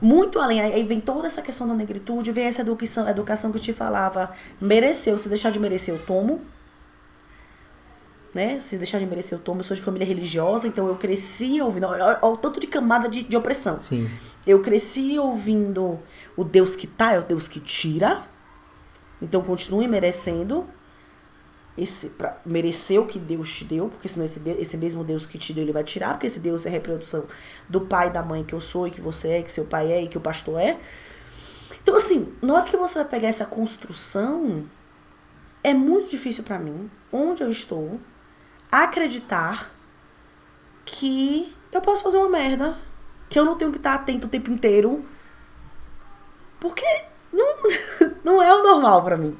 Muito 0.00 0.38
além. 0.38 0.60
Aí 0.60 0.84
vem 0.84 1.00
toda 1.00 1.26
essa 1.26 1.40
questão 1.40 1.66
da 1.66 1.74
negritude, 1.74 2.30
vem 2.30 2.44
essa 2.44 2.60
educação, 2.60 3.08
educação 3.08 3.50
que 3.50 3.56
eu 3.56 3.62
te 3.62 3.72
falava. 3.72 4.30
Mereceu, 4.60 5.16
se 5.16 5.26
deixar 5.26 5.50
de 5.50 5.58
merecer, 5.58 5.94
eu 5.94 6.04
tomo. 6.04 6.42
Né? 8.34 8.60
Se 8.60 8.76
deixar 8.76 8.98
de 8.98 9.06
merecer, 9.06 9.38
eu 9.38 9.42
tomo. 9.42 9.60
Eu 9.60 9.64
sou 9.64 9.74
de 9.74 9.80
família 9.80 10.06
religiosa, 10.06 10.68
então 10.68 10.86
eu 10.86 10.96
cresci 10.96 11.62
ouvindo. 11.62 11.86
Olha 11.86 12.18
o 12.22 12.36
tanto 12.36 12.60
de 12.60 12.66
camada 12.66 13.08
de, 13.08 13.22
de 13.22 13.36
opressão. 13.38 13.80
Sim. 13.80 14.10
Eu 14.46 14.60
cresci 14.60 15.18
ouvindo 15.18 15.98
o 16.36 16.44
Deus 16.44 16.76
que 16.76 16.86
tá 16.86 17.14
é 17.14 17.18
o 17.18 17.22
Deus 17.22 17.48
que 17.48 17.58
tira. 17.58 18.22
Então 19.22 19.40
continue 19.40 19.88
merecendo 19.88 20.66
esse 21.76 22.08
pra 22.08 22.38
merecer 22.44 23.00
o 23.00 23.06
que 23.06 23.18
Deus 23.18 23.52
te 23.52 23.64
deu, 23.64 23.88
porque 23.88 24.08
senão 24.08 24.24
esse, 24.24 24.40
esse 24.58 24.76
mesmo 24.76 25.04
Deus 25.04 25.26
que 25.26 25.38
te 25.38 25.52
deu 25.52 25.62
ele 25.62 25.72
vai 25.72 25.84
tirar, 25.84 26.12
porque 26.12 26.26
esse 26.26 26.40
Deus 26.40 26.64
é 26.64 26.70
reprodução 26.70 27.24
do 27.68 27.82
pai 27.82 28.08
e 28.08 28.10
da 28.10 28.22
mãe 28.22 28.44
que 28.44 28.54
eu 28.54 28.60
sou 28.60 28.86
e 28.86 28.90
que 28.90 29.00
você 29.00 29.28
é, 29.28 29.42
que 29.42 29.52
seu 29.52 29.64
pai 29.64 29.92
é 29.92 30.02
e 30.02 30.08
que 30.08 30.16
o 30.18 30.20
pastor 30.20 30.58
é. 30.60 30.78
Então 31.82 31.94
assim, 31.94 32.32
na 32.42 32.54
hora 32.54 32.64
que 32.64 32.76
você 32.76 32.94
vai 32.94 33.04
pegar 33.04 33.28
essa 33.28 33.44
construção, 33.44 34.64
é 35.62 35.74
muito 35.74 36.10
difícil 36.10 36.44
para 36.44 36.58
mim, 36.58 36.90
onde 37.12 37.42
eu 37.42 37.50
estou, 37.50 38.00
acreditar 38.70 39.70
que 40.84 41.54
eu 41.72 41.80
posso 41.80 42.02
fazer 42.02 42.16
uma 42.18 42.28
merda, 42.28 42.76
que 43.28 43.38
eu 43.38 43.44
não 43.44 43.56
tenho 43.56 43.72
que 43.72 43.78
estar 43.78 43.94
atento 43.94 44.26
o 44.26 44.30
tempo 44.30 44.50
inteiro, 44.50 45.04
porque 46.60 46.86
não, 47.32 47.56
não 48.24 48.42
é 48.42 48.54
o 48.54 48.62
normal 48.62 49.02
para 49.02 49.16
mim. 49.16 49.36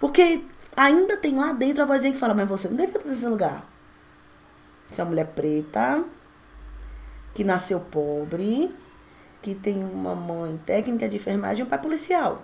Porque 0.00 0.42
ainda 0.76 1.16
tem 1.16 1.36
lá 1.36 1.52
dentro 1.52 1.82
a 1.82 1.86
vozinha 1.86 2.12
que 2.12 2.18
fala, 2.18 2.34
mas 2.34 2.48
você 2.48 2.68
não 2.68 2.76
deve 2.76 2.96
estar 2.96 3.08
nesse 3.08 3.26
lugar. 3.26 3.64
Você 4.90 5.00
é 5.00 5.04
uma 5.04 5.10
mulher 5.10 5.26
preta, 5.28 6.04
que 7.34 7.42
nasceu 7.42 7.80
pobre, 7.80 8.74
que 9.42 9.54
tem 9.54 9.84
uma 9.84 10.14
mãe 10.14 10.58
técnica 10.64 11.08
de 11.08 11.16
enfermagem 11.16 11.64
e 11.64 11.66
um 11.66 11.68
pai 11.68 11.78
policial. 11.78 12.42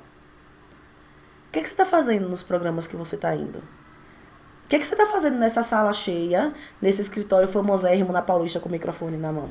O 1.49 1.53
que, 1.53 1.59
é 1.59 1.63
que 1.63 1.69
você 1.69 1.75
está 1.75 1.85
fazendo 1.85 2.29
nos 2.29 2.43
programas 2.43 2.87
que 2.87 2.97
você 2.97 3.17
está 3.17 3.35
indo? 3.35 3.59
O 3.59 4.69
que, 4.69 4.77
é 4.77 4.79
que 4.79 4.87
você 4.87 4.95
está 4.95 5.07
fazendo 5.07 5.37
nessa 5.37 5.63
sala 5.63 5.93
cheia, 5.93 6.53
nesse 6.81 7.01
escritório 7.01 7.49
famosérrimo 7.49 8.13
na 8.13 8.23
Paulista 8.23 8.61
com 8.61 8.69
o 8.69 8.73
microfone 8.73 9.17
na 9.17 9.33
mão? 9.33 9.51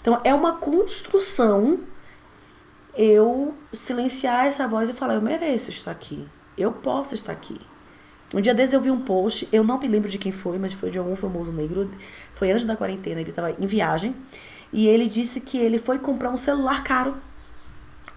Então, 0.00 0.20
é 0.24 0.34
uma 0.34 0.56
construção 0.56 1.84
eu 2.96 3.54
silenciar 3.72 4.46
essa 4.46 4.66
voz 4.68 4.88
e 4.88 4.94
falar: 4.94 5.14
eu 5.14 5.22
mereço 5.22 5.70
estar 5.70 5.90
aqui. 5.90 6.26
Eu 6.56 6.72
posso 6.72 7.14
estar 7.14 7.32
aqui. 7.32 7.58
Um 8.34 8.40
dia 8.40 8.52
desses 8.52 8.74
eu 8.74 8.80
vi 8.80 8.90
um 8.90 9.00
post, 9.00 9.48
eu 9.52 9.62
não 9.62 9.78
me 9.78 9.86
lembro 9.86 10.08
de 10.08 10.18
quem 10.18 10.32
foi, 10.32 10.58
mas 10.58 10.72
foi 10.72 10.90
de 10.90 10.98
algum 10.98 11.14
famoso 11.14 11.52
negro. 11.52 11.88
Foi 12.32 12.50
antes 12.50 12.66
da 12.66 12.76
quarentena, 12.76 13.20
ele 13.20 13.30
estava 13.30 13.52
em 13.52 13.66
viagem. 13.66 14.12
E 14.72 14.88
ele 14.88 15.06
disse 15.06 15.40
que 15.40 15.56
ele 15.56 15.78
foi 15.78 16.00
comprar 16.00 16.30
um 16.30 16.36
celular 16.36 16.82
caro. 16.82 17.14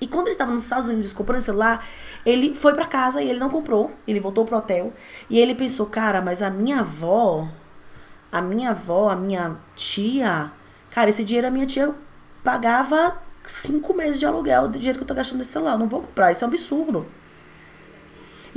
E 0.02 0.08
quando 0.08 0.26
ele 0.26 0.34
estava 0.34 0.52
nos 0.52 0.64
Estados 0.64 0.88
Unidos 0.88 1.14
comprando 1.14 1.42
celular, 1.42 1.88
ele 2.26 2.56
foi 2.56 2.74
para 2.74 2.88
casa 2.88 3.22
e 3.22 3.30
ele 3.30 3.38
não 3.38 3.48
comprou. 3.48 3.92
Ele 4.08 4.20
voltou 4.20 4.44
pro 4.44 4.58
hotel. 4.58 4.92
E 5.30 5.38
ele 5.38 5.54
pensou, 5.54 5.86
cara, 5.86 6.20
mas 6.20 6.42
a 6.42 6.50
minha 6.50 6.80
avó, 6.80 7.48
a 8.32 8.42
minha 8.42 8.72
avó, 8.72 9.10
a 9.10 9.16
minha 9.16 9.56
tia, 9.76 10.52
cara, 10.90 11.12
esse 11.12 11.24
dinheiro 11.24 11.48
a 11.48 11.52
minha 11.52 11.68
tia 11.68 11.94
pagava 12.44 13.16
cinco 13.46 13.94
meses 13.94 14.20
de 14.20 14.26
aluguel 14.26 14.68
do 14.68 14.80
dinheiro 14.80 14.98
que 14.98 15.04
eu 15.04 15.08
tô 15.08 15.14
gastando 15.14 15.38
nesse 15.38 15.52
celular. 15.52 15.78
Não 15.78 15.88
vou 15.88 16.02
comprar, 16.02 16.32
isso 16.32 16.44
é 16.44 16.48
um 16.48 16.50
absurdo. 16.50 17.06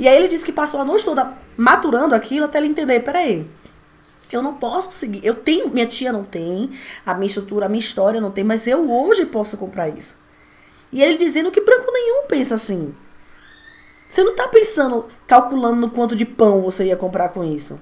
E 0.01 0.07
aí 0.07 0.17
ele 0.17 0.27
disse 0.27 0.43
que 0.43 0.51
passou 0.51 0.81
a 0.81 0.83
noite 0.83 1.05
toda 1.05 1.31
maturando 1.55 2.15
aquilo 2.15 2.45
até 2.45 2.57
ele 2.57 2.65
entender, 2.65 3.01
peraí, 3.01 3.47
eu 4.31 4.41
não 4.41 4.55
posso 4.55 4.91
seguir. 4.91 5.23
Eu 5.23 5.35
tenho, 5.35 5.69
minha 5.69 5.85
tia 5.85 6.11
não 6.11 6.23
tem, 6.23 6.71
a 7.05 7.13
minha 7.13 7.27
estrutura, 7.27 7.67
a 7.67 7.69
minha 7.69 7.77
história 7.77 8.19
não 8.19 8.31
tem, 8.31 8.43
mas 8.43 8.65
eu 8.65 8.91
hoje 8.91 9.27
posso 9.27 9.57
comprar 9.57 9.89
isso. 9.89 10.17
E 10.91 11.03
ele 11.03 11.19
dizendo 11.19 11.51
que 11.51 11.61
branco 11.61 11.91
nenhum 11.91 12.25
pensa 12.25 12.55
assim. 12.55 12.95
Você 14.09 14.23
não 14.23 14.35
tá 14.35 14.47
pensando, 14.47 15.05
calculando 15.27 15.79
no 15.79 15.91
quanto 15.91 16.15
de 16.15 16.25
pão 16.25 16.63
você 16.63 16.85
ia 16.85 16.97
comprar 16.97 17.29
com 17.29 17.43
isso. 17.43 17.79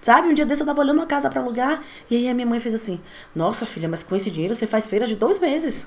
Sabe? 0.00 0.28
Um 0.28 0.34
dia 0.34 0.46
desse 0.46 0.62
eu 0.62 0.66
tava 0.66 0.80
olhando 0.80 1.00
uma 1.00 1.06
casa 1.06 1.28
para 1.28 1.42
alugar 1.42 1.84
e 2.08 2.16
aí 2.16 2.28
a 2.30 2.34
minha 2.34 2.46
mãe 2.46 2.60
fez 2.60 2.74
assim: 2.74 2.98
Nossa 3.34 3.66
filha, 3.66 3.90
mas 3.90 4.02
com 4.02 4.16
esse 4.16 4.30
dinheiro 4.30 4.56
você 4.56 4.66
faz 4.66 4.86
feira 4.86 5.06
de 5.06 5.16
dois 5.16 5.38
meses. 5.38 5.86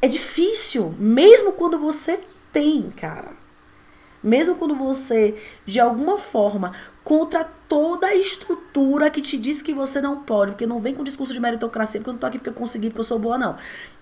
É 0.00 0.08
difícil, 0.08 0.92
mesmo 0.98 1.52
quando 1.52 1.78
você 1.78 2.18
tem, 2.52 2.90
cara. 2.90 3.42
Mesmo 4.22 4.54
quando 4.54 4.74
você, 4.76 5.36
de 5.66 5.80
alguma 5.80 6.16
forma, 6.16 6.72
contra 7.02 7.42
toda 7.68 8.06
a 8.06 8.14
estrutura 8.14 9.10
que 9.10 9.20
te 9.20 9.36
diz 9.36 9.60
que 9.60 9.74
você 9.74 10.00
não 10.00 10.22
pode, 10.22 10.52
porque 10.52 10.66
não 10.66 10.80
vem 10.80 10.94
com 10.94 11.02
discurso 11.02 11.32
de 11.32 11.40
meritocracia, 11.40 11.98
porque 11.98 12.10
eu 12.10 12.12
não 12.12 12.20
tô 12.20 12.26
aqui 12.26 12.38
porque 12.38 12.50
eu 12.50 12.54
consegui, 12.54 12.88
porque 12.88 13.00
eu 13.00 13.04
sou 13.04 13.18
boa, 13.18 13.36
não. 13.36 13.56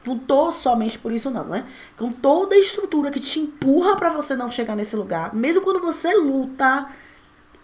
Não 0.07 0.19
tô 0.19 0.53
somente 0.53 0.99
por 0.99 1.11
isso, 1.11 1.31
não, 1.31 1.45
né? 1.45 1.67
Com 1.97 2.13
toda 2.13 2.55
a 2.55 2.59
estrutura 2.59 3.11
que 3.11 3.21
te 3.21 3.41
empurra 3.41 3.97
para 3.97 4.11
você 4.11 4.37
não 4.37 4.53
chegar 4.53 4.77
nesse 4.77 4.95
lugar, 4.95 5.35
mesmo 5.35 5.63
quando 5.63 5.81
você 5.81 6.13
luta 6.15 6.87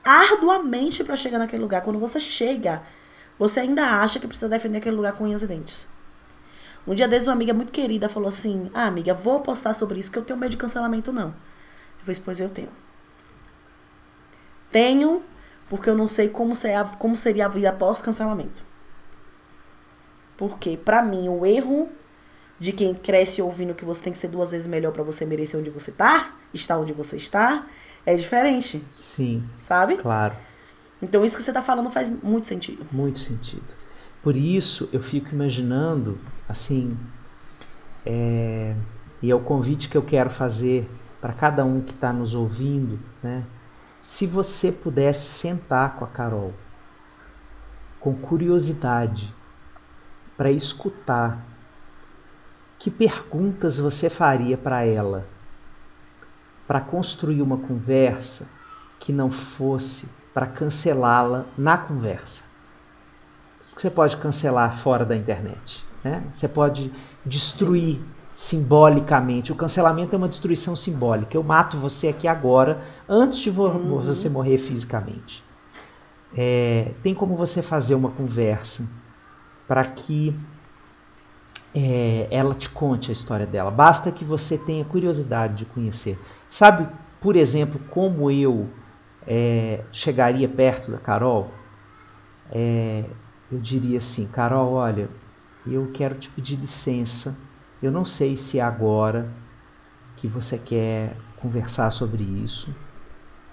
arduamente 0.03 1.05
para 1.05 1.17
chegar 1.17 1.39
naquele 1.39 1.63
lugar, 1.63 1.83
quando 1.83 1.99
você 1.99 2.19
chega, 2.19 2.83
você 3.39 3.61
ainda 3.61 3.85
acha 4.01 4.19
que 4.19 4.27
precisa 4.27 4.49
defender 4.49 4.79
aquele 4.79 4.97
lugar 4.97 5.13
com 5.13 5.25
unhas 5.25 5.43
e 5.43 5.47
dentes. 5.47 5.89
Um 6.87 6.95
dia 6.95 7.09
desses, 7.09 7.27
uma 7.27 7.35
amiga 7.35 7.53
muito 7.53 7.73
querida 7.73 8.09
falou 8.09 8.29
assim: 8.29 8.71
Ah, 8.73 8.87
amiga, 8.87 9.13
vou 9.13 9.41
postar 9.41 9.75
sobre 9.75 9.99
isso 9.99 10.09
porque 10.09 10.21
eu 10.21 10.25
tenho 10.25 10.39
medo 10.39 10.51
de 10.51 10.57
cancelamento, 10.57 11.13
não. 11.13 11.29
Eu 11.29 12.05
falei, 12.05 12.23
pois 12.25 12.41
eu 12.41 12.49
tenho. 12.49 12.69
Tenho, 14.71 15.23
porque 15.69 15.91
eu 15.91 15.97
não 15.97 16.07
sei 16.07 16.29
como 16.29 16.55
seria, 16.55 16.85
como 16.85 17.17
seria 17.17 17.47
a 17.47 17.49
vida 17.49 17.71
após 17.71 18.01
cancelamento. 18.01 18.63
Porque, 20.37 20.77
para 20.77 21.03
mim, 21.03 21.29
o 21.29 21.45
erro 21.45 21.89
de 22.59 22.73
quem 22.73 22.95
cresce 22.95 23.43
ouvindo 23.43 23.75
que 23.75 23.85
você 23.85 24.01
tem 24.01 24.13
que 24.13 24.19
ser 24.19 24.29
duas 24.29 24.51
vezes 24.51 24.67
melhor 24.67 24.93
para 24.93 25.03
você 25.03 25.27
merecer 25.27 25.59
onde 25.59 25.71
você 25.71 25.91
tá, 25.91 26.35
estar 26.53 26.79
onde 26.79 26.93
você 26.93 27.17
está, 27.17 27.67
é 28.05 28.15
diferente. 28.15 28.85
Sim. 29.01 29.43
Sabe? 29.59 29.97
Claro. 29.97 30.37
Então, 31.03 31.25
isso 31.25 31.37
que 31.37 31.43
você 31.43 31.53
tá 31.53 31.63
falando 31.63 31.91
faz 31.91 32.11
muito 32.23 32.47
sentido. 32.47 32.87
Muito 32.93 33.19
sentido. 33.19 33.86
Por 34.27 34.37
isso, 34.37 34.89
eu 34.93 35.01
fico 35.01 35.33
imaginando 35.33 36.19
assim, 36.49 36.99
é, 38.05 38.75
e 39.23 39.31
é 39.31 39.35
o 39.37 39.39
convite 39.39 39.89
que 39.89 39.97
eu 39.97 40.03
quero 40.03 40.31
fazer 40.31 40.91
para 41.21 41.33
cada 41.33 41.65
um 41.65 41.81
que 41.81 41.93
está 41.93 42.13
nos 42.13 42.35
ouvindo, 42.35 42.99
né? 43.23 43.45
Se 44.03 44.27
você 44.27 44.73
pudesse 44.73 45.29
sentar 45.29 45.95
com 45.95 46.05
a 46.05 46.09
Carol 46.09 46.53
com 48.01 48.17
curiosidade 48.17 49.33
para 50.37 50.51
escutar 50.51 51.39
que 52.81 52.91
perguntas 52.91 53.79
você 53.79 54.11
faria 54.11 54.59
para 54.59 54.83
ela 54.83 55.25
para 56.67 56.81
construir 56.81 57.43
uma 57.43 57.59
conversa 57.59 58.49
que 58.99 59.13
não 59.13 59.31
fosse 59.31 60.09
para 60.35 60.49
cancelá-la 60.49 61.47
na 61.57 61.79
conversa. 61.79 62.46
Você 63.77 63.91
pode 63.91 64.17
cancelar 64.17 64.75
fora 64.75 65.05
da 65.05 65.15
internet. 65.15 65.85
Né? 66.03 66.23
Você 66.35 66.49
pode 66.49 66.91
destruir 67.25 68.01
simbolicamente. 68.35 69.53
O 69.53 69.55
cancelamento 69.55 70.15
é 70.15 70.19
uma 70.19 70.29
destruição 70.29 70.75
simbólica. 70.75 71.37
Eu 71.37 71.43
mato 71.43 71.77
você 71.77 72.09
aqui 72.09 72.27
agora, 72.29 72.81
antes 73.09 73.41
de 73.41 73.51
uhum. 73.51 74.01
você 74.01 74.29
morrer 74.29 74.59
fisicamente. 74.59 75.43
É, 76.37 76.93
tem 77.03 77.15
como 77.15 77.37
você 77.37 77.63
fazer 77.63 77.95
uma 77.95 78.11
conversa 78.11 78.87
para 79.67 79.85
que 79.85 80.35
é, 81.75 82.27
ela 82.31 82.55
te 82.55 82.69
conte 82.69 83.11
a 83.11 83.13
história 83.13 83.47
dela. 83.47 83.71
Basta 83.71 84.11
que 84.11 84.25
você 84.25 84.57
tenha 84.57 84.85
curiosidade 84.85 85.55
de 85.55 85.65
conhecer. 85.67 86.19
Sabe, 86.51 86.87
por 87.21 87.37
exemplo, 87.37 87.81
como 87.91 88.31
eu 88.31 88.69
é, 89.27 89.81
chegaria 89.93 90.49
perto 90.49 90.91
da 90.91 90.99
Carol? 90.99 91.51
Eu 93.51 93.61
diria 93.61 93.99
assim, 93.99 94.29
Carol, 94.29 94.73
olha, 94.75 95.11
eu 95.65 95.91
quero 95.93 96.19
te 96.19 96.31
pedir 96.31 96.57
licença. 96.57 97.41
Eu 97.81 97.93
não 97.93 98.05
sei 98.05 98.37
se 98.37 98.59
é 98.59 98.63
agora 98.63 99.37
que 100.17 100.29
você 100.29 100.59
quer 100.59 101.21
conversar 101.37 101.91
sobre 101.91 102.25
isso. 102.25 102.75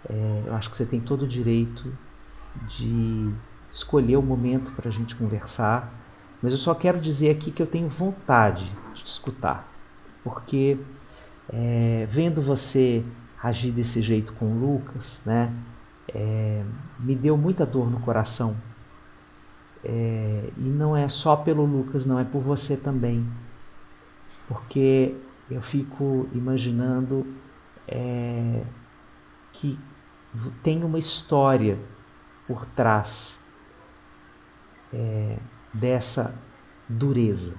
É, 0.09 0.43
eu 0.45 0.53
acho 0.53 0.69
que 0.69 0.77
você 0.77 0.85
tem 0.85 1.01
todo 1.01 1.23
o 1.23 1.27
direito 1.27 1.97
de 2.55 3.35
escolher 3.69 4.17
o 4.17 4.21
momento 4.21 4.73
para 4.73 4.89
a 4.89 4.91
gente 4.91 5.15
conversar. 5.15 6.01
Mas 6.41 6.51
eu 6.53 6.57
só 6.57 6.75
quero 6.75 6.99
dizer 6.99 7.29
aqui 7.29 7.51
que 7.51 7.61
eu 7.61 7.67
tenho 7.67 7.87
vontade 7.89 8.65
de 8.93 9.03
te 9.03 9.07
escutar, 9.07 9.73
porque 10.23 10.77
é, 11.47 12.05
vendo 12.07 12.41
você 12.41 13.05
agir 13.41 13.71
desse 13.71 14.01
jeito 14.01 14.33
com 14.33 14.53
o 14.53 14.59
Lucas, 14.59 15.21
né, 15.25 15.53
é, 16.13 16.65
me 16.99 17.15
deu 17.15 17.37
muita 17.37 17.65
dor 17.65 17.89
no 17.89 17.99
coração 17.99 18.72
é, 19.83 20.49
e 20.57 20.61
não 20.61 20.95
é 20.95 21.09
só 21.09 21.35
pelo 21.35 21.65
Lucas, 21.65 22.05
não, 22.05 22.17
é 22.17 22.23
por 22.23 22.41
você 22.41 22.77
também. 22.77 23.25
Porque 24.47 25.15
eu 25.51 25.61
fico 25.61 26.27
imaginando 26.33 27.25
é, 27.87 28.63
que 29.51 29.77
tem 30.61 30.83
uma 30.83 30.97
história 30.97 31.77
por 32.47 32.65
trás 32.67 33.39
é, 34.93 35.37
dessa 35.73 36.33
dureza. 36.87 37.55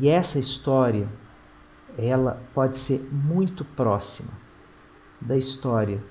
E 0.00 0.08
essa 0.08 0.38
história, 0.38 1.06
ela 1.98 2.40
pode 2.54 2.78
ser 2.78 3.00
muito 3.12 3.64
próxima 3.64 4.30
da 5.20 5.36
história 5.36 6.02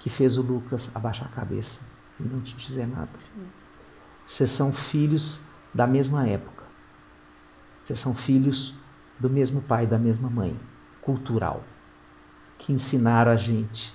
que 0.00 0.08
fez 0.08 0.38
o 0.38 0.42
Lucas 0.42 0.90
abaixar 0.94 1.26
a 1.26 1.34
cabeça 1.34 1.87
e 2.18 2.22
não 2.22 2.40
te 2.40 2.56
dizer 2.56 2.86
nada. 2.86 3.10
Vocês 4.26 4.50
são 4.50 4.72
filhos 4.72 5.40
da 5.72 5.86
mesma 5.86 6.26
época. 6.26 6.64
Vocês 7.82 8.00
são 8.00 8.14
filhos 8.14 8.74
do 9.18 9.30
mesmo 9.30 9.62
pai, 9.62 9.86
da 9.86 9.98
mesma 9.98 10.28
mãe, 10.28 10.54
cultural, 11.00 11.64
que 12.58 12.72
ensinaram 12.72 13.32
a 13.32 13.36
gente 13.36 13.94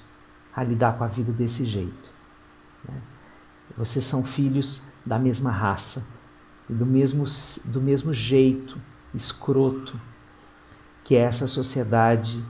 a 0.56 0.64
lidar 0.64 0.98
com 0.98 1.04
a 1.04 1.08
vida 1.08 1.32
desse 1.32 1.66
jeito. 1.66 2.12
Né? 2.88 3.02
Vocês 3.78 4.06
são 4.06 4.24
filhos 4.24 4.82
da 5.06 5.18
mesma 5.18 5.52
raça, 5.52 6.04
do 6.68 6.86
mesmo, 6.86 7.26
do 7.66 7.82
mesmo 7.82 8.14
jeito 8.14 8.80
escroto 9.14 10.00
que 11.04 11.16
essa 11.16 11.48
sociedade 11.48 12.44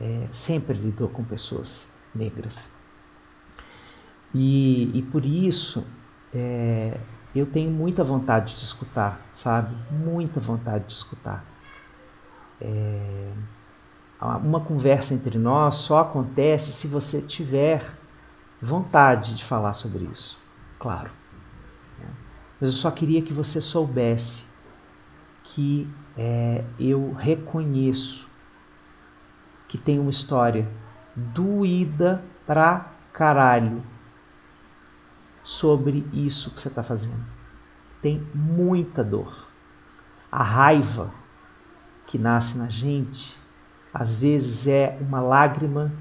é, 0.00 0.28
sempre 0.32 0.76
lidou 0.76 1.08
com 1.08 1.24
pessoas 1.24 1.86
negras. 2.14 2.66
E, 4.34 4.90
e 4.98 5.02
por 5.02 5.24
isso 5.24 5.84
é, 6.34 6.98
eu 7.34 7.46
tenho 7.46 7.70
muita 7.70 8.02
vontade 8.02 8.54
de 8.54 8.60
escutar, 8.64 9.20
sabe? 9.34 9.74
Muita 9.92 10.40
vontade 10.40 10.86
de 10.86 10.92
escutar. 10.92 11.44
É, 12.60 13.30
uma 14.42 14.60
conversa 14.60 15.14
entre 15.14 15.38
nós 15.38 15.76
só 15.76 15.98
acontece 15.98 16.72
se 16.72 16.88
você 16.88 17.20
tiver 17.22 17.84
vontade 18.60 19.34
de 19.34 19.44
falar 19.44 19.74
sobre 19.74 20.04
isso, 20.04 20.38
claro. 20.78 21.10
Né? 22.00 22.08
Mas 22.60 22.70
eu 22.70 22.76
só 22.76 22.90
queria 22.90 23.22
que 23.22 23.32
você 23.32 23.60
soubesse 23.60 24.44
que 25.44 25.86
é, 26.16 26.64
eu 26.80 27.12
reconheço 27.12 28.26
que 29.68 29.76
tem 29.76 29.98
uma 29.98 30.10
história 30.10 30.66
doída 31.14 32.22
pra 32.46 32.86
caralho 33.12 33.82
sobre 35.44 36.04
isso 36.12 36.50
que 36.50 36.60
você 36.60 36.68
está 36.68 36.82
fazendo. 36.82 37.22
Tem 38.00 38.26
muita 38.34 39.04
dor. 39.04 39.46
A 40.32 40.42
raiva 40.42 41.10
que 42.06 42.18
nasce 42.18 42.58
na 42.58 42.68
gente, 42.68 43.36
às 43.92 44.16
vezes 44.16 44.66
é 44.66 44.98
uma 45.00 45.20
lágrima 45.20 45.92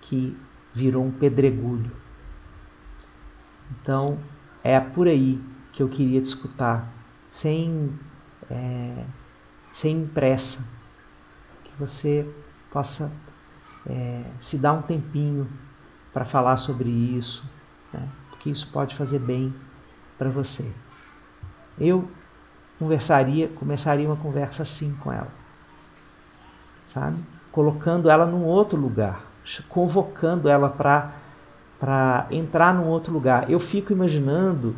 que 0.00 0.36
virou 0.72 1.04
um 1.04 1.10
pedregulho. 1.10 1.90
Então, 3.70 4.18
é 4.62 4.78
por 4.78 5.06
aí 5.06 5.40
que 5.72 5.82
eu 5.82 5.88
queria 5.88 6.20
te 6.20 6.26
escutar, 6.26 6.88
sem, 7.30 7.92
é, 8.50 9.04
sem 9.72 10.06
pressa, 10.06 10.66
que 11.64 11.72
você 11.78 12.26
possa 12.70 13.12
é, 13.86 14.24
se 14.40 14.56
dar 14.56 14.72
um 14.72 14.82
tempinho 14.82 15.48
para 16.12 16.24
falar 16.24 16.56
sobre 16.56 16.88
isso, 16.88 17.44
né? 17.92 18.08
Que 18.44 18.50
isso 18.50 18.68
pode 18.70 18.94
fazer 18.94 19.18
bem 19.18 19.54
para 20.18 20.28
você. 20.28 20.70
Eu 21.78 22.06
conversaria, 22.78 23.48
começaria 23.48 24.06
uma 24.06 24.16
conversa 24.16 24.62
assim 24.62 24.94
com 25.02 25.10
ela, 25.10 25.32
sabe? 26.86 27.16
Colocando 27.50 28.10
ela 28.10 28.26
num 28.26 28.44
outro 28.44 28.78
lugar, 28.78 29.24
convocando 29.68 30.48
ela 30.48 30.68
para 30.68 31.10
para 31.80 32.26
entrar 32.30 32.72
num 32.72 32.86
outro 32.86 33.12
lugar. 33.12 33.50
Eu 33.50 33.60
fico 33.60 33.92
imaginando 33.92 34.74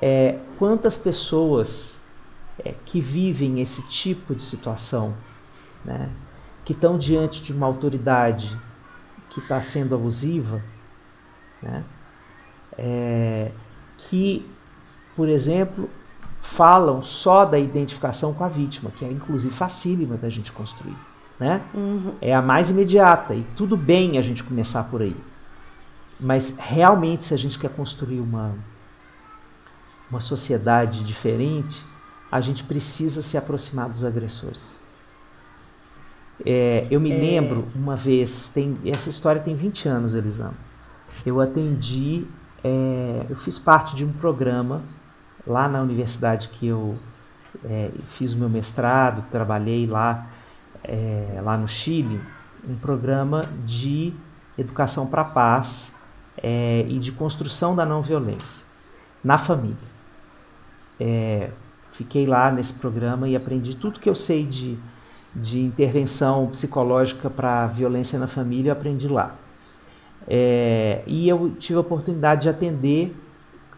é, 0.00 0.38
quantas 0.58 0.96
pessoas 0.96 1.98
é, 2.64 2.74
que 2.84 3.00
vivem 3.00 3.60
esse 3.60 3.86
tipo 3.88 4.34
de 4.34 4.42
situação, 4.42 5.14
né, 5.84 6.10
que 6.64 6.72
estão 6.72 6.98
diante 6.98 7.40
de 7.42 7.52
uma 7.52 7.66
autoridade 7.66 8.58
que 9.28 9.38
está 9.38 9.60
sendo 9.62 9.94
abusiva, 9.94 10.60
né, 11.62 11.84
é, 12.80 13.52
que, 13.98 14.44
por 15.14 15.28
exemplo, 15.28 15.88
falam 16.40 17.02
só 17.02 17.44
da 17.44 17.58
identificação 17.58 18.32
com 18.32 18.42
a 18.42 18.48
vítima, 18.48 18.90
que 18.90 19.04
é 19.04 19.12
inclusive 19.12 19.54
facílima 19.54 20.16
da 20.16 20.30
gente 20.30 20.50
construir. 20.50 20.96
Né? 21.38 21.62
Uhum. 21.74 22.14
É 22.20 22.34
a 22.34 22.42
mais 22.42 22.70
imediata 22.70 23.34
e 23.34 23.44
tudo 23.56 23.76
bem 23.76 24.18
a 24.18 24.22
gente 24.22 24.42
começar 24.42 24.84
por 24.84 25.02
aí. 25.02 25.16
Mas 26.18 26.56
realmente, 26.58 27.24
se 27.24 27.34
a 27.34 27.36
gente 27.36 27.58
quer 27.58 27.70
construir 27.70 28.20
uma, 28.20 28.54
uma 30.10 30.20
sociedade 30.20 31.02
diferente, 31.04 31.84
a 32.30 32.40
gente 32.40 32.64
precisa 32.64 33.22
se 33.22 33.36
aproximar 33.36 33.88
dos 33.88 34.04
agressores. 34.04 34.78
É, 36.44 36.86
eu 36.90 37.00
me 37.00 37.10
é... 37.10 37.18
lembro 37.18 37.66
uma 37.74 37.96
vez, 37.96 38.50
tem, 38.52 38.78
essa 38.84 39.08
história 39.08 39.40
tem 39.40 39.54
20 39.54 39.88
anos, 39.88 40.14
Elisama. 40.14 40.54
Eu 41.24 41.40
atendi 41.40 42.26
é, 42.62 43.26
eu 43.28 43.36
fiz 43.36 43.58
parte 43.58 43.94
de 43.94 44.04
um 44.04 44.12
programa 44.12 44.82
lá 45.46 45.68
na 45.68 45.80
universidade 45.80 46.48
que 46.48 46.66
eu 46.66 46.98
é, 47.64 47.90
fiz 48.06 48.32
o 48.32 48.38
meu 48.38 48.48
mestrado, 48.48 49.24
trabalhei 49.30 49.86
lá, 49.86 50.26
é, 50.84 51.40
lá 51.42 51.56
no 51.56 51.68
Chile, 51.68 52.20
um 52.68 52.76
programa 52.76 53.48
de 53.66 54.12
educação 54.58 55.06
para 55.06 55.22
a 55.22 55.24
paz 55.24 55.94
é, 56.36 56.84
e 56.88 56.98
de 56.98 57.12
construção 57.12 57.74
da 57.74 57.84
não 57.84 58.02
violência 58.02 58.64
na 59.24 59.38
família. 59.38 59.76
É, 60.98 61.50
fiquei 61.92 62.26
lá 62.26 62.50
nesse 62.50 62.74
programa 62.74 63.28
e 63.28 63.34
aprendi 63.34 63.74
tudo 63.74 64.00
que 64.00 64.08
eu 64.08 64.14
sei 64.14 64.44
de, 64.44 64.78
de 65.34 65.60
intervenção 65.60 66.46
psicológica 66.48 67.30
para 67.30 67.66
violência 67.66 68.18
na 68.18 68.26
família, 68.26 68.70
eu 68.70 68.72
aprendi 68.72 69.08
lá. 69.08 69.34
É, 70.28 71.02
e 71.06 71.28
eu 71.28 71.54
tive 71.58 71.76
a 71.76 71.80
oportunidade 71.80 72.42
de 72.42 72.48
atender 72.48 73.16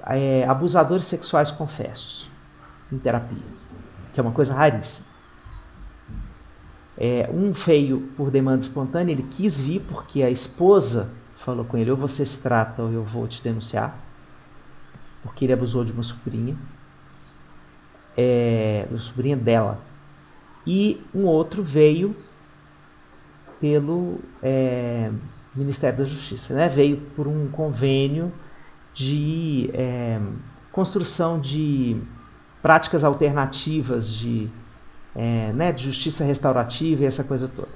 é, 0.07 0.45
abusadores 0.45 1.05
sexuais 1.05 1.51
confessos 1.51 2.28
em 2.90 2.99
terapia, 2.99 3.43
que 4.12 4.20
é 4.20 4.22
uma 4.22 4.32
coisa 4.32 4.53
raríssima. 4.53 5.12
É, 6.99 7.28
um 7.32 7.55
feio 7.55 8.12
por 8.16 8.30
demanda 8.30 8.61
espontânea, 8.61 9.12
ele 9.12 9.22
quis 9.22 9.61
vir 9.61 9.80
porque 9.88 10.22
a 10.22 10.30
esposa 10.30 11.11
falou 11.38 11.64
com 11.64 11.76
ele: 11.76 11.90
ou 11.90 11.97
você 11.97 12.24
se 12.24 12.38
trata 12.38 12.82
ou 12.82 12.93
eu 12.93 13.03
vou 13.03 13.26
te 13.26 13.43
denunciar, 13.43 13.97
porque 15.22 15.45
ele 15.45 15.53
abusou 15.53 15.84
de 15.84 15.93
uma 15.93 16.03
sobrinha, 16.03 16.57
é, 18.16 18.86
uma 18.90 19.01
sobrinha 19.01 19.36
dela. 19.36 19.80
E 20.66 21.05
um 21.14 21.24
outro 21.24 21.62
veio 21.62 22.14
pelo 23.61 24.20
é, 24.43 25.11
Ministério 25.55 25.98
da 25.98 26.05
Justiça, 26.05 26.55
né? 26.55 26.68
veio 26.68 26.96
por 27.14 27.28
um 27.28 27.48
convênio 27.48 28.32
de 28.94 29.70
é, 29.74 30.20
construção 30.70 31.38
de 31.38 31.96
práticas 32.62 33.05
alternativas 33.05 34.12
de 34.12 34.48
é, 35.14 35.53
né, 35.53 35.72
de 35.72 35.84
justiça 35.84 36.24
restaurativa 36.24 37.03
e 37.03 37.07
essa 37.07 37.22
coisa 37.22 37.48
toda. 37.48 37.68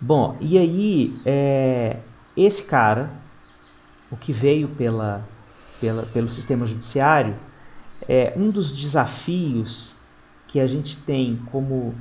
Bom, 0.00 0.36
e 0.40 0.58
aí 0.58 1.16
é, 1.24 1.98
esse 2.36 2.64
cara, 2.64 3.10
o 4.10 4.16
que 4.16 4.32
veio 4.32 4.68
pela, 4.68 5.26
pela, 5.80 6.04
pelo 6.06 6.28
sistema 6.28 6.66
judiciário, 6.66 7.34
é 8.08 8.32
um 8.36 8.50
dos 8.50 8.72
desafios 8.72 9.94
que 10.46 10.60
a 10.60 10.66
gente 10.66 10.96
tem 10.98 11.36
como, 11.50 11.94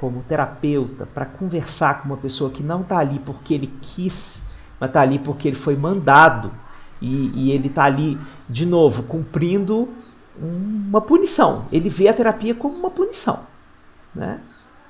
como 0.00 0.22
terapeuta 0.28 1.06
para 1.06 1.24
conversar 1.24 2.02
com 2.02 2.08
uma 2.08 2.16
pessoa 2.16 2.50
que 2.50 2.62
não 2.62 2.82
está 2.82 2.98
ali 2.98 3.18
porque 3.24 3.54
ele 3.54 3.72
quis, 3.80 4.44
mas 4.78 4.90
está 4.90 5.00
ali 5.00 5.18
porque 5.18 5.48
ele 5.48 5.56
foi 5.56 5.76
mandado 5.76 6.52
e, 7.00 7.30
e 7.34 7.50
ele 7.50 7.68
está 7.68 7.84
ali, 7.84 8.18
de 8.48 8.66
novo, 8.66 9.02
cumprindo 9.04 9.88
uma 10.38 11.00
punição. 11.00 11.66
Ele 11.72 11.88
vê 11.88 12.08
a 12.08 12.14
terapia 12.14 12.54
como 12.54 12.76
uma 12.76 12.90
punição, 12.90 13.40
né? 14.14 14.40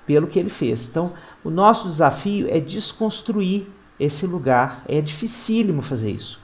Pelo 0.07 0.27
que 0.27 0.39
ele 0.39 0.51
fez. 0.51 0.87
Então, 0.89 1.13
o 1.45 1.51
nosso 1.51 1.89
desafio 1.89 2.49
é 2.49 2.61
desconstruir 2.61 3.67
esse 3.99 4.27
lugar. 4.27 4.83
É 4.89 5.01
dificílimo 5.01 5.83
fazer 5.83 6.13
isso. 6.13 6.41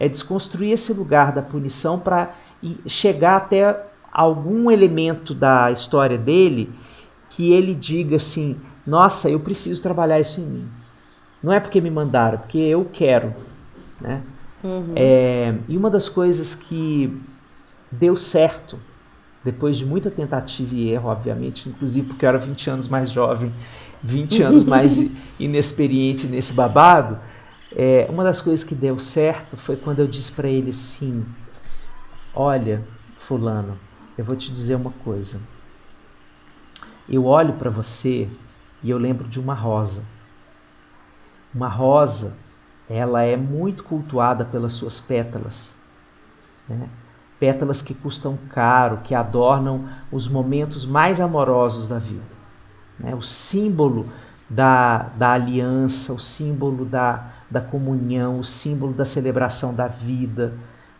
É 0.00 0.08
desconstruir 0.08 0.72
esse 0.72 0.92
lugar 0.92 1.32
da 1.32 1.42
punição 1.42 1.98
para 1.98 2.34
chegar 2.86 3.36
até 3.36 3.84
algum 4.12 4.70
elemento 4.70 5.34
da 5.34 5.70
história 5.70 6.18
dele 6.18 6.72
que 7.34 7.52
ele 7.52 7.74
diga 7.74 8.16
assim: 8.16 8.56
nossa, 8.86 9.28
eu 9.28 9.40
preciso 9.40 9.82
trabalhar 9.82 10.20
isso 10.20 10.40
em 10.40 10.44
mim. 10.44 10.68
Não 11.42 11.52
é 11.52 11.60
porque 11.60 11.80
me 11.80 11.90
mandaram, 11.90 12.34
é 12.34 12.38
porque 12.38 12.58
eu 12.58 12.88
quero. 12.90 13.34
Né? 14.00 14.22
Uhum. 14.62 14.92
É, 14.96 15.54
e 15.68 15.76
uma 15.76 15.90
das 15.90 16.08
coisas 16.08 16.54
que 16.54 17.20
deu 17.90 18.16
certo, 18.16 18.78
depois 19.44 19.76
de 19.76 19.84
muita 19.84 20.10
tentativa 20.10 20.74
e 20.74 20.90
erro, 20.90 21.10
obviamente, 21.10 21.68
inclusive 21.68 22.08
porque 22.08 22.24
eu 22.24 22.28
era 22.28 22.38
20 22.38 22.70
anos 22.70 22.88
mais 22.88 23.10
jovem, 23.10 23.52
20 24.02 24.42
anos 24.42 24.64
mais 24.64 24.98
inexperiente 25.38 26.26
nesse 26.26 26.52
babado, 26.52 27.18
é, 27.76 28.06
uma 28.08 28.22
das 28.22 28.40
coisas 28.40 28.64
que 28.64 28.74
deu 28.74 28.98
certo 28.98 29.56
foi 29.56 29.76
quando 29.76 29.98
eu 29.98 30.06
disse 30.06 30.30
para 30.32 30.48
ele 30.48 30.70
assim: 30.70 31.24
Olha, 32.34 32.82
Fulano, 33.18 33.76
eu 34.16 34.24
vou 34.24 34.36
te 34.36 34.52
dizer 34.52 34.76
uma 34.76 34.90
coisa. 34.90 35.40
Eu 37.08 37.26
olho 37.26 37.54
para 37.54 37.70
você 37.70 38.28
e 38.82 38.90
eu 38.90 38.98
lembro 38.98 39.28
de 39.28 39.38
uma 39.38 39.54
rosa. 39.54 40.02
Uma 41.54 41.68
rosa, 41.68 42.34
ela 42.88 43.22
é 43.22 43.36
muito 43.36 43.84
cultuada 43.84 44.44
pelas 44.44 44.74
suas 44.74 45.00
pétalas. 45.00 45.74
Né? 46.68 46.88
pétalas 47.38 47.82
que 47.82 47.92
custam 47.92 48.38
caro, 48.48 49.00
que 49.04 49.14
adornam 49.14 49.86
os 50.10 50.28
momentos 50.28 50.86
mais 50.86 51.20
amorosos 51.20 51.86
da 51.86 51.98
vida. 51.98 52.22
Né? 52.98 53.14
O 53.14 53.20
símbolo 53.20 54.08
da, 54.48 55.10
da 55.16 55.32
aliança, 55.32 56.12
o 56.14 56.18
símbolo 56.18 56.86
da, 56.86 57.32
da 57.50 57.60
comunhão, 57.60 58.38
o 58.38 58.44
símbolo 58.44 58.94
da 58.94 59.04
celebração 59.04 59.74
da 59.74 59.88
vida, 59.88 60.54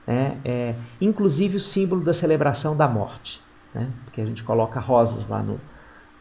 né? 0.07 0.37
é, 0.45 0.75
inclusive 1.01 1.57
o 1.57 1.61
símbolo 1.61 2.03
da 2.03 2.13
celebração 2.13 2.77
da 2.77 2.87
morte, 2.87 3.41
né? 3.75 3.89
porque 4.05 4.21
a 4.21 4.27
gente 4.27 4.43
coloca 4.43 4.81
rosas 4.81 5.27
lá 5.27 5.43
no, 5.43 5.59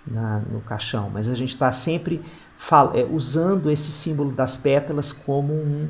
na, 0.06 0.40
no 0.40 0.62
caixão, 0.62 1.10
mas 1.10 1.30
a 1.30 1.36
gente 1.36 1.50
está 1.50 1.72
sempre 1.72 2.24
é, 2.94 3.04
usando 3.04 3.70
esse 3.72 3.92
símbolo 3.92 4.32
das 4.32 4.58
pétalas 4.58 5.12
como 5.12 5.54
um, 5.54 5.90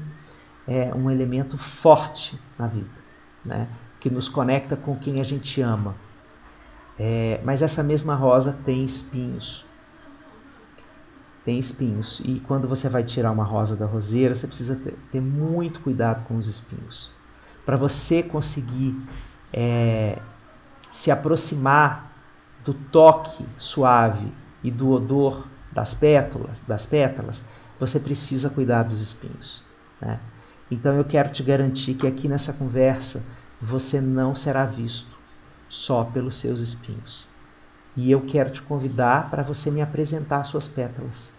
é, 0.68 0.94
um 0.94 1.10
elemento 1.10 1.58
forte 1.58 2.40
na 2.58 2.68
vida. 2.68 3.04
Né? 3.44 3.68
que 4.04 4.10
nos 4.10 4.28
conecta 4.28 4.76
com 4.76 4.98
quem 4.98 5.22
a 5.22 5.24
gente 5.24 5.62
ama. 5.62 5.96
É, 7.00 7.40
mas 7.42 7.62
essa 7.62 7.82
mesma 7.82 8.16
rosa 8.16 8.54
tem 8.66 8.84
espinhos. 8.84 9.66
Tem 11.46 11.58
espinhos. 11.58 12.22
E 12.26 12.42
quando 12.46 12.68
você 12.68 12.90
vai 12.90 13.06
tirar 13.06 13.32
uma 13.32 13.46
rosa 13.46 13.78
da 13.78 13.86
roseira, 13.86 14.36
você 14.36 14.46
precisa 14.46 14.76
ter, 14.76 14.94
ter 15.10 15.22
muito 15.22 15.80
cuidado 15.80 16.26
com 16.26 16.36
os 16.36 16.50
espinhos. 16.50 17.12
Para 17.66 17.78
você 17.78 18.22
conseguir 18.22 18.94
é, 19.54 20.20
se 20.90 21.10
aproximar 21.10 22.13
do 22.66 22.74
toque 22.74 23.46
suave 23.58 24.28
e 24.64 24.72
do 24.72 24.90
odor 24.92 25.48
das 25.72 25.94
pétalas, 25.94 26.60
das 26.68 26.86
pétalas, 26.86 27.44
você 27.80 28.00
precisa 28.00 28.50
cuidar 28.50 28.84
dos 28.84 29.02
espinhos. 29.02 29.62
Né? 30.00 30.20
Então 30.70 30.94
eu 30.94 31.04
quero 31.04 31.30
te 31.30 31.44
garantir 31.44 31.96
que 31.96 32.08
aqui 32.08 32.28
nessa 32.28 32.54
conversa 32.54 33.24
você 33.62 34.00
não 34.00 34.36
será 34.36 34.66
visto 34.66 35.12
só 35.70 36.04
pelos 36.04 36.36
seus 36.36 36.60
espinhos. 36.60 37.28
E 37.96 38.12
eu 38.12 38.22
quero 38.22 38.50
te 38.50 38.62
convidar 38.62 39.30
para 39.30 39.44
você 39.44 39.70
me 39.70 39.82
apresentar 39.82 40.44
suas 40.46 40.68
pétalas. 40.68 41.32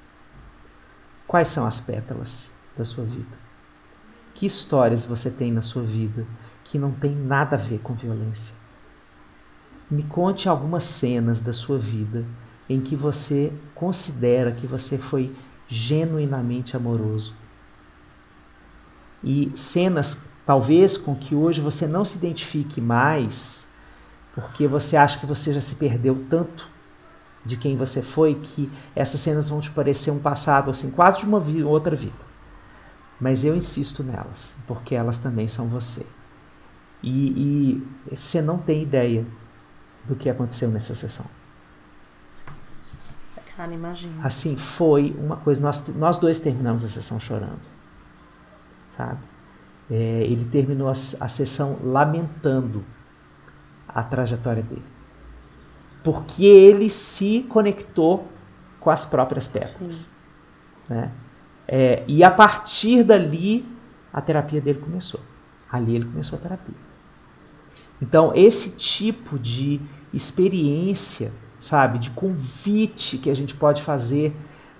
Quais 1.26 1.48
são 1.48 1.66
as 1.66 1.80
pétalas 1.80 2.50
da 2.76 2.84
sua 2.84 3.04
vida? 3.04 3.36
Que 4.34 4.46
histórias 4.46 5.04
você 5.04 5.30
tem 5.30 5.52
na 5.52 5.62
sua 5.62 5.82
vida 5.82 6.26
que 6.64 6.78
não 6.78 6.92
tem 6.92 7.14
nada 7.14 7.56
a 7.56 7.58
ver 7.58 7.78
com 7.78 7.94
violência? 7.94 8.54
Me 9.90 10.02
conte 10.02 10.48
algumas 10.48 10.84
cenas 10.84 11.40
da 11.40 11.52
sua 11.52 11.78
vida 11.78 12.24
em 12.68 12.80
que 12.80 12.96
você 12.96 13.52
considera 13.74 14.52
que 14.52 14.66
você 14.66 14.96
foi 14.96 15.34
genuinamente 15.68 16.76
amoroso. 16.76 17.34
E 19.22 19.52
cenas 19.56 20.26
talvez 20.46 20.96
com 20.96 21.14
que 21.14 21.34
hoje 21.34 21.60
você 21.60 21.86
não 21.86 22.04
se 22.04 22.16
identifique 22.16 22.80
mais, 22.80 23.66
porque 24.34 24.66
você 24.66 24.96
acha 24.96 25.18
que 25.18 25.26
você 25.26 25.52
já 25.52 25.60
se 25.60 25.74
perdeu 25.76 26.24
tanto 26.28 26.68
de 27.44 27.56
quem 27.56 27.76
você 27.76 28.00
foi 28.00 28.34
que 28.34 28.70
essas 28.96 29.20
cenas 29.20 29.48
vão 29.48 29.60
te 29.60 29.70
parecer 29.70 30.10
um 30.10 30.18
passado 30.18 30.70
assim, 30.70 30.90
quase 30.90 31.18
de 31.18 31.26
uma 31.26 31.42
outra 31.66 31.94
vida. 31.94 32.24
Mas 33.20 33.44
eu 33.44 33.54
insisto 33.54 34.02
nelas, 34.02 34.54
porque 34.66 34.94
elas 34.94 35.18
também 35.18 35.46
são 35.46 35.68
você. 35.68 36.04
E 37.02 37.86
você 38.10 38.40
não 38.40 38.56
tem 38.58 38.82
ideia 38.82 39.26
do 40.06 40.14
que 40.14 40.28
aconteceu 40.28 40.68
nessa 40.68 40.94
sessão. 40.94 41.26
Cara, 43.56 43.72
imagina. 43.72 44.26
Assim, 44.26 44.56
foi 44.56 45.14
uma 45.16 45.36
coisa. 45.36 45.60
Nós, 45.60 45.86
nós 45.94 46.18
dois 46.18 46.40
terminamos 46.40 46.84
a 46.84 46.88
sessão 46.88 47.20
chorando. 47.20 47.60
Sabe? 48.90 49.18
é, 49.90 49.94
ele 49.94 50.44
terminou 50.46 50.88
a, 50.88 50.92
a 50.92 51.28
sessão 51.28 51.78
lamentando 51.82 52.84
a 53.88 54.02
trajetória 54.02 54.62
dele. 54.62 54.82
Porque 56.02 56.44
ele 56.44 56.90
se 56.90 57.46
conectou 57.48 58.28
com 58.80 58.90
as 58.90 59.04
próprias 59.04 59.48
pétalas. 59.48 60.08
Né? 60.88 61.10
É, 61.66 62.04
e 62.06 62.22
a 62.22 62.30
partir 62.30 63.02
dali, 63.02 63.66
a 64.12 64.20
terapia 64.20 64.60
dele 64.60 64.80
começou. 64.80 65.20
Ali 65.70 65.96
ele 65.96 66.04
começou 66.04 66.38
a 66.38 66.42
terapia. 66.42 66.74
Então, 68.00 68.32
esse 68.34 68.76
tipo 68.76 69.38
de 69.38 69.80
experiência, 70.12 71.32
sabe, 71.58 71.98
de 71.98 72.10
convite 72.10 73.18
que 73.18 73.30
a 73.30 73.34
gente 73.34 73.54
pode 73.54 73.82
fazer 73.82 74.34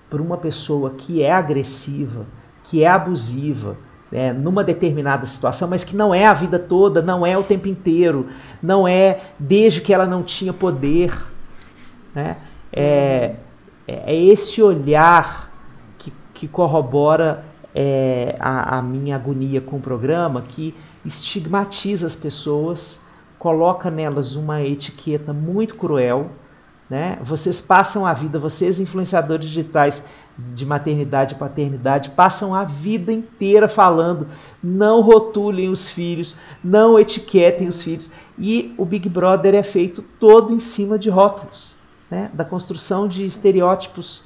para 0.09 0.21
uma 0.21 0.37
pessoa 0.37 0.91
que 0.91 1.23
é 1.23 1.31
agressiva, 1.31 2.25
que 2.63 2.83
é 2.83 2.87
abusiva, 2.87 3.75
é, 4.11 4.31
numa 4.31 4.63
determinada 4.63 5.25
situação, 5.25 5.67
mas 5.67 5.83
que 5.83 5.95
não 5.95 6.13
é 6.13 6.25
a 6.25 6.33
vida 6.33 6.59
toda, 6.59 7.01
não 7.01 7.25
é 7.25 7.37
o 7.37 7.43
tempo 7.43 7.67
inteiro, 7.67 8.29
não 8.61 8.87
é 8.87 9.21
desde 9.37 9.81
que 9.81 9.93
ela 9.93 10.05
não 10.05 10.23
tinha 10.23 10.53
poder. 10.53 11.13
Né? 12.13 12.37
É, 12.71 13.35
é 13.87 14.15
esse 14.15 14.61
olhar 14.61 15.51
que, 15.97 16.13
que 16.33 16.47
corrobora 16.47 17.43
é, 17.73 18.35
a, 18.39 18.77
a 18.77 18.81
minha 18.81 19.15
agonia 19.15 19.59
com 19.59 19.77
o 19.77 19.81
programa, 19.81 20.43
que 20.47 20.73
estigmatiza 21.03 22.07
as 22.07 22.15
pessoas, 22.15 22.99
coloca 23.45 23.91
nelas 23.91 24.35
uma 24.35 24.63
etiqueta 24.63 25.31
muito 25.31 25.75
cruel. 25.75 26.31
Né? 26.89 27.19
Vocês 27.21 27.61
passam 27.61 28.03
a 28.03 28.11
vida, 28.11 28.39
vocês 28.39 28.79
influenciadores 28.79 29.45
digitais, 29.45 30.03
de 30.35 30.65
maternidade 30.65 31.35
e 31.35 31.37
paternidade 31.37 32.09
passam 32.09 32.55
a 32.55 32.63
vida 32.63 33.13
inteira 33.13 33.67
falando 33.67 34.27
não 34.63 34.99
rotulem 35.01 35.69
os 35.69 35.87
filhos, 35.87 36.35
não 36.63 36.97
etiquetem 36.97 37.67
os 37.67 37.83
filhos. 37.83 38.09
E 38.35 38.73
o 38.79 38.83
Big 38.83 39.07
Brother 39.07 39.53
é 39.53 39.61
feito 39.61 40.01
todo 40.19 40.51
em 40.51 40.59
cima 40.59 40.97
de 40.97 41.11
rótulos, 41.11 41.75
né? 42.09 42.31
da 42.33 42.43
construção 42.43 43.07
de 43.07 43.27
estereótipos 43.27 44.23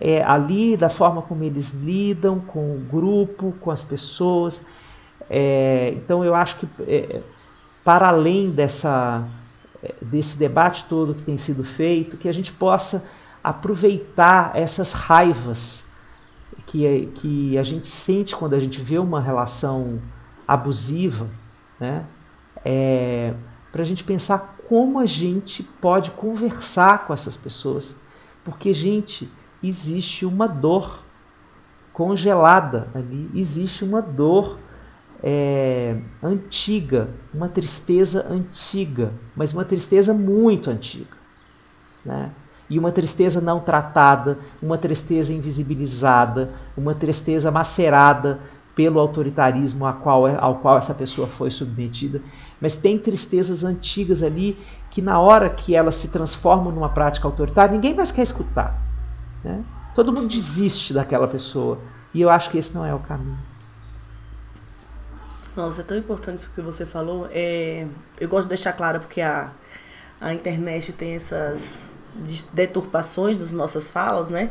é, 0.00 0.24
ali, 0.24 0.76
da 0.76 0.88
forma 0.88 1.22
como 1.22 1.44
eles 1.44 1.72
lidam 1.72 2.40
com 2.40 2.74
o 2.74 2.80
grupo, 2.80 3.54
com 3.60 3.70
as 3.70 3.84
pessoas. 3.84 4.62
É, 5.30 5.94
então 5.96 6.24
eu 6.24 6.34
acho 6.34 6.56
que 6.56 6.68
é, 6.80 7.20
para 7.86 8.08
além 8.08 8.50
dessa, 8.50 9.28
é, 9.80 9.94
desse 10.02 10.36
debate 10.36 10.86
todo 10.86 11.14
que 11.14 11.22
tem 11.22 11.38
sido 11.38 11.62
feito, 11.62 12.16
que 12.16 12.28
a 12.28 12.32
gente 12.32 12.52
possa 12.52 13.08
aproveitar 13.44 14.50
essas 14.56 14.92
raivas 14.92 15.84
que, 16.66 17.06
que 17.14 17.56
a 17.56 17.62
gente 17.62 17.86
sente 17.86 18.34
quando 18.34 18.54
a 18.54 18.58
gente 18.58 18.80
vê 18.80 18.98
uma 18.98 19.20
relação 19.20 20.00
abusiva, 20.48 21.28
né? 21.78 22.04
É, 22.64 23.32
para 23.70 23.82
a 23.82 23.86
gente 23.86 24.02
pensar 24.02 24.56
como 24.68 24.98
a 24.98 25.06
gente 25.06 25.62
pode 25.62 26.10
conversar 26.10 27.06
com 27.06 27.14
essas 27.14 27.36
pessoas. 27.36 27.94
Porque, 28.44 28.74
gente, 28.74 29.30
existe 29.62 30.26
uma 30.26 30.48
dor 30.48 31.04
congelada 31.92 32.88
ali, 32.92 33.30
existe 33.32 33.84
uma 33.84 34.02
dor 34.02 34.58
é, 35.22 35.96
antiga, 36.22 37.08
uma 37.32 37.48
tristeza 37.48 38.26
antiga, 38.30 39.10
mas 39.34 39.52
uma 39.52 39.64
tristeza 39.64 40.12
muito 40.12 40.70
antiga. 40.70 41.16
Né? 42.04 42.30
E 42.68 42.78
uma 42.78 42.90
tristeza 42.90 43.40
não 43.40 43.60
tratada, 43.60 44.38
uma 44.60 44.76
tristeza 44.76 45.32
invisibilizada, 45.32 46.50
uma 46.76 46.94
tristeza 46.94 47.50
macerada 47.50 48.40
pelo 48.74 49.00
autoritarismo 49.00 49.86
ao 49.86 49.94
qual, 49.94 50.26
ao 50.26 50.56
qual 50.56 50.78
essa 50.78 50.92
pessoa 50.92 51.26
foi 51.26 51.50
submetida. 51.50 52.20
Mas 52.60 52.76
tem 52.76 52.98
tristezas 52.98 53.64
antigas 53.64 54.22
ali 54.22 54.58
que, 54.90 55.00
na 55.00 55.18
hora 55.18 55.48
que 55.48 55.74
elas 55.74 55.96
se 55.96 56.08
transformam 56.08 56.72
numa 56.72 56.88
prática 56.88 57.26
autoritária, 57.26 57.72
ninguém 57.72 57.94
mais 57.94 58.10
quer 58.10 58.22
escutar. 58.22 58.78
Né? 59.42 59.62
Todo 59.94 60.12
mundo 60.12 60.26
desiste 60.26 60.92
daquela 60.92 61.26
pessoa. 61.26 61.78
E 62.12 62.20
eu 62.20 62.28
acho 62.28 62.50
que 62.50 62.58
esse 62.58 62.74
não 62.74 62.84
é 62.84 62.94
o 62.94 62.98
caminho. 62.98 63.38
Nossa, 65.56 65.80
é 65.80 65.84
tão 65.84 65.96
importante 65.96 66.38
isso 66.38 66.50
que 66.54 66.60
você 66.60 66.84
falou. 66.84 67.28
É, 67.32 67.86
eu 68.20 68.28
gosto 68.28 68.42
de 68.42 68.50
deixar 68.50 68.74
claro 68.74 69.00
porque 69.00 69.22
a, 69.22 69.50
a 70.20 70.34
internet 70.34 70.92
tem 70.92 71.14
essas 71.14 71.90
deturpações 72.52 73.40
das 73.40 73.52
nossas 73.52 73.90
falas, 73.90 74.28
né? 74.28 74.50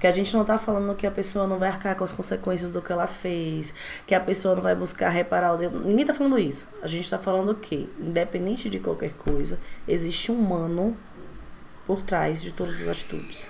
Que 0.00 0.06
a 0.06 0.10
gente 0.10 0.32
não 0.32 0.42
está 0.42 0.56
falando 0.56 0.94
que 0.94 1.06
a 1.06 1.10
pessoa 1.10 1.46
não 1.46 1.58
vai 1.58 1.68
arcar 1.68 1.94
com 1.94 2.04
as 2.04 2.12
consequências 2.12 2.72
do 2.72 2.80
que 2.80 2.90
ela 2.90 3.06
fez, 3.06 3.74
que 4.06 4.14
a 4.14 4.20
pessoa 4.20 4.54
não 4.54 4.62
vai 4.62 4.74
buscar 4.74 5.10
reparar 5.10 5.54
os 5.54 5.60
erros. 5.60 5.84
Ninguém 5.84 6.02
está 6.02 6.14
falando 6.14 6.38
isso. 6.38 6.66
A 6.82 6.86
gente 6.86 7.04
está 7.04 7.18
falando 7.18 7.54
que, 7.54 7.88
independente 7.98 8.70
de 8.70 8.78
qualquer 8.78 9.12
coisa, 9.12 9.58
existe 9.86 10.32
um 10.32 10.38
humano 10.38 10.96
por 11.86 12.00
trás 12.00 12.40
de 12.40 12.50
todas 12.50 12.82
as 12.82 12.88
atitudes. 12.88 13.46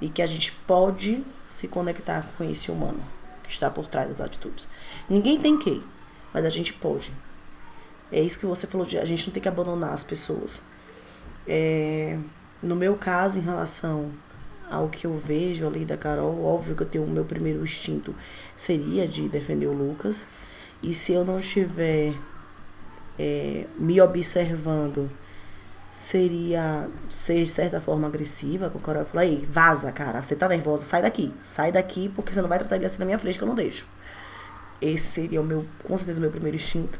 E 0.00 0.08
que 0.10 0.20
a 0.20 0.26
gente 0.26 0.52
pode 0.66 1.24
se 1.46 1.68
conectar 1.68 2.26
com 2.36 2.44
esse 2.44 2.70
humano 2.70 3.02
que 3.42 3.52
está 3.52 3.70
por 3.70 3.86
trás 3.86 4.10
das 4.10 4.20
atitudes. 4.20 4.68
Ninguém 5.08 5.38
tem 5.38 5.58
que, 5.58 5.82
mas 6.38 6.46
a 6.46 6.50
gente 6.50 6.72
pode. 6.72 7.12
É 8.12 8.20
isso 8.20 8.38
que 8.38 8.46
você 8.46 8.66
falou 8.66 8.86
de 8.86 8.96
a 8.96 9.04
gente 9.04 9.26
não 9.26 9.34
tem 9.34 9.42
que 9.42 9.48
abandonar 9.48 9.92
as 9.92 10.04
pessoas. 10.04 10.62
É, 11.46 12.16
no 12.62 12.76
meu 12.76 12.96
caso, 12.96 13.38
em 13.38 13.42
relação 13.42 14.10
ao 14.70 14.88
que 14.88 15.06
eu 15.06 15.18
vejo 15.18 15.66
ali 15.66 15.84
da 15.84 15.96
Carol, 15.96 16.44
óbvio 16.44 16.76
que 16.76 16.82
eu 16.82 16.86
tenho 16.86 17.04
o 17.04 17.08
meu 17.08 17.24
primeiro 17.24 17.62
instinto 17.64 18.14
seria 18.56 19.06
de 19.08 19.28
defender 19.28 19.66
o 19.66 19.72
Lucas. 19.72 20.26
E 20.80 20.94
se 20.94 21.12
eu 21.12 21.24
não 21.24 21.38
estiver 21.38 22.14
é, 23.18 23.66
me 23.76 24.00
observando, 24.00 25.10
seria 25.90 26.88
ser 27.10 27.42
de 27.42 27.50
certa 27.50 27.80
forma 27.80 28.06
agressiva 28.06 28.70
com 28.70 28.78
a 28.78 28.80
Carol. 28.80 29.02
Eu 29.02 29.06
falo, 29.06 29.20
aí, 29.20 29.48
vaza, 29.50 29.90
cara, 29.90 30.22
você 30.22 30.36
tá 30.36 30.48
nervosa, 30.48 30.84
sai 30.84 31.02
daqui. 31.02 31.34
Sai 31.42 31.72
daqui 31.72 32.08
porque 32.08 32.32
você 32.32 32.40
não 32.40 32.48
vai 32.48 32.58
tratar 32.58 32.76
ele 32.76 32.86
assim 32.86 33.00
na 33.00 33.06
minha 33.06 33.18
frente 33.18 33.36
que 33.36 33.44
eu 33.44 33.48
não 33.48 33.56
deixo. 33.56 33.86
Esse 34.80 35.06
seria 35.06 35.40
o 35.40 35.44
meu, 35.44 35.66
com 35.82 35.96
certeza, 35.96 36.18
o 36.18 36.22
meu 36.22 36.30
primeiro 36.30 36.56
instinto. 36.56 36.98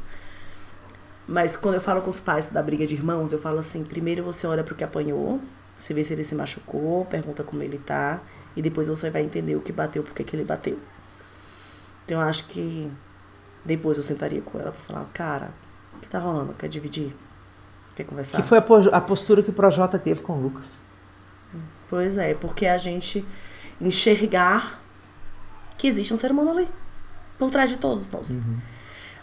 Mas 1.27 1.55
quando 1.55 1.75
eu 1.75 1.81
falo 1.81 2.01
com 2.01 2.09
os 2.09 2.19
pais 2.19 2.49
da 2.49 2.61
briga 2.61 2.87
de 2.87 2.95
irmãos, 2.95 3.31
eu 3.31 3.39
falo 3.39 3.59
assim: 3.59 3.83
primeiro 3.83 4.23
você 4.23 4.47
olha 4.47 4.63
pro 4.63 4.75
que 4.75 4.83
apanhou, 4.83 5.39
você 5.77 5.93
vê 5.93 6.03
se 6.03 6.11
ele 6.13 6.23
se 6.23 6.35
machucou, 6.35 7.05
pergunta 7.05 7.43
como 7.43 7.61
ele 7.61 7.77
tá, 7.77 8.19
e 8.55 8.61
depois 8.61 8.87
você 8.87 9.09
vai 9.09 9.21
entender 9.21 9.55
o 9.55 9.61
que 9.61 9.71
bateu, 9.71 10.03
porque 10.03 10.23
que 10.23 10.35
ele 10.35 10.43
bateu. 10.43 10.77
Então 12.05 12.19
eu 12.19 12.27
acho 12.27 12.45
que 12.47 12.91
depois 13.63 13.97
eu 13.97 14.03
sentaria 14.03 14.41
com 14.41 14.59
ela 14.59 14.71
pra 14.71 14.81
falar: 14.81 15.05
cara, 15.13 15.51
o 15.95 15.99
que 15.99 16.07
tá 16.07 16.19
rolando? 16.19 16.53
Quer 16.53 16.67
dividir? 16.67 17.15
Quer 17.95 18.05
conversar? 18.05 18.41
Que 18.41 18.47
foi 18.47 18.57
a 18.57 19.01
postura 19.01 19.43
que 19.43 19.51
o 19.51 19.53
Projota 19.53 19.99
teve 19.99 20.21
com 20.21 20.33
o 20.33 20.41
Lucas. 20.41 20.77
Pois 21.89 22.17
é, 22.17 22.33
porque 22.33 22.65
a 22.65 22.77
gente 22.77 23.25
enxergar 23.79 24.81
que 25.77 25.87
existe 25.87 26.13
um 26.13 26.17
ser 26.17 26.31
humano 26.31 26.51
ali, 26.51 26.67
por 27.39 27.49
trás 27.49 27.69
de 27.69 27.77
todos 27.77 28.09
nós. 28.09 28.31
Uhum. 28.31 28.57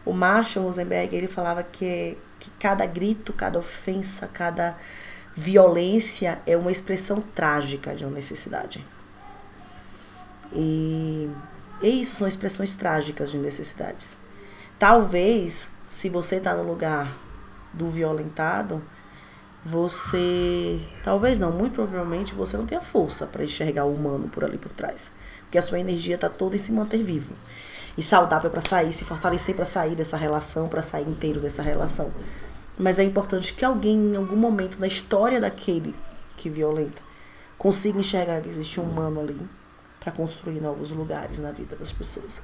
O 0.07 0.13
Marshall 0.13 0.65
Rosenberg, 0.65 1.15
ele 1.15 1.29
falava 1.29 1.63
que, 1.63 2.17
que 2.41 2.51
cada 2.59 2.87
grito, 2.87 3.33
cada 3.33 3.59
ofensa, 3.59 4.27
cada 4.27 4.75
violência 5.35 6.39
é 6.47 6.57
uma 6.57 6.73
expressão 6.73 7.21
trágica 7.21 7.95
de 7.95 8.05
uma 8.05 8.15
necessidade. 8.15 8.83
E 10.53 11.29
é 11.83 11.89
isso, 11.89 12.15
são 12.15 12.27
expressões 12.27 12.75
trágicas 12.75 13.31
de 13.31 13.37
necessidades. 13.37 14.17
Talvez, 14.79 15.71
se 15.89 16.09
você 16.09 16.37
está 16.37 16.55
no 16.55 16.63
lugar 16.63 17.15
do 17.73 17.91
violentado, 17.91 18.83
você. 19.65 20.81
Talvez 21.03 21.39
não, 21.39 21.51
muito 21.51 21.75
provavelmente 21.75 22.35
você 22.35 22.57
não 22.57 22.65
tenha 22.65 22.81
força 22.81 23.27
para 23.27 23.45
enxergar 23.45 23.85
o 23.85 23.93
humano 23.93 24.29
por 24.29 24.45
ali 24.45 24.57
por 24.57 24.71
trás. 24.73 25.11
Porque 25.43 25.59
a 25.59 25.63
sua 25.63 25.81
energia 25.81 26.15
está 26.15 26.29
toda 26.29 26.55
em 26.55 26.59
se 26.59 26.73
manter 26.73 27.03
vivo 27.03 27.35
e 27.97 28.03
saudável 28.03 28.51
para 28.51 28.61
sair, 28.61 28.93
se 28.93 29.05
fortalecer 29.05 29.55
para 29.55 29.65
sair 29.65 29.95
dessa 29.95 30.17
relação, 30.17 30.69
para 30.69 30.83
sair 30.83 31.09
inteiro 31.09 31.41
dessa 31.41 31.63
relação. 31.63 32.11
Mas 32.79 32.99
é 32.99 33.05
importante 33.05 33.55
que 33.55 33.65
alguém, 33.65 33.97
em 34.13 34.17
algum 34.17 34.37
momento 34.37 34.79
na 34.79 34.87
história 34.87 35.41
daquele 35.41 35.95
que 36.37 36.51
violenta, 36.51 37.01
consiga 37.57 37.99
enxergar 37.99 38.41
que 38.43 38.49
existe 38.49 38.79
um 38.79 38.85
humano 38.85 39.21
ali 39.21 39.41
para 39.99 40.13
construir 40.13 40.61
novos 40.61 40.91
lugares 40.91 41.39
na 41.39 41.51
vida 41.51 41.75
das 41.75 41.91
pessoas. 41.91 42.43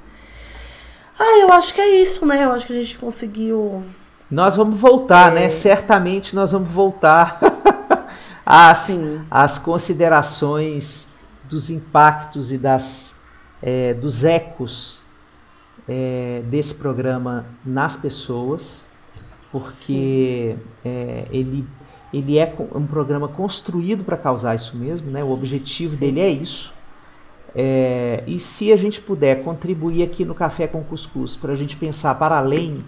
Ah, 1.19 1.39
eu 1.41 1.53
acho 1.53 1.75
que 1.75 1.81
é 1.81 2.01
isso, 2.01 2.25
né? 2.25 2.45
Eu 2.45 2.53
acho 2.53 2.67
que 2.67 2.73
a 2.73 2.83
gente 2.83 2.97
conseguiu. 2.99 3.85
Nós 4.31 4.57
vamos 4.57 4.81
voltar, 4.81 5.33
né? 5.33 5.43
é... 5.43 5.45
né? 5.45 5.51
Certamente 5.51 6.35
nós 6.35 6.53
vamos 6.53 6.73
voltar 6.73 7.39
às, 8.47 8.99
às 9.31 9.59
considerações 9.59 11.07
dos 11.45 11.69
impactos 11.69 12.51
e 12.51 12.57
das, 12.57 13.15
é, 13.63 13.93
dos 13.93 14.25
ecos 14.25 15.03
é, 15.89 16.43
desse 16.47 16.75
programa 16.75 17.45
nas 17.65 17.97
pessoas, 17.97 18.85
porque 19.51 20.57
é, 20.85 21.27
ele, 21.31 21.67
ele 22.13 22.39
é 22.39 22.55
um 22.75 22.87
programa 22.87 23.29
construído 23.29 24.05
para 24.05 24.17
causar 24.17 24.55
isso 24.55 24.77
mesmo, 24.77 25.11
né? 25.11 25.23
o 25.23 25.31
objetivo 25.31 25.95
Sim. 25.95 26.01
dele 26.01 26.21
é 26.21 26.29
isso. 26.31 26.73
É, 27.55 28.25
e 28.27 28.39
se 28.39 28.73
a 28.73 28.77
gente 28.77 29.01
puder 29.01 29.43
contribuir 29.45 30.03
aqui 30.03 30.25
no 30.25 30.35
Café 30.35 30.67
com 30.67 30.83
Cuscuz 30.83 31.37
para 31.37 31.53
a 31.53 31.57
gente 31.57 31.77
pensar 31.77 32.15
para 32.15 32.39
além 32.39 32.79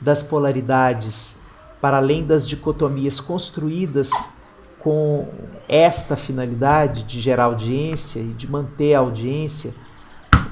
das 0.00 0.22
polaridades, 0.22 1.36
para 1.80 1.98
além 1.98 2.24
das 2.24 2.48
dicotomias 2.48 3.20
construídas 3.20 4.10
com 4.80 5.28
esta 5.68 6.16
finalidade 6.16 7.04
de 7.04 7.20
gerar 7.20 7.44
audiência 7.44 8.20
e 8.20 8.28
de 8.28 8.50
manter 8.50 8.94
a 8.94 9.00
audiência, 9.00 9.74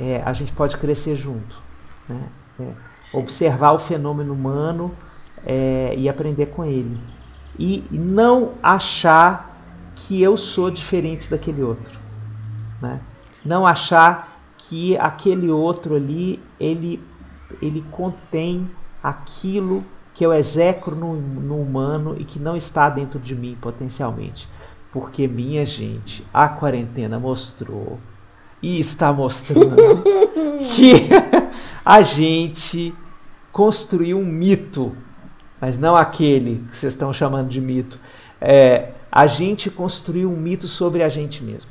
é, 0.00 0.22
a 0.24 0.32
gente 0.32 0.52
pode 0.52 0.76
crescer 0.76 1.16
junto. 1.16 1.62
Né? 2.08 2.20
É, 2.60 2.72
observar 3.14 3.72
o 3.72 3.78
fenômeno 3.78 4.32
humano 4.32 4.94
é, 5.44 5.94
e 5.96 6.08
aprender 6.08 6.46
com 6.46 6.64
ele. 6.64 6.98
E 7.58 7.84
não 7.90 8.52
achar 8.62 9.52
que 9.94 10.22
eu 10.22 10.36
sou 10.36 10.70
diferente 10.70 11.28
daquele 11.28 11.62
outro. 11.62 11.98
Né? 12.80 13.00
Não 13.44 13.66
achar 13.66 14.40
que 14.56 14.96
aquele 14.98 15.50
outro 15.50 15.96
ali, 15.96 16.40
ele, 16.58 17.02
ele 17.60 17.84
contém 17.90 18.68
aquilo 19.02 19.84
que 20.14 20.24
eu 20.24 20.32
execro 20.32 20.94
no, 20.94 21.14
no 21.14 21.56
humano 21.56 22.16
e 22.18 22.24
que 22.24 22.38
não 22.38 22.56
está 22.56 22.88
dentro 22.88 23.18
de 23.18 23.34
mim 23.34 23.56
potencialmente. 23.60 24.48
Porque, 24.92 25.26
minha 25.26 25.64
gente, 25.64 26.24
a 26.32 26.48
quarentena 26.48 27.18
mostrou 27.18 27.98
e 28.62 28.78
está 28.78 29.12
mostrando 29.12 30.04
que 30.76 31.08
a 31.84 32.02
gente 32.02 32.94
construiu 33.52 34.18
um 34.18 34.24
mito, 34.24 34.96
mas 35.60 35.78
não 35.78 35.96
aquele 35.96 36.64
que 36.70 36.76
vocês 36.76 36.92
estão 36.92 37.12
chamando 37.12 37.48
de 37.48 37.60
mito. 37.60 37.98
É, 38.40 38.92
a 39.10 39.26
gente 39.26 39.70
construiu 39.70 40.30
um 40.30 40.36
mito 40.36 40.66
sobre 40.66 41.02
a 41.02 41.08
gente 41.08 41.42
mesmo. 41.42 41.70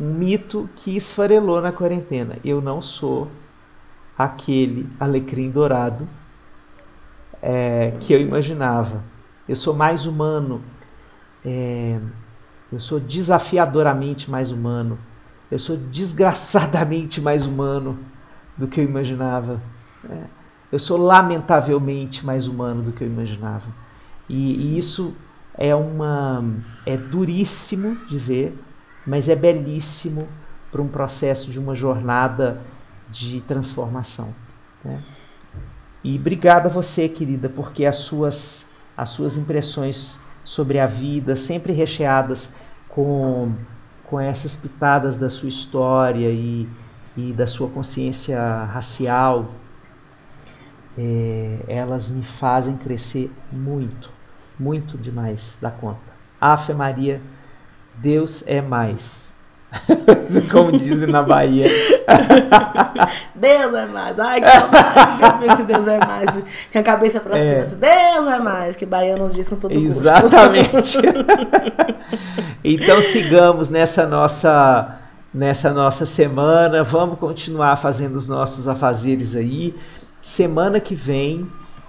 Um 0.00 0.12
mito 0.12 0.68
que 0.76 0.96
esfarelou 0.96 1.60
na 1.60 1.70
quarentena. 1.70 2.36
Eu 2.44 2.60
não 2.60 2.82
sou 2.82 3.30
aquele 4.18 4.88
alecrim 4.98 5.50
dourado 5.50 6.08
é, 7.40 7.92
que 8.00 8.12
eu 8.12 8.20
imaginava. 8.20 9.02
Eu 9.48 9.54
sou 9.54 9.74
mais 9.74 10.06
humano. 10.06 10.62
É, 11.44 11.98
eu 12.72 12.80
sou 12.80 12.98
desafiadoramente 12.98 14.30
mais 14.30 14.50
humano. 14.50 14.98
Eu 15.50 15.58
sou 15.58 15.76
desgraçadamente 15.76 17.20
mais 17.20 17.46
humano 17.46 17.98
do 18.56 18.66
que 18.66 18.80
eu 18.80 18.84
imaginava. 18.84 19.60
É, 20.08 20.22
eu 20.72 20.78
sou 20.78 20.96
lamentavelmente 20.96 22.24
mais 22.24 22.46
humano 22.46 22.82
do 22.82 22.92
que 22.92 23.02
eu 23.02 23.08
imaginava. 23.08 23.66
E, 24.28 24.62
e, 24.62 24.78
isso 24.78 25.14
é 25.56 25.74
uma 25.74 26.44
é 26.84 26.96
duríssimo 26.96 27.96
de 28.06 28.18
ver, 28.18 28.58
mas 29.06 29.28
é 29.28 29.36
belíssimo 29.36 30.26
para 30.72 30.82
um 30.82 30.88
processo 30.88 31.50
de 31.50 31.58
uma 31.58 31.74
jornada 31.74 32.60
de 33.10 33.40
transformação. 33.42 34.34
Né? 34.84 35.02
E 36.02 36.16
obrigada 36.16 36.68
a 36.68 36.72
você, 36.72 37.08
querida, 37.08 37.48
porque 37.48 37.84
as 37.84 37.96
suas 37.96 38.66
as 38.96 39.10
suas 39.10 39.36
impressões 39.36 40.18
sobre 40.44 40.78
a 40.78 40.86
vida, 40.86 41.36
sempre 41.36 41.72
recheadas 41.72 42.54
com, 42.88 43.52
com 44.04 44.20
essas 44.20 44.56
pitadas 44.56 45.16
da 45.16 45.28
sua 45.28 45.48
história 45.48 46.30
e, 46.30 46.68
e 47.16 47.32
da 47.32 47.46
sua 47.46 47.68
consciência 47.68 48.38
racial, 48.72 49.46
é, 50.96 51.58
elas 51.68 52.10
me 52.10 52.24
fazem 52.24 52.76
crescer 52.76 53.30
muito, 53.52 54.10
muito 54.58 54.96
demais 54.96 55.58
da 55.60 55.70
conta. 55.70 56.14
Ave 56.40 56.74
Maria, 56.74 57.20
Deus 57.96 58.44
é 58.46 58.60
mais. 58.60 59.32
Como 60.52 60.72
dizem 60.72 61.08
na 61.08 61.22
Bahia. 61.22 61.68
Deus 63.34 63.74
é 63.74 63.86
mais. 63.86 64.20
Ai, 64.20 64.40
que 64.40 64.46
saudade 64.46 65.56
de 65.56 65.62
Deus 65.64 65.88
é 65.88 65.98
mais. 65.98 66.44
Com 66.72 66.78
a 66.78 66.82
cabeça 66.82 67.20
pra 67.20 67.38
cima. 67.38 67.44
É. 67.44 67.60
Assim, 67.60 67.76
Deus 67.76 68.26
é 68.26 68.38
mais. 68.38 68.76
Que 68.76 68.86
baiano 68.86 69.28
diz 69.30 69.48
com 69.48 69.56
todo 69.56 69.72
Exatamente. 69.74 70.98
Exatamente. 70.98 70.98
então 72.62 73.02
sigamos 73.02 73.68
nessa 73.68 74.06
nossa, 74.06 74.96
nessa 75.34 75.72
nossa 75.72 76.06
semana. 76.06 76.84
Vamos 76.84 77.18
continuar 77.18 77.76
fazendo 77.76 78.14
os 78.14 78.28
nossos 78.28 78.68
afazeres 78.68 79.34
aí. 79.34 79.74
Semana 80.22 80.78
que 80.78 80.94
vem 80.94 81.46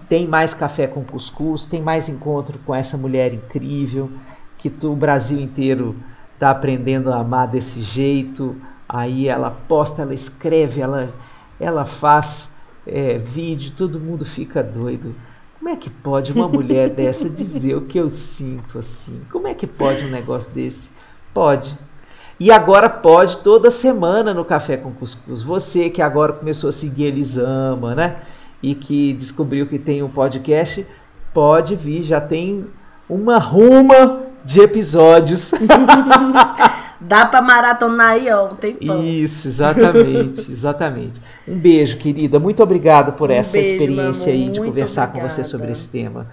tem 0.10 0.28
mais 0.28 0.54
café 0.54 0.88
com 0.88 1.04
cuscuz, 1.04 1.66
tem 1.66 1.82
mais 1.82 2.10
encontro 2.10 2.60
com 2.66 2.74
essa 2.74 2.98
mulher 2.98 3.34
incrível 3.34 4.10
que 4.58 4.70
tu, 4.70 4.92
o 4.92 4.96
Brasil 4.96 5.40
inteiro 5.40 5.96
está 6.34 6.50
aprendendo 6.50 7.14
a 7.14 7.20
amar 7.20 7.48
desse 7.48 7.82
jeito. 7.82 8.56
Aí 8.90 9.28
ela 9.28 9.52
posta, 9.52 10.02
ela 10.02 10.14
escreve, 10.14 10.82
ela, 10.82 11.14
ela 11.60 11.86
faz 11.86 12.52
é, 12.86 13.18
vídeo, 13.18 13.74
todo 13.78 14.00
mundo 14.00 14.26
fica 14.26 14.62
doido. 14.64 15.16
Como 15.58 15.70
é 15.70 15.76
que 15.76 15.90
pode 15.90 16.32
uma 16.32 16.48
mulher 16.48 16.90
dessa 16.94 17.30
dizer 17.30 17.76
o 17.76 17.82
que 17.82 17.98
eu 17.98 18.10
sinto 18.12 18.78
assim? 18.80 19.22
Como 19.32 19.48
é 19.48 19.54
que 19.54 19.66
pode 19.66 20.06
um 20.06 20.10
negócio 20.10 20.52
desse? 20.52 20.90
Pode. 21.34 21.78
E 22.40 22.52
agora 22.52 22.90
pode 22.90 23.38
toda 23.38 23.72
semana 23.72 24.34
no 24.34 24.44
Café 24.44 24.76
com 24.76 24.92
Cuscuz. 24.92 25.42
Você 25.42 25.90
que 25.90 26.02
agora 26.02 26.34
começou 26.34 26.70
a 26.70 26.74
seguir 26.74 27.06
Elisama, 27.06 27.96
né? 27.96 28.18
E 28.62 28.76
que 28.76 29.14
descobriu 29.14 29.68
que 29.68 29.80
tem 29.80 30.04
um 30.04 30.10
podcast, 30.10 30.86
pode 31.34 31.76
vir, 31.76 32.04
já 32.04 32.20
tem 32.20 32.66
uma 33.10 33.38
ruma 33.38 34.22
de 34.44 34.60
episódios. 34.60 35.52
Dá 37.00 37.26
para 37.26 37.42
maratonar 37.42 38.12
aí, 38.12 38.32
ó, 38.32 38.48
um 38.48 38.56
tempão. 38.56 39.04
Isso, 39.04 39.48
exatamente, 39.48 40.50
exatamente. 40.52 41.22
Um 41.48 41.58
beijo, 41.58 41.98
querida. 41.98 42.40
Muito 42.40 42.64
obrigado 42.64 43.14
por 43.14 43.30
um 43.30 43.34
essa 43.34 43.54
beijo, 43.54 43.72
experiência 43.72 44.34
aí 44.34 44.50
de 44.50 44.60
conversar 44.60 45.04
obrigada. 45.04 45.28
com 45.28 45.34
você 45.34 45.44
sobre 45.44 45.72
esse 45.72 45.88
tema. 45.88 46.26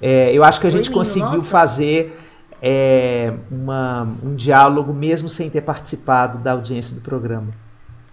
É, 0.00 0.32
eu 0.32 0.44
acho 0.44 0.60
que 0.60 0.66
a 0.66 0.70
gente 0.70 0.90
conseguiu 0.90 1.40
fazer 1.40 2.16
é, 2.62 3.32
uma, 3.50 4.02
um 4.22 4.34
diálogo 4.34 4.92
mesmo 4.92 5.28
sem 5.28 5.48
ter 5.48 5.62
participado 5.62 6.38
da 6.38 6.52
audiência 6.52 6.94
do 6.94 7.00
programa. 7.00 7.48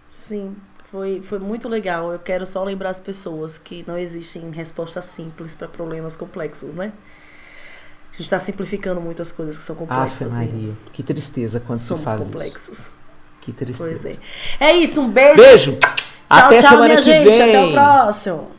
Sim, 0.09 0.55
foi, 0.89 1.21
foi 1.21 1.39
muito 1.39 1.67
legal. 1.67 2.13
Eu 2.13 2.19
quero 2.19 2.45
só 2.45 2.63
lembrar 2.63 2.89
as 2.89 2.99
pessoas 2.99 3.57
que 3.57 3.83
não 3.87 3.97
existem 3.97 4.49
respostas 4.51 5.05
simples 5.05 5.55
para 5.55 5.67
problemas 5.67 6.15
complexos, 6.15 6.75
né? 6.75 6.93
A 8.09 8.11
gente 8.13 8.25
está 8.25 8.39
simplificando 8.39 8.99
muitas 8.99 9.31
coisas 9.31 9.57
que 9.57 9.63
são 9.63 9.75
complexas. 9.75 10.33
Ave 10.33 10.47
Maria, 10.47 10.73
que 10.91 11.03
tristeza 11.03 11.59
quando 11.59 11.79
Somos 11.79 12.03
se 12.03 12.09
faz 12.09 12.23
complexos. 12.23 12.79
Isso. 12.79 12.93
Que 13.41 13.51
tristeza. 13.51 13.83
Pois 13.83 14.05
é. 14.05 14.17
É 14.59 14.75
isso, 14.75 15.01
um 15.01 15.09
beijo. 15.09 15.35
Beijo. 15.35 15.77
Tchau, 15.77 15.95
Até 16.29 16.57
tchau, 16.57 16.81
minha 16.81 17.01
gente. 17.01 17.29
Vem. 17.29 17.41
Até 17.41 17.65
o 17.65 17.71
próximo. 17.71 18.56